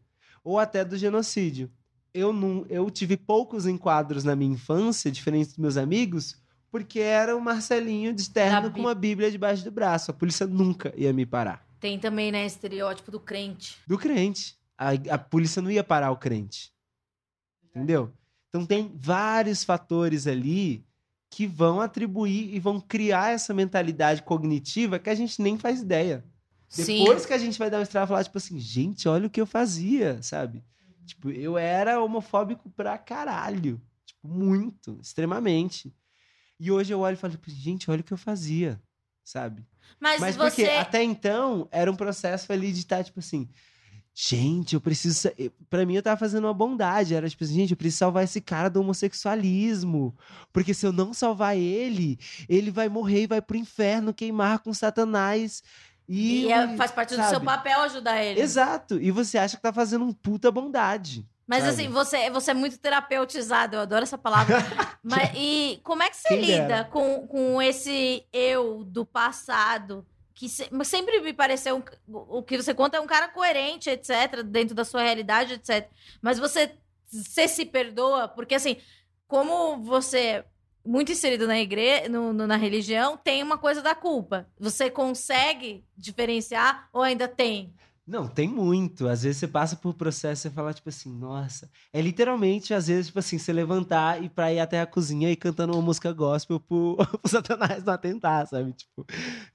Ou 0.43 0.57
até 0.57 0.85
do 0.85 0.97
genocídio. 0.97 1.69
Eu, 2.13 2.31
não, 2.33 2.65
eu 2.69 2.89
tive 2.89 3.17
poucos 3.17 3.65
enquadros 3.65 4.23
na 4.23 4.35
minha 4.35 4.53
infância, 4.53 5.11
diferente 5.11 5.49
dos 5.49 5.57
meus 5.57 5.77
amigos, 5.77 6.37
porque 6.71 6.99
era 6.99 7.35
o 7.35 7.41
Marcelinho 7.41 8.13
de 8.13 8.29
terno 8.29 8.71
com 8.71 8.79
uma 8.79 8.95
bíblia 8.95 9.31
debaixo 9.31 9.63
do 9.63 9.71
braço. 9.71 10.11
A 10.11 10.13
polícia 10.13 10.45
nunca 10.45 10.93
ia 10.95 11.11
me 11.11 11.25
parar. 11.25 11.65
Tem 11.79 11.97
também, 11.97 12.31
né, 12.31 12.45
estereótipo 12.45 13.11
do 13.11 13.19
crente. 13.19 13.77
Do 13.87 13.97
crente. 13.97 14.57
A, 14.77 14.91
a 15.13 15.17
polícia 15.17 15.61
não 15.61 15.71
ia 15.71 15.83
parar 15.83 16.11
o 16.11 16.17
crente. 16.17 16.71
Entendeu? 17.63 18.11
Então 18.49 18.65
tem 18.65 18.91
vários 18.95 19.63
fatores 19.63 20.27
ali 20.27 20.85
que 21.29 21.45
vão 21.45 21.79
atribuir 21.79 22.53
e 22.53 22.59
vão 22.59 22.81
criar 22.81 23.31
essa 23.31 23.53
mentalidade 23.53 24.23
cognitiva 24.23 24.99
que 24.99 25.09
a 25.09 25.15
gente 25.15 25.41
nem 25.41 25.57
faz 25.57 25.81
ideia. 25.81 26.25
Sim. 26.67 26.99
Depois 26.99 27.25
que 27.25 27.33
a 27.33 27.37
gente 27.37 27.57
vai 27.57 27.69
dar 27.69 27.79
um 27.79 27.83
estrada 27.83 28.05
e 28.05 28.07
falar, 28.07 28.23
tipo 28.23 28.37
assim, 28.37 28.59
gente, 28.59 29.07
olha 29.07 29.27
o 29.27 29.29
que 29.29 29.41
eu 29.41 29.45
fazia, 29.45 30.21
sabe? 30.21 30.63
Tipo, 31.05 31.31
eu 31.31 31.57
era 31.57 32.01
homofóbico 32.01 32.69
pra 32.69 32.97
caralho. 32.97 33.81
Tipo, 34.05 34.27
muito, 34.27 34.99
extremamente. 35.01 35.93
E 36.59 36.71
hoje 36.71 36.93
eu 36.93 36.99
olho 36.99 37.13
e 37.13 37.17
falo, 37.17 37.31
tipo, 37.31 37.49
gente, 37.49 37.89
olha 37.89 38.01
o 38.01 38.03
que 38.03 38.11
eu 38.11 38.17
fazia, 38.17 38.79
sabe? 39.23 39.65
Mas, 39.99 40.19
Mas 40.19 40.35
você. 40.35 40.63
porque 40.65 40.75
até 40.77 41.03
então 41.03 41.67
era 41.71 41.89
um 41.91 41.95
processo 41.95 42.51
ali 42.51 42.71
de 42.73 42.79
estar, 42.79 43.03
tipo 43.03 43.19
assim, 43.19 43.47
gente, 44.13 44.73
eu 44.75 44.81
preciso. 44.81 45.29
Pra 45.69 45.85
mim, 45.85 45.95
eu 45.95 46.03
tava 46.03 46.17
fazendo 46.19 46.43
uma 46.45 46.53
bondade. 46.53 47.15
Era 47.15 47.29
tipo 47.29 47.43
assim, 47.43 47.55
gente, 47.55 47.71
eu 47.71 47.77
preciso 47.77 47.99
salvar 47.99 48.23
esse 48.23 48.41
cara 48.41 48.69
do 48.69 48.81
homossexualismo. 48.81 50.15
Porque 50.51 50.73
se 50.73 50.85
eu 50.85 50.91
não 50.91 51.13
salvar 51.13 51.57
ele, 51.57 52.19
ele 52.47 52.71
vai 52.71 52.89
morrer 52.89 53.23
e 53.23 53.27
vai 53.27 53.41
pro 53.41 53.57
inferno 53.57 54.13
queimar 54.13 54.59
com 54.59 54.73
Satanás. 54.73 55.63
E, 56.07 56.45
E 56.45 56.51
é- 56.51 56.75
faz 56.75 56.91
parte 56.91 57.09
do 57.11 57.15
seu 57.21 57.23
sabe? 57.25 57.45
papel 57.45 57.81
ajudar 57.81 58.21
ele. 58.23 58.41
Exato. 58.41 58.99
E 58.99 59.11
você 59.11 59.37
acha 59.37 59.55
que 59.55 59.61
tá 59.63 59.71
fazendo 59.71 60.03
um 60.05 60.11
puta 60.13 60.51
bondade. 60.51 61.25
Mas 61.49 61.63
sabe? 61.63 61.73
assim, 61.73 61.89
você, 61.89 62.29
você 62.29 62.51
é 62.51 62.53
muito 62.53 62.77
terapeutizado, 62.77 63.75
eu 63.75 63.79
adoro 63.79 64.03
essa 64.03 64.19
palavra. 64.19 64.57
Mas, 65.01 65.31
e 65.35 65.79
como 65.83 66.03
é 66.03 66.09
que 66.11 66.15
você 66.15 66.27
Quem 66.27 66.41
lida 66.41 66.67
dera. 66.67 66.83
com, 66.83 67.25
com 67.25 67.59
esse 67.59 68.23
eu 68.31 68.83
do 68.83 69.03
passado? 69.03 70.05
Que 70.35 70.47
sempre 70.47 71.19
me 71.19 71.33
pareceu. 71.33 71.83
o 72.07 72.43
que 72.43 72.55
você 72.55 72.71
conta 72.71 72.97
é 72.97 73.01
um 73.01 73.07
cara 73.07 73.29
coerente, 73.29 73.89
etc., 73.89 74.43
dentro 74.45 74.75
da 74.75 74.85
sua 74.85 75.01
realidade, 75.01 75.53
etc. 75.53 75.89
Mas 76.21 76.37
você, 76.37 76.71
você 77.11 77.47
se 77.47 77.65
perdoa, 77.65 78.27
porque 78.27 78.53
assim, 78.53 78.77
como 79.27 79.81
você 79.81 80.19
é 80.19 80.45
muito 80.85 81.11
inserido 81.11 81.47
na 81.47 81.59
igreja, 81.59 82.07
na 82.09 82.55
religião, 82.57 83.17
tem 83.17 83.41
uma 83.41 83.57
coisa 83.57 83.81
da 83.81 83.95
culpa. 83.95 84.47
Você 84.59 84.87
consegue 84.87 85.83
diferenciar 85.97 86.87
ou 86.93 87.01
ainda 87.01 87.27
tem? 87.27 87.73
Não, 88.09 88.27
tem 88.27 88.47
muito. 88.47 89.07
Às 89.07 89.21
vezes 89.21 89.37
você 89.37 89.47
passa 89.47 89.75
por 89.75 89.93
processo 89.93 90.47
e 90.47 90.49
fala, 90.49 90.73
tipo 90.73 90.89
assim, 90.89 91.15
nossa. 91.15 91.69
É 91.93 92.01
literalmente, 92.01 92.73
às 92.73 92.87
vezes, 92.87 93.05
tipo 93.07 93.19
assim, 93.19 93.37
você 93.37 93.53
levantar 93.53 94.23
e 94.23 94.27
pra 94.27 94.51
ir 94.51 94.59
até 94.59 94.81
a 94.81 94.87
cozinha 94.87 95.29
e 95.29 95.35
cantando 95.35 95.73
uma 95.73 95.81
música 95.81 96.11
gospel 96.11 96.59
pro, 96.59 96.97
pro 97.21 97.29
Satanás 97.29 97.83
não 97.83 97.93
atentar, 97.93 98.47
sabe? 98.47 98.73
Tipo, 98.73 99.05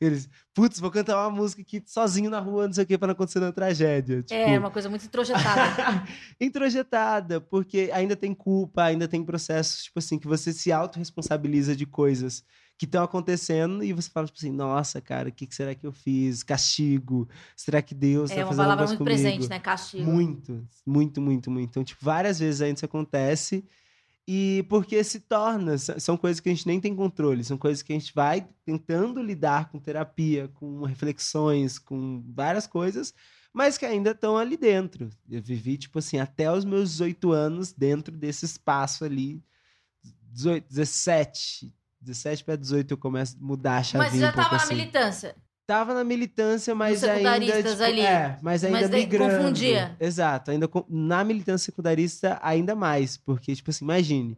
eles, 0.00 0.30
putz, 0.54 0.78
vou 0.78 0.88
cantar 0.88 1.20
uma 1.20 1.36
música 1.36 1.62
aqui 1.62 1.82
sozinho 1.84 2.30
na 2.30 2.38
rua, 2.38 2.68
não 2.68 2.72
sei 2.72 2.84
o 2.84 2.86
que, 2.86 2.96
pra 2.96 3.08
não 3.08 3.12
acontecer 3.14 3.40
uma 3.40 3.52
tragédia. 3.52 4.22
Tipo, 4.22 4.40
É 4.40 4.56
uma 4.56 4.70
coisa 4.70 4.88
muito 4.88 5.04
introjetada. 5.04 6.04
introjetada, 6.40 7.40
porque 7.40 7.90
ainda 7.92 8.14
tem 8.14 8.32
culpa, 8.32 8.84
ainda 8.84 9.08
tem 9.08 9.24
processos, 9.24 9.82
tipo 9.82 9.98
assim, 9.98 10.16
que 10.16 10.28
você 10.28 10.52
se 10.52 10.70
autorresponsabiliza 10.70 11.74
de 11.74 11.86
coisas 11.86 12.44
que 12.76 12.86
estão 12.86 13.04
acontecendo 13.04 13.84
e 13.84 13.92
você 13.92 14.10
fala, 14.10 14.26
tipo 14.26 14.38
assim, 14.38 14.50
nossa, 14.50 15.00
cara, 15.00 15.28
o 15.28 15.32
que, 15.32 15.46
que 15.46 15.54
será 15.54 15.74
que 15.74 15.86
eu 15.86 15.92
fiz? 15.92 16.42
Castigo? 16.42 17.28
Será 17.56 17.80
que 17.80 17.94
Deus 17.94 18.30
tá 18.30 18.36
é 18.36 18.44
uma 18.44 18.46
fazendo 18.46 18.60
um 18.60 18.64
palavra 18.64 18.84
negócio 18.84 18.98
muito 18.98 19.10
comigo? 19.10 19.22
presente, 19.22 19.48
né? 19.48 19.58
Castigo. 19.60 20.10
Muito, 20.10 20.68
muito, 20.84 21.20
muito, 21.20 21.50
muito. 21.50 21.70
Então, 21.70 21.84
tipo, 21.84 22.04
várias 22.04 22.38
vezes 22.38 22.60
ainda 22.60 22.76
isso 22.76 22.84
acontece. 22.84 23.64
E 24.26 24.64
porque 24.70 25.04
se 25.04 25.20
torna, 25.20 25.76
são 25.76 26.16
coisas 26.16 26.40
que 26.40 26.48
a 26.48 26.52
gente 26.52 26.66
nem 26.66 26.80
tem 26.80 26.96
controle, 26.96 27.44
são 27.44 27.58
coisas 27.58 27.82
que 27.82 27.92
a 27.92 27.98
gente 27.98 28.12
vai 28.14 28.48
tentando 28.64 29.22
lidar 29.22 29.70
com 29.70 29.78
terapia, 29.78 30.48
com 30.54 30.82
reflexões, 30.84 31.78
com 31.78 32.24
várias 32.34 32.66
coisas, 32.66 33.12
mas 33.52 33.76
que 33.76 33.84
ainda 33.84 34.12
estão 34.12 34.38
ali 34.38 34.56
dentro. 34.56 35.10
Eu 35.30 35.42
vivi, 35.42 35.76
tipo 35.76 35.98
assim, 35.98 36.18
até 36.18 36.50
os 36.50 36.64
meus 36.64 36.92
18 36.92 37.32
anos 37.32 37.72
dentro 37.72 38.16
desse 38.16 38.46
espaço 38.46 39.04
ali. 39.04 39.44
18, 40.32 40.66
17. 40.68 41.72
17 42.04 42.44
para 42.44 42.56
18 42.56 42.92
eu 42.92 42.98
começo 42.98 43.36
a 43.40 43.44
mudar 43.44 43.78
a 43.78 43.82
chavinha 43.82 44.10
Mas 44.10 44.20
já 44.20 44.28
um 44.30 44.32
tava 44.32 44.50
na 44.50 44.56
assim. 44.62 44.74
militância. 44.74 45.36
Tava 45.66 45.94
na 45.94 46.04
militância, 46.04 46.74
mas 46.74 47.00
Nos 47.00 47.04
ainda. 47.08 47.30
secundaristas 47.30 47.72
Tipo, 47.72 47.84
ali. 47.84 48.00
É, 48.02 48.38
mas 48.42 48.64
ainda 48.64 48.80
Mas 48.82 48.90
migrando. 48.90 49.36
confundia. 49.38 49.96
Exato, 49.98 50.50
ainda 50.50 50.68
na 50.90 51.24
militância 51.24 51.64
secundarista, 51.64 52.38
ainda 52.42 52.74
mais. 52.74 53.16
Porque, 53.16 53.54
tipo 53.56 53.70
assim, 53.70 53.84
imagine, 53.84 54.36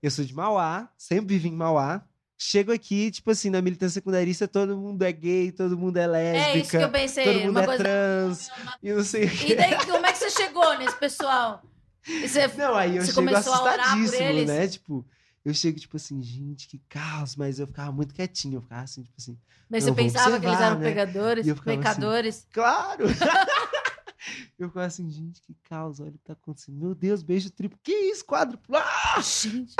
eu 0.00 0.10
sou 0.10 0.24
de 0.24 0.32
Mauá, 0.34 0.88
sempre 0.96 1.34
vivi 1.34 1.48
em 1.48 1.56
Mauá. 1.56 2.00
Chego 2.40 2.70
aqui, 2.72 3.10
tipo 3.10 3.28
assim, 3.32 3.50
na 3.50 3.60
militância 3.60 3.94
secundarista, 3.94 4.46
todo 4.46 4.76
mundo 4.76 5.02
é 5.02 5.10
gay, 5.10 5.50
todo 5.50 5.76
mundo 5.76 5.96
é 5.96 6.06
lésbica. 6.06 6.48
É 6.56 6.58
isso 6.60 6.70
que 6.70 6.76
eu 6.76 6.90
pensei. 6.90 7.24
todo 7.24 7.40
mundo 7.40 7.50
uma 7.50 7.62
é 7.62 7.66
coisa... 7.66 7.82
trans, 7.82 8.50
e 8.80 8.92
não 8.92 9.02
sei. 9.02 9.24
E 9.48 9.56
daí, 9.56 9.74
como 9.84 10.06
é 10.06 10.12
que 10.12 10.18
você 10.18 10.30
chegou 10.30 10.78
nesse 10.78 10.96
pessoal? 10.96 11.60
Você... 12.22 12.46
Não, 12.56 12.74
aí 12.76 12.96
eu 12.96 13.02
Você 13.02 13.12
chego 13.12 13.26
começou 13.26 13.52
a 13.52 13.62
orar 13.62 13.74
por 13.74 13.80
assustadíssimo, 13.84 14.22
eles? 14.28 14.46
né? 14.46 14.66
Tipo, 14.68 15.04
eu 15.44 15.54
chego, 15.54 15.78
tipo 15.78 15.96
assim, 15.96 16.22
gente, 16.22 16.68
que 16.68 16.78
caos, 16.88 17.36
mas 17.36 17.58
eu 17.58 17.66
ficava 17.66 17.92
muito 17.92 18.14
quietinho, 18.14 18.56
eu 18.56 18.62
ficava 18.62 18.82
assim, 18.82 19.02
tipo 19.02 19.16
assim, 19.18 19.38
Mas 19.68 19.84
você 19.84 19.92
pensava 19.92 20.38
que 20.38 20.46
eles 20.46 20.56
observar, 20.56 20.66
eram 20.66 20.78
né? 20.78 20.88
pegadores, 20.88 21.48
assim, 21.48 21.60
pecadores. 21.62 22.46
Claro! 22.52 23.04
eu 24.58 24.68
ficava 24.68 24.86
assim, 24.86 25.10
gente, 25.10 25.40
que 25.42 25.54
caos, 25.68 26.00
olha 26.00 26.10
o 26.10 26.12
que 26.12 26.18
tá 26.18 26.32
acontecendo. 26.32 26.76
Meu 26.76 26.94
Deus, 26.94 27.22
beijo 27.22 27.50
triplo. 27.50 27.78
Que 27.82 27.92
isso, 27.92 28.24
quádruplo? 28.24 28.76
Ah! 28.76 29.20
Gente. 29.20 29.74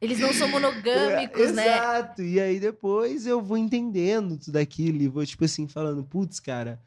Eles 0.00 0.18
não 0.18 0.32
são 0.34 0.48
monogâmicos, 0.48 1.52
né? 1.52 1.76
Exato. 1.76 2.22
E 2.22 2.38
aí 2.38 2.60
depois 2.60 3.26
eu 3.26 3.40
vou 3.40 3.56
entendendo 3.56 4.36
tudo 4.36 4.56
aquilo 4.56 5.00
e 5.00 5.08
vou, 5.08 5.24
tipo 5.24 5.44
assim, 5.44 5.66
falando, 5.66 6.04
putz, 6.04 6.40
cara, 6.40 6.78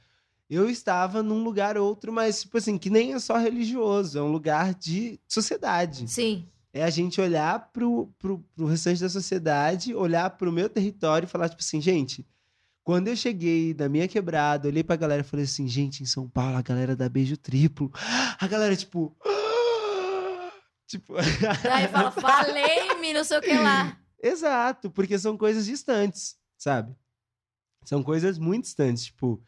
eu 0.49 0.69
estava 0.69 1.23
num 1.23 1.43
lugar 1.43 1.77
outro, 1.77 2.11
mas, 2.13 2.41
tipo 2.41 2.57
assim, 2.57 2.77
que 2.77 2.89
nem 2.89 3.13
é 3.13 3.19
só 3.19 3.37
religioso, 3.37 4.19
é 4.19 4.21
um 4.21 4.31
lugar 4.31 4.73
de 4.73 5.19
sociedade. 5.27 6.07
Sim. 6.07 6.47
É 6.73 6.83
a 6.83 6.89
gente 6.89 7.19
olhar 7.19 7.71
pro, 7.71 8.13
pro, 8.19 8.39
pro 8.55 8.65
restante 8.65 9.01
da 9.01 9.09
sociedade, 9.09 9.95
olhar 9.95 10.29
pro 10.31 10.51
meu 10.51 10.69
território 10.69 11.25
e 11.25 11.29
falar, 11.29 11.49
tipo 11.49 11.61
assim, 11.61 11.81
gente, 11.81 12.25
quando 12.87 13.09
eu 13.09 13.17
cheguei 13.17 13.73
da 13.73 13.89
minha 13.89 14.07
quebrada, 14.07 14.67
olhei 14.67 14.83
pra 14.83 14.95
galera 14.95 15.21
e 15.21 15.25
falei 15.25 15.43
assim, 15.43 15.67
gente, 15.67 16.03
em 16.03 16.05
São 16.05 16.29
Paulo, 16.29 16.55
a 16.55 16.61
galera 16.61 16.95
dá 16.95 17.09
beijo 17.09 17.35
triplo. 17.35 17.91
A 18.39 18.47
galera, 18.47 18.75
tipo. 18.75 19.13
tipo. 20.87 21.15
Aí 21.17 21.87
fala, 21.89 22.11
falei-me, 22.15 23.11
não 23.11 23.25
sei 23.25 23.39
o 23.39 23.41
que 23.41 23.57
lá. 23.57 23.99
Exato, 24.23 24.89
porque 24.89 25.19
são 25.19 25.37
coisas 25.37 25.65
distantes, 25.65 26.37
sabe? 26.57 26.95
São 27.83 28.01
coisas 28.01 28.37
muito 28.37 28.63
distantes. 28.63 29.05
Tipo, 29.05 29.41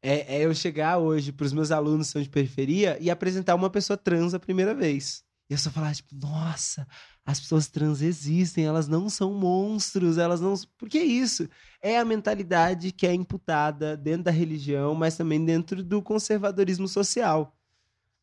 é, 0.00 0.36
é 0.36 0.44
eu 0.44 0.54
chegar 0.54 0.98
hoje 0.98 1.32
pros 1.32 1.52
meus 1.52 1.70
alunos 1.70 2.06
que 2.06 2.12
são 2.12 2.22
de 2.22 2.28
periferia 2.28 2.96
e 3.00 3.10
apresentar 3.10 3.54
uma 3.54 3.70
pessoa 3.70 3.96
trans 3.96 4.34
a 4.34 4.38
primeira 4.38 4.72
vez. 4.72 5.24
E 5.48 5.52
eu 5.52 5.58
só 5.58 5.70
falava, 5.70 5.94
tipo, 5.94 6.14
nossa, 6.14 6.86
as 7.24 7.38
pessoas 7.38 7.68
trans 7.68 8.00
existem, 8.00 8.64
elas 8.64 8.88
não 8.88 9.10
são 9.10 9.34
monstros, 9.34 10.16
elas 10.16 10.40
não. 10.40 10.54
Por 10.78 10.88
que 10.88 10.98
isso? 10.98 11.48
É 11.82 11.98
a 11.98 12.04
mentalidade 12.04 12.92
que 12.92 13.06
é 13.06 13.12
imputada 13.12 13.96
dentro 13.96 14.24
da 14.24 14.30
religião, 14.30 14.94
mas 14.94 15.16
também 15.16 15.44
dentro 15.44 15.82
do 15.82 16.00
conservadorismo 16.00 16.88
social. 16.88 17.54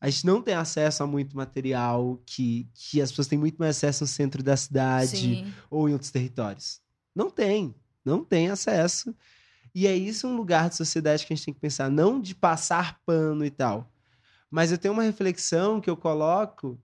A 0.00 0.10
gente 0.10 0.26
não 0.26 0.42
tem 0.42 0.54
acesso 0.54 1.04
a 1.04 1.06
muito 1.06 1.36
material 1.36 2.20
que, 2.26 2.68
que 2.74 3.00
as 3.00 3.10
pessoas 3.12 3.28
têm 3.28 3.38
muito 3.38 3.56
mais 3.56 3.76
acesso 3.76 4.02
no 4.02 4.08
centro 4.08 4.42
da 4.42 4.56
cidade 4.56 5.16
Sim. 5.16 5.54
ou 5.70 5.88
em 5.88 5.92
outros 5.92 6.10
territórios. 6.10 6.80
Não 7.14 7.30
tem, 7.30 7.72
não 8.04 8.24
tem 8.24 8.50
acesso. 8.50 9.14
E 9.72 9.86
é 9.86 9.94
isso 9.94 10.26
um 10.26 10.36
lugar 10.36 10.68
de 10.68 10.76
sociedade 10.76 11.24
que 11.24 11.32
a 11.32 11.36
gente 11.36 11.44
tem 11.44 11.54
que 11.54 11.60
pensar, 11.60 11.88
não 11.88 12.20
de 12.20 12.34
passar 12.34 13.00
pano 13.06 13.44
e 13.44 13.50
tal. 13.50 13.88
Mas 14.50 14.72
eu 14.72 14.76
tenho 14.76 14.92
uma 14.92 15.04
reflexão 15.04 15.80
que 15.80 15.88
eu 15.88 15.96
coloco 15.96 16.76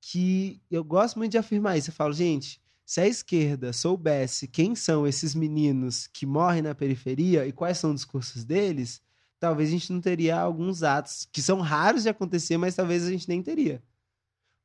que 0.00 0.62
eu 0.70 0.82
gosto 0.82 1.18
muito 1.18 1.32
de 1.32 1.38
afirmar 1.38 1.76
isso. 1.76 1.90
Eu 1.90 1.94
falo, 1.94 2.12
gente, 2.12 2.60
se 2.84 3.00
a 3.00 3.06
esquerda 3.06 3.72
soubesse 3.72 4.48
quem 4.48 4.74
são 4.74 5.06
esses 5.06 5.34
meninos 5.34 6.06
que 6.08 6.26
morrem 6.26 6.62
na 6.62 6.74
periferia 6.74 7.46
e 7.46 7.52
quais 7.52 7.78
são 7.78 7.90
os 7.90 7.96
discursos 7.96 8.44
deles, 8.44 9.00
talvez 9.38 9.68
a 9.68 9.72
gente 9.72 9.92
não 9.92 10.00
teria 10.00 10.38
alguns 10.38 10.82
atos 10.82 11.28
que 11.32 11.40
são 11.40 11.60
raros 11.60 12.02
de 12.02 12.08
acontecer, 12.08 12.56
mas 12.56 12.74
talvez 12.74 13.06
a 13.06 13.10
gente 13.10 13.28
nem 13.28 13.42
teria. 13.42 13.82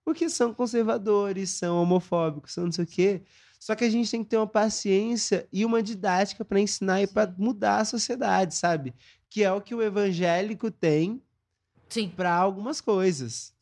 Porque 0.04 0.30
são 0.30 0.54
conservadores, 0.54 1.50
são 1.50 1.82
homofóbicos, 1.82 2.54
são 2.54 2.66
não 2.66 2.72
sei 2.72 2.84
o 2.84 2.88
quê. 2.88 3.22
Só 3.60 3.74
que 3.74 3.84
a 3.84 3.90
gente 3.90 4.12
tem 4.12 4.24
que 4.24 4.30
ter 4.30 4.38
uma 4.38 4.46
paciência 4.46 5.48
e 5.52 5.66
uma 5.66 5.82
didática 5.82 6.46
para 6.46 6.60
ensinar 6.60 7.02
e 7.02 7.08
para 7.08 7.34
mudar 7.38 7.80
a 7.80 7.86
sociedade, 7.86 8.54
sabe? 8.54 8.94
Que 9.30 9.44
é 9.44 9.52
o 9.52 9.62
que 9.62 9.74
o 9.74 9.82
evangélico 9.82 10.70
tem 10.70 11.22
para 12.16 12.34
algumas 12.36 12.82
coisas. 12.82 13.55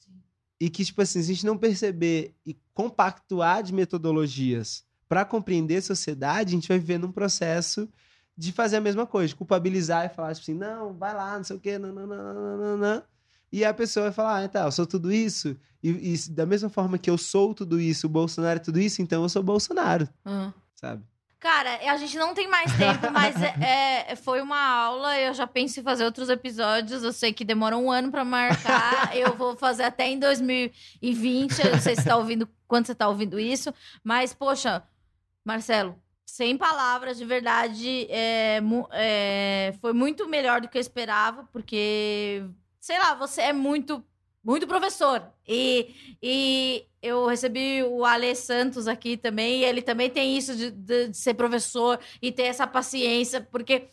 E 0.63 0.69
que, 0.69 0.85
tipo 0.85 1.01
assim, 1.01 1.21
se 1.21 1.29
a 1.29 1.33
gente 1.33 1.45
não 1.45 1.57
perceber 1.57 2.33
e 2.45 2.55
compactuar 2.73 3.61
de 3.61 3.73
metodologias 3.73 4.85
para 5.09 5.25
compreender 5.25 5.75
a 5.75 5.81
sociedade, 5.81 6.51
a 6.53 6.55
gente 6.55 6.69
vai 6.69 6.79
viver 6.79 6.97
num 6.97 7.11
processo 7.11 7.89
de 8.37 8.53
fazer 8.53 8.77
a 8.77 8.81
mesma 8.81 9.05
coisa, 9.05 9.27
de 9.27 9.35
culpabilizar 9.35 10.05
e 10.05 10.09
falar, 10.15 10.33
tipo 10.33 10.43
assim, 10.43 10.53
não, 10.57 10.93
vai 10.93 11.13
lá, 11.13 11.35
não 11.37 11.43
sei 11.43 11.57
o 11.57 11.59
quê, 11.59 11.77
não, 11.77 11.91
não, 11.91 12.07
não, 12.07 12.33
não, 12.33 12.57
não, 12.57 12.77
não. 12.77 13.03
E 13.51 13.65
a 13.65 13.73
pessoa 13.73 14.05
vai 14.05 14.13
falar, 14.13 14.41
ah, 14.41 14.47
tá, 14.47 14.61
eu 14.63 14.71
sou 14.71 14.87
tudo 14.87 15.11
isso, 15.11 15.53
e, 15.83 16.13
e 16.13 16.29
da 16.31 16.45
mesma 16.45 16.69
forma 16.69 16.97
que 16.97 17.09
eu 17.09 17.17
sou 17.17 17.53
tudo 17.53 17.77
isso, 17.77 18.07
o 18.07 18.09
Bolsonaro 18.09 18.55
é 18.55 18.63
tudo 18.63 18.79
isso, 18.79 19.01
então 19.01 19.21
eu 19.21 19.27
sou 19.27 19.43
Bolsonaro, 19.43 20.07
Uhum. 20.25 20.53
sabe? 20.75 21.03
Cara, 21.43 21.77
a 21.91 21.97
gente 21.97 22.17
não 22.17 22.33
tem 22.33 22.47
mais 22.47 22.71
tempo, 22.77 23.11
mas 23.11 23.35
é, 23.61 24.11
é- 24.11 24.15
foi 24.15 24.41
uma 24.41 24.57
aula. 24.57 25.19
Eu 25.19 25.33
já 25.33 25.45
penso 25.45 25.77
em 25.77 25.83
fazer 25.83 26.05
outros 26.05 26.29
episódios. 26.29 27.03
Eu 27.03 27.11
sei 27.11 27.33
que 27.33 27.43
demora 27.43 27.77
um 27.77 27.91
ano 27.91 28.09
pra 28.09 28.23
marcar. 28.23 29.11
eu 29.13 29.35
vou 29.35 29.53
fazer 29.57 29.83
até 29.83 30.07
em 30.07 30.17
2020. 30.17 31.59
Eu 31.59 31.71
não 31.73 31.81
sei 31.81 31.97
se 31.97 32.05
tá 32.05 32.15
ouvindo 32.15 32.47
quando 32.65 32.85
você 32.85 32.95
tá 32.95 33.09
ouvindo 33.09 33.37
isso. 33.37 33.73
Mas, 34.01 34.33
poxa, 34.33 34.83
Marcelo, 35.43 36.01
sem 36.25 36.57
palavras, 36.57 37.17
de 37.17 37.25
verdade, 37.25 38.07
é, 38.09 38.61
é, 38.93 39.75
foi 39.81 39.91
muito 39.91 40.29
melhor 40.29 40.61
do 40.61 40.69
que 40.69 40.77
eu 40.77 40.81
esperava, 40.81 41.43
porque, 41.51 42.41
sei 42.79 42.97
lá, 42.99 43.15
você 43.15 43.41
é 43.41 43.53
muito, 43.53 44.01
muito 44.43 44.67
professor. 44.67 45.23
E, 45.47 46.15
e 46.21 46.85
eu 47.01 47.25
recebi 47.27 47.83
o 47.83 48.03
Ale 48.05 48.35
Santos 48.35 48.87
aqui 48.87 49.17
também, 49.17 49.61
e 49.61 49.65
ele 49.65 49.81
também 49.81 50.09
tem 50.09 50.37
isso 50.37 50.55
de, 50.55 50.71
de- 50.71 51.07
de 51.09 51.17
ser 51.17 51.33
professor 51.35 51.99
e 52.21 52.31
ter 52.31 52.43
essa 52.43 52.67
paciência, 52.67 53.41
porque 53.41 53.89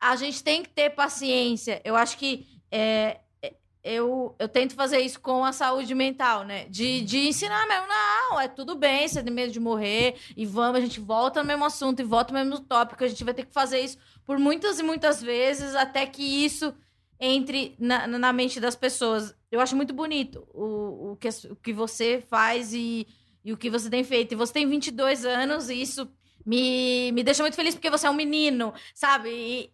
a 0.00 0.16
gente 0.16 0.42
tem 0.42 0.62
que 0.62 0.70
ter 0.70 0.90
paciência. 0.90 1.80
Eu 1.84 1.94
acho 1.96 2.16
que 2.16 2.46
é, 2.70 3.20
é, 3.42 3.54
eu, 3.84 4.34
eu 4.38 4.48
tento 4.48 4.74
fazer 4.74 5.00
isso 5.00 5.20
com 5.20 5.44
a 5.44 5.52
saúde 5.52 5.94
mental, 5.94 6.44
né? 6.44 6.64
De, 6.68 7.02
de 7.02 7.28
ensinar 7.28 7.66
mesmo, 7.66 7.86
não, 7.86 8.40
é 8.40 8.48
tudo 8.48 8.76
bem, 8.76 9.06
você 9.06 9.22
tem 9.22 9.32
medo 9.32 9.52
de 9.52 9.60
morrer, 9.60 10.16
e 10.36 10.46
vamos, 10.46 10.78
a 10.78 10.80
gente 10.80 11.00
volta 11.00 11.42
no 11.42 11.46
mesmo 11.48 11.64
assunto 11.64 12.00
e 12.00 12.04
volta 12.04 12.32
no 12.32 12.38
mesmo 12.38 12.64
tópico, 12.64 13.04
a 13.04 13.08
gente 13.08 13.24
vai 13.24 13.34
ter 13.34 13.44
que 13.46 13.52
fazer 13.52 13.80
isso 13.80 13.98
por 14.24 14.38
muitas 14.38 14.78
e 14.78 14.82
muitas 14.82 15.20
vezes 15.22 15.74
até 15.74 16.06
que 16.06 16.22
isso 16.22 16.74
entre 17.20 17.76
na, 17.78 18.06
na 18.06 18.32
mente 18.32 18.58
das 18.58 18.74
pessoas. 18.74 19.34
Eu 19.50 19.60
acho 19.60 19.76
muito 19.76 19.92
bonito 19.92 20.46
o, 20.54 21.12
o, 21.12 21.16
que, 21.16 21.28
o 21.50 21.56
que 21.56 21.72
você 21.72 22.22
faz 22.28 22.72
e, 22.72 23.06
e 23.44 23.52
o 23.52 23.56
que 23.56 23.68
você 23.68 23.90
tem 23.90 24.02
feito. 24.02 24.32
E 24.32 24.36
você 24.36 24.52
tem 24.54 24.66
22 24.68 25.24
anos 25.24 25.68
e 25.68 25.80
isso 25.80 26.10
me, 26.46 27.12
me 27.12 27.22
deixa 27.22 27.42
muito 27.42 27.54
feliz 27.56 27.74
porque 27.74 27.90
você 27.90 28.06
é 28.06 28.10
um 28.10 28.14
menino, 28.14 28.72
sabe? 28.94 29.28
E, 29.30 29.70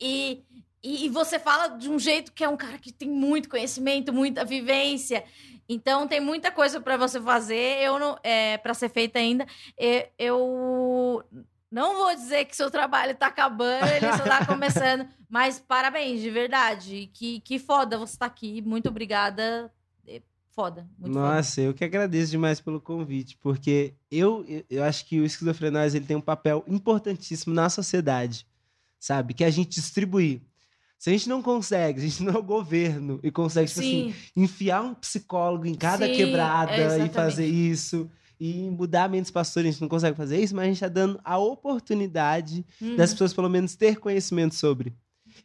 e, 0.83 1.07
e- 1.07 1.09
você 1.09 1.39
fala 1.39 1.69
de 1.69 1.89
um 1.89 1.99
jeito 1.99 2.33
que 2.33 2.43
é 2.43 2.49
um 2.49 2.57
cara 2.57 2.79
que 2.79 2.93
tem 2.93 3.09
muito 3.09 3.49
conhecimento, 3.49 4.13
muita 4.13 4.45
vivência. 4.45 5.25
Então 5.69 6.07
tem 6.07 6.21
muita 6.21 6.51
coisa 6.51 6.81
para 6.81 6.97
você 6.97 7.21
fazer, 7.21 7.79
eu 7.83 7.99
não 7.99 8.17
é, 8.23 8.57
para 8.59 8.75
ser 8.75 8.89
feita 8.89 9.19
ainda. 9.19 9.47
E- 9.79 10.09
Eu 10.19 11.23
não 11.77 11.95
vou 11.95 12.15
dizer 12.15 12.47
que 12.47 12.57
seu 12.57 12.71
trabalho 12.71 13.15
tá 13.15 13.27
acabando, 13.27 13.87
ele 13.87 14.11
só 14.17 14.25
tá 14.25 14.45
começando, 14.49 15.07
mas 15.29 15.59
parabéns, 15.61 16.23
de 16.23 16.31
verdade. 16.31 17.11
Que, 17.13 17.39
que 17.41 17.59
foda 17.59 17.99
você 17.99 18.17
tá 18.17 18.25
aqui. 18.27 18.63
Muito 18.63 18.89
obrigada. 18.89 19.71
É 20.09 20.23
Foda, 20.51 20.89
muito 20.99 21.13
foda. 21.13 21.35
Nossa, 21.35 21.61
eu 21.61 21.75
que 21.75 21.85
agradeço 21.85 22.31
demais 22.31 22.61
pelo 22.63 22.81
convite, 22.81 23.37
porque 23.43 23.93
eu, 24.11 24.43
eu- 24.71 24.83
acho 24.85 25.05
que 25.05 25.21
o 25.21 25.25
esquizofrenóis 25.27 25.95
ele 25.95 26.07
tem 26.07 26.17
um 26.17 26.21
papel 26.23 26.65
importantíssimo 26.67 27.55
na 27.55 27.69
sociedade, 27.69 28.47
sabe? 28.99 29.35
Que 29.35 29.45
é 29.45 29.49
a 29.49 29.51
gente 29.51 29.69
distribuir. 29.79 30.41
Se 30.99 31.11
a 31.11 31.13
gente 31.13 31.29
não 31.29 31.43
consegue, 31.43 32.01
se 32.01 32.07
a 32.07 32.09
gente 32.09 32.23
não 32.23 32.33
é 32.33 32.39
o 32.39 32.43
governo 32.43 33.21
e 33.23 33.31
consegue, 33.31 33.69
tipo 33.69 33.81
assim, 33.81 34.15
Sim, 34.15 34.15
enfiar 34.35 34.81
um 34.83 34.95
psicólogo 34.95 35.67
em 35.67 35.75
cada 35.75 36.07
Sim, 36.07 36.13
quebrada 36.15 36.73
é, 36.73 37.05
e 37.05 37.09
fazer 37.11 37.45
isso, 37.47 38.11
e 38.39 38.71
mudar 38.71 39.09
mentes 39.09 39.31
pastores, 39.31 39.69
a 39.69 39.73
gente 39.73 39.81
não 39.81 39.89
consegue 39.89 40.17
fazer 40.17 40.41
isso, 40.41 40.55
mas 40.55 40.65
a 40.65 40.67
gente 40.67 40.77
está 40.77 40.89
dando 40.89 41.19
a 41.25 41.39
oportunidade 41.39 42.65
Uhum. 42.81 42.97
das 42.97 43.13
pessoas 43.13 43.33
pelo 43.33 43.49
menos 43.49 43.75
ter 43.77 43.97
conhecimento 43.99 44.55
sobre. 44.55 44.95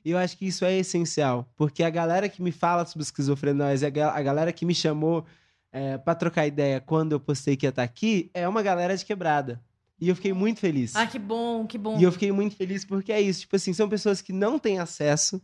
E 0.03 0.11
eu 0.11 0.17
acho 0.17 0.37
que 0.37 0.45
isso 0.47 0.63
é 0.65 0.77
essencial, 0.77 1.49
porque 1.55 1.83
a 1.83 1.89
galera 1.89 2.27
que 2.29 2.41
me 2.41 2.51
fala 2.51 2.85
sobre 2.85 3.03
esquizofrenóis, 3.03 3.83
a, 3.83 3.89
ga- 3.89 4.11
a 4.11 4.21
galera 4.21 4.51
que 4.53 4.65
me 4.65 4.73
chamou 4.73 5.25
é, 5.71 5.97
para 5.97 6.15
trocar 6.15 6.47
ideia 6.47 6.79
quando 6.81 7.13
eu 7.13 7.19
postei 7.19 7.55
que 7.55 7.65
ia 7.65 7.69
estar 7.69 7.83
aqui, 7.83 8.29
é 8.33 8.47
uma 8.47 8.61
galera 8.61 8.95
de 8.95 9.05
quebrada. 9.05 9.61
E 9.99 10.09
eu 10.09 10.15
fiquei 10.15 10.33
muito 10.33 10.59
feliz. 10.59 10.95
Ah, 10.95 11.05
que 11.05 11.19
bom, 11.19 11.65
que 11.67 11.77
bom. 11.77 11.97
E 11.99 12.03
eu 12.03 12.11
fiquei 12.11 12.31
muito 12.31 12.55
feliz 12.55 12.83
porque 12.83 13.11
é 13.11 13.21
isso. 13.21 13.41
Tipo 13.41 13.55
assim, 13.55 13.71
são 13.71 13.87
pessoas 13.87 14.19
que 14.21 14.33
não 14.33 14.57
têm 14.57 14.79
acesso, 14.79 15.39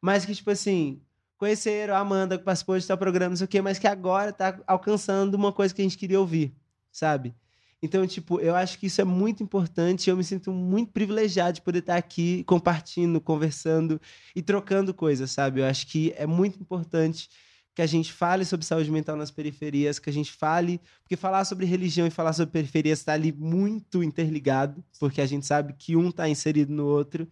mas 0.00 0.24
que, 0.24 0.34
tipo 0.34 0.50
assim, 0.50 1.00
conheceram 1.36 1.94
a 1.94 1.98
Amanda, 1.98 2.38
que 2.38 2.44
participou 2.44 2.78
de 2.78 2.86
tal 2.86 2.96
programa, 2.96 3.30
não 3.30 3.36
sei 3.36 3.44
o 3.44 3.48
quê, 3.48 3.60
mas 3.60 3.78
que 3.78 3.86
agora 3.86 4.32
tá 4.32 4.58
alcançando 4.66 5.34
uma 5.34 5.52
coisa 5.52 5.74
que 5.74 5.82
a 5.82 5.84
gente 5.84 5.98
queria 5.98 6.18
ouvir, 6.18 6.54
sabe? 6.92 7.34
Então, 7.82 8.06
tipo, 8.06 8.38
eu 8.38 8.54
acho 8.54 8.78
que 8.78 8.86
isso 8.86 9.00
é 9.00 9.04
muito 9.04 9.42
importante. 9.42 10.08
Eu 10.08 10.16
me 10.16 10.22
sinto 10.22 10.52
muito 10.52 10.92
privilegiado 10.92 11.54
de 11.54 11.62
poder 11.62 11.80
estar 11.80 11.96
aqui 11.96 12.44
compartilhando, 12.44 13.20
conversando 13.20 14.00
e 14.36 14.40
trocando 14.40 14.94
coisas, 14.94 15.32
sabe? 15.32 15.60
Eu 15.60 15.66
acho 15.66 15.88
que 15.88 16.14
é 16.16 16.26
muito 16.26 16.60
importante 16.60 17.28
que 17.74 17.82
a 17.82 17.86
gente 17.86 18.12
fale 18.12 18.44
sobre 18.44 18.66
saúde 18.66 18.90
mental 18.90 19.16
nas 19.16 19.30
periferias, 19.30 19.98
que 19.98 20.10
a 20.10 20.12
gente 20.12 20.30
fale, 20.30 20.80
porque 21.02 21.16
falar 21.16 21.44
sobre 21.44 21.66
religião 21.66 22.06
e 22.06 22.10
falar 22.10 22.34
sobre 22.34 22.52
periferias 22.52 22.98
está 22.98 23.14
ali 23.14 23.32
muito 23.32 24.02
interligado, 24.02 24.84
porque 25.00 25.20
a 25.20 25.26
gente 25.26 25.46
sabe 25.46 25.72
que 25.72 25.96
um 25.96 26.10
está 26.10 26.28
inserido 26.28 26.72
no 26.72 26.86
outro. 26.86 27.26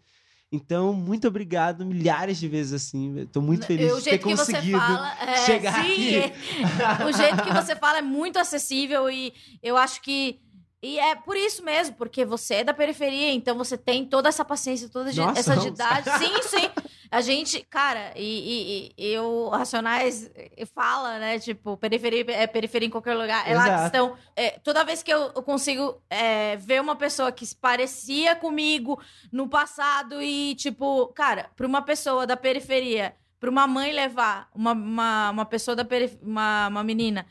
Então, 0.53 0.93
muito 0.93 1.29
obrigado 1.29 1.87
milhares 1.87 2.39
de 2.39 2.49
vezes 2.49 2.73
assim. 2.73 3.21
Estou 3.21 3.41
muito 3.41 3.67
feliz 3.67 3.93
o 3.93 3.99
de 3.99 4.11
ter 4.11 4.19
conseguido 4.19 4.79
fala, 4.79 5.17
é, 5.21 5.37
chegar 5.47 5.85
sim, 5.85 5.93
aqui. 5.93 6.17
é- 6.17 6.33
o 7.07 7.13
jeito 7.13 7.43
que 7.45 7.53
você 7.53 7.77
fala 7.77 7.99
é 7.99 8.03
muito 8.03 8.37
acessível 8.37 9.09
e 9.09 9.33
eu 9.63 9.77
acho 9.77 10.03
que 10.03 10.41
e 10.83 10.99
é 10.99 11.15
por 11.15 11.37
isso 11.37 11.63
mesmo, 11.63 11.95
porque 11.97 12.25
você 12.25 12.55
é 12.55 12.65
da 12.65 12.73
periferia, 12.73 13.31
então 13.33 13.57
você 13.57 13.77
tem 13.77 14.05
toda 14.07 14.31
essa 14.31 14.45
paciência, 14.45 14.89
toda 14.89 15.13
Nossa, 15.13 15.39
essa 15.39 15.57
didática. 15.57 16.19
Sim, 16.19 16.43
sim. 16.43 16.71
A 17.11 17.21
gente, 17.21 17.67
cara, 17.69 18.13
e, 18.15 18.93
e, 18.97 19.05
e 19.05 19.13
eu, 19.13 19.49
Racionais, 19.49 20.31
eh, 20.33 20.65
fala, 20.65 21.19
né? 21.19 21.41
Tipo, 21.41 21.77
periferia 21.77 22.25
é 22.29 22.47
periferia 22.47 22.87
em 22.87 22.91
qualquer 22.91 23.15
lugar. 23.15 23.51
É 23.51 23.55
lá 23.55 23.65
que 23.65 23.71
Exato. 23.71 23.87
estão. 23.87 24.17
é, 24.37 24.51
toda 24.61 24.85
vez 24.85 25.03
que 25.03 25.13
eu, 25.13 25.33
eu 25.35 25.43
consigo 25.43 26.01
é, 26.09 26.57
ver 26.57 26.81
uma 26.81 26.95
pessoa 26.95 27.33
que 27.33 27.45
se 27.45 27.57
parecia 27.57 28.37
comigo 28.37 29.03
no 29.33 29.49
passado 29.49 30.23
e, 30.23 30.55
tipo, 30.55 31.09
cara, 31.09 31.51
pra 31.57 31.67
uma 31.67 31.83
pessoa 31.83 32.29
da 32.29 32.37
periferia, 32.37 33.17
pra 33.41 33.51
uma 33.51 33.67
mãe 33.67 33.91
levar 33.91 34.49
uma, 34.55 34.71
uma, 34.73 35.31
uma 35.31 35.45
pessoa 35.45 35.75
da 35.75 35.85
periferia, 35.85 36.25
uma, 36.25 36.69
uma 36.69 36.85
menina 36.85 37.27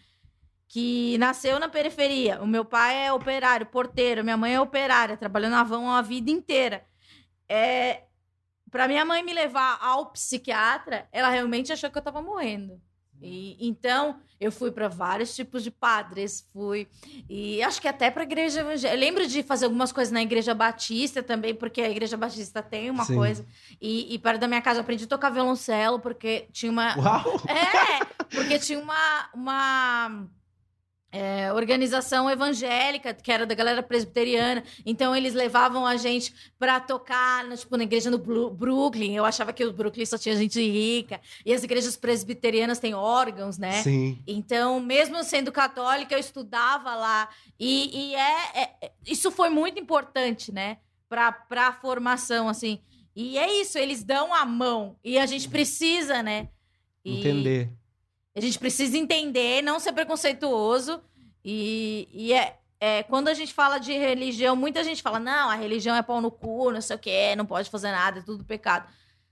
que 0.67 1.17
nasceu 1.19 1.57
na 1.57 1.69
periferia. 1.69 2.41
O 2.41 2.47
meu 2.47 2.65
pai 2.65 3.05
é 3.05 3.13
operário, 3.13 3.65
porteiro, 3.65 4.25
minha 4.25 4.35
mãe 4.35 4.55
é 4.55 4.59
operária, 4.59 5.15
trabalhou 5.15 5.49
na 5.49 5.63
van 5.63 5.97
a 5.97 6.01
vida 6.01 6.29
inteira. 6.29 6.85
É, 7.47 8.03
para 8.71 8.87
minha 8.87 9.05
mãe 9.05 9.23
me 9.23 9.33
levar 9.33 9.77
ao 9.81 10.11
psiquiatra, 10.11 11.07
ela 11.11 11.29
realmente 11.29 11.71
achou 11.71 11.89
que 11.89 11.97
eu 11.97 12.01
tava 12.01 12.21
morrendo. 12.21 12.81
E, 13.21 13.57
então, 13.59 14.19
eu 14.39 14.51
fui 14.51 14.71
para 14.71 14.87
vários 14.87 15.35
tipos 15.35 15.63
de 15.63 15.69
padres, 15.69 16.47
fui. 16.53 16.87
E 17.29 17.61
acho 17.61 17.81
que 17.81 17.87
até 17.87 18.09
para 18.09 18.23
igreja 18.23 18.61
evangélica. 18.61 18.95
Eu 18.95 18.99
lembro 18.99 19.27
de 19.27 19.43
fazer 19.43 19.65
algumas 19.65 19.91
coisas 19.91 20.11
na 20.11 20.21
igreja 20.21 20.53
batista 20.53 21.21
também, 21.21 21.53
porque 21.53 21.81
a 21.81 21.89
igreja 21.89 22.15
batista 22.15 22.63
tem 22.63 22.89
uma 22.89 23.03
Sim. 23.03 23.15
coisa. 23.15 23.45
E, 23.81 24.13
e 24.13 24.19
perto 24.19 24.39
da 24.39 24.47
minha 24.47 24.61
casa 24.61 24.79
eu 24.79 24.83
aprendi 24.83 25.03
a 25.03 25.07
tocar 25.07 25.29
violoncelo, 25.29 25.99
porque 25.99 26.47
tinha 26.51 26.71
uma. 26.71 26.97
Uau! 26.97 27.41
É, 27.49 28.05
porque 28.33 28.57
tinha 28.59 28.79
uma, 28.79 29.29
uma, 29.33 30.27
é, 31.11 31.51
organização 31.53 32.29
evangélica, 32.29 33.13
que 33.13 33.31
era 33.31 33.45
da 33.45 33.55
galera 33.55 33.81
presbiteriana. 33.81 34.63
Então, 34.85 35.15
eles 35.15 35.33
levavam 35.33 35.85
a 35.85 35.97
gente 35.97 36.33
pra 36.57 36.79
tocar, 36.79 37.43
na, 37.45 37.57
tipo, 37.57 37.75
na 37.75 37.83
igreja 37.83 38.11
no 38.11 38.17
Brooklyn. 38.51 39.15
Eu 39.15 39.25
achava 39.25 39.51
que 39.51 39.65
o 39.65 39.73
Brooklyn 39.73 40.05
só 40.05 40.17
tinha 40.17 40.35
gente 40.35 40.61
rica. 40.61 41.19
E 41.45 41.53
as 41.53 41.63
igrejas 41.63 41.97
presbiterianas 41.97 42.79
têm 42.79 42.93
órgãos, 42.93 43.57
né? 43.57 43.81
Sim. 43.83 44.21
Então, 44.27 44.79
mesmo 44.79 45.23
sendo 45.23 45.51
católica, 45.51 46.13
eu 46.13 46.19
estudava 46.19 46.95
lá. 46.95 47.29
E, 47.59 48.11
e 48.11 48.15
é, 48.15 48.37
é- 48.53 48.69
é- 48.81 48.91
Isso 49.07 49.31
foi 49.31 49.49
muito 49.49 49.79
importante, 49.79 50.51
né? 50.51 50.77
Pra, 51.07 51.31
pra 51.31 51.73
formação, 51.73 52.47
assim. 52.47 52.79
E 53.15 53.37
é 53.37 53.61
isso, 53.61 53.77
eles 53.77 54.03
dão 54.03 54.33
a 54.33 54.45
mão. 54.45 54.95
E 55.03 55.17
a 55.17 55.25
gente 55.25 55.49
precisa, 55.49 56.21
né? 56.21 56.49
E 57.03 57.19
Entender. 57.19 57.71
A 58.39 58.41
gente 58.41 58.57
precisa 58.57 58.97
entender, 58.97 59.61
não 59.61 59.79
ser 59.79 59.91
preconceituoso. 59.91 61.01
E, 61.43 62.07
e 62.11 62.33
é, 62.33 62.57
é, 62.79 63.03
quando 63.03 63.27
a 63.27 63.33
gente 63.33 63.53
fala 63.53 63.77
de 63.77 63.91
religião, 63.91 64.55
muita 64.55 64.81
gente 64.81 65.01
fala: 65.01 65.19
não, 65.19 65.49
a 65.49 65.55
religião 65.55 65.95
é 65.95 66.01
pau 66.01 66.21
no 66.21 66.31
cu, 66.31 66.71
não 66.71 66.79
sei 66.79 66.95
o 66.95 66.99
quê, 66.99 67.35
não 67.35 67.45
pode 67.45 67.69
fazer 67.69 67.91
nada, 67.91 68.19
é 68.19 68.23
tudo 68.23 68.45
pecado. 68.45 68.89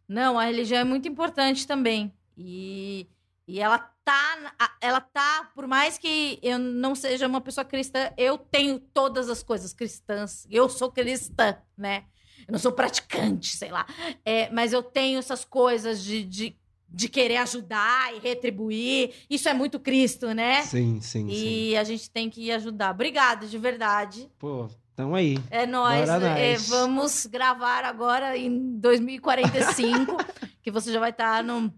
Não, 0.07 0.37
a 0.37 0.43
religião 0.43 0.79
é 0.79 0.83
muito 0.83 1.07
importante 1.07 1.65
também. 1.65 2.13
E, 2.37 3.07
e 3.47 3.61
ela 3.61 3.79
tá, 4.03 4.73
ela 4.81 4.99
tá, 4.99 5.51
por 5.55 5.67
mais 5.67 5.97
que 5.97 6.37
eu 6.43 6.59
não 6.59 6.93
seja 6.93 7.27
uma 7.27 7.39
pessoa 7.39 7.63
cristã, 7.63 8.11
eu 8.17 8.37
tenho 8.37 8.77
todas 8.77 9.29
as 9.29 9.41
coisas 9.41 9.73
cristãs. 9.73 10.45
Eu 10.49 10.67
sou 10.67 10.91
cristã, 10.91 11.57
né? 11.77 12.03
Eu 12.45 12.51
não 12.51 12.59
sou 12.59 12.71
praticante, 12.73 13.55
sei 13.55 13.71
lá. 13.71 13.85
É, 14.25 14.49
mas 14.49 14.73
eu 14.73 14.83
tenho 14.83 15.19
essas 15.19 15.45
coisas 15.45 16.03
de, 16.03 16.23
de, 16.25 16.57
de 16.89 17.09
querer 17.09 17.37
ajudar 17.37 18.15
e 18.15 18.19
retribuir. 18.19 19.13
Isso 19.29 19.47
é 19.49 19.53
muito 19.53 19.79
Cristo, 19.79 20.33
né? 20.33 20.63
Sim, 20.63 21.01
sim, 21.01 21.27
sim. 21.27 21.27
E 21.29 21.77
a 21.77 21.83
gente 21.83 22.09
tem 22.09 22.29
que 22.29 22.51
ajudar. 22.51 22.91
Obrigada, 22.91 23.45
de 23.47 23.57
verdade. 23.57 24.29
Pô, 24.39 24.69
tamo 24.95 25.15
aí. 25.15 25.37
É 25.51 25.63
É, 25.63 25.65
nós. 25.67 26.69
vamos 26.69 27.25
gravar 27.25 27.83
agora 27.83 28.37
em 28.37 28.79
2045, 28.79 30.17
que 30.61 30.71
você 30.71 30.91
já 30.91 30.99
vai 30.99 31.11
estar 31.11 31.43
no. 31.43 31.73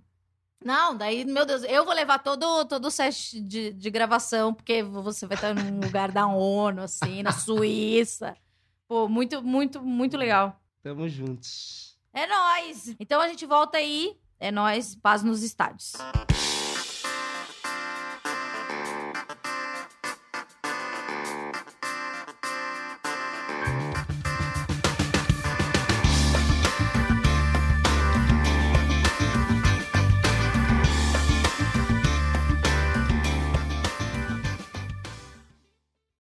Não, 0.64 0.96
daí, 0.96 1.24
meu 1.24 1.46
Deus, 1.46 1.64
eu 1.64 1.86
vou 1.86 1.94
levar 1.94 2.20
todo, 2.20 2.66
todo 2.66 2.86
o 2.86 2.92
set 2.92 3.40
de, 3.40 3.72
de 3.72 3.90
gravação, 3.90 4.54
porque 4.54 4.84
você 4.84 5.26
vai 5.26 5.36
estar 5.36 5.56
num 5.56 5.80
lugar 5.80 6.12
da 6.12 6.28
ONU, 6.28 6.82
assim, 6.82 7.24
na 7.24 7.32
Suíça. 7.32 8.36
Pô, 8.86 9.08
muito, 9.08 9.42
muito, 9.42 9.82
muito 9.82 10.18
legal. 10.18 10.60
Tamo 10.84 11.08
juntos. 11.08 11.98
É 12.14 12.28
nóis. 12.28 12.94
Então 13.00 13.22
a 13.22 13.28
gente 13.30 13.46
volta 13.46 13.78
aí. 13.78 14.18
É 14.40 14.52
nóis. 14.52 14.96
Paz 14.96 15.24
nos 15.24 15.44
estádios. 15.44 15.94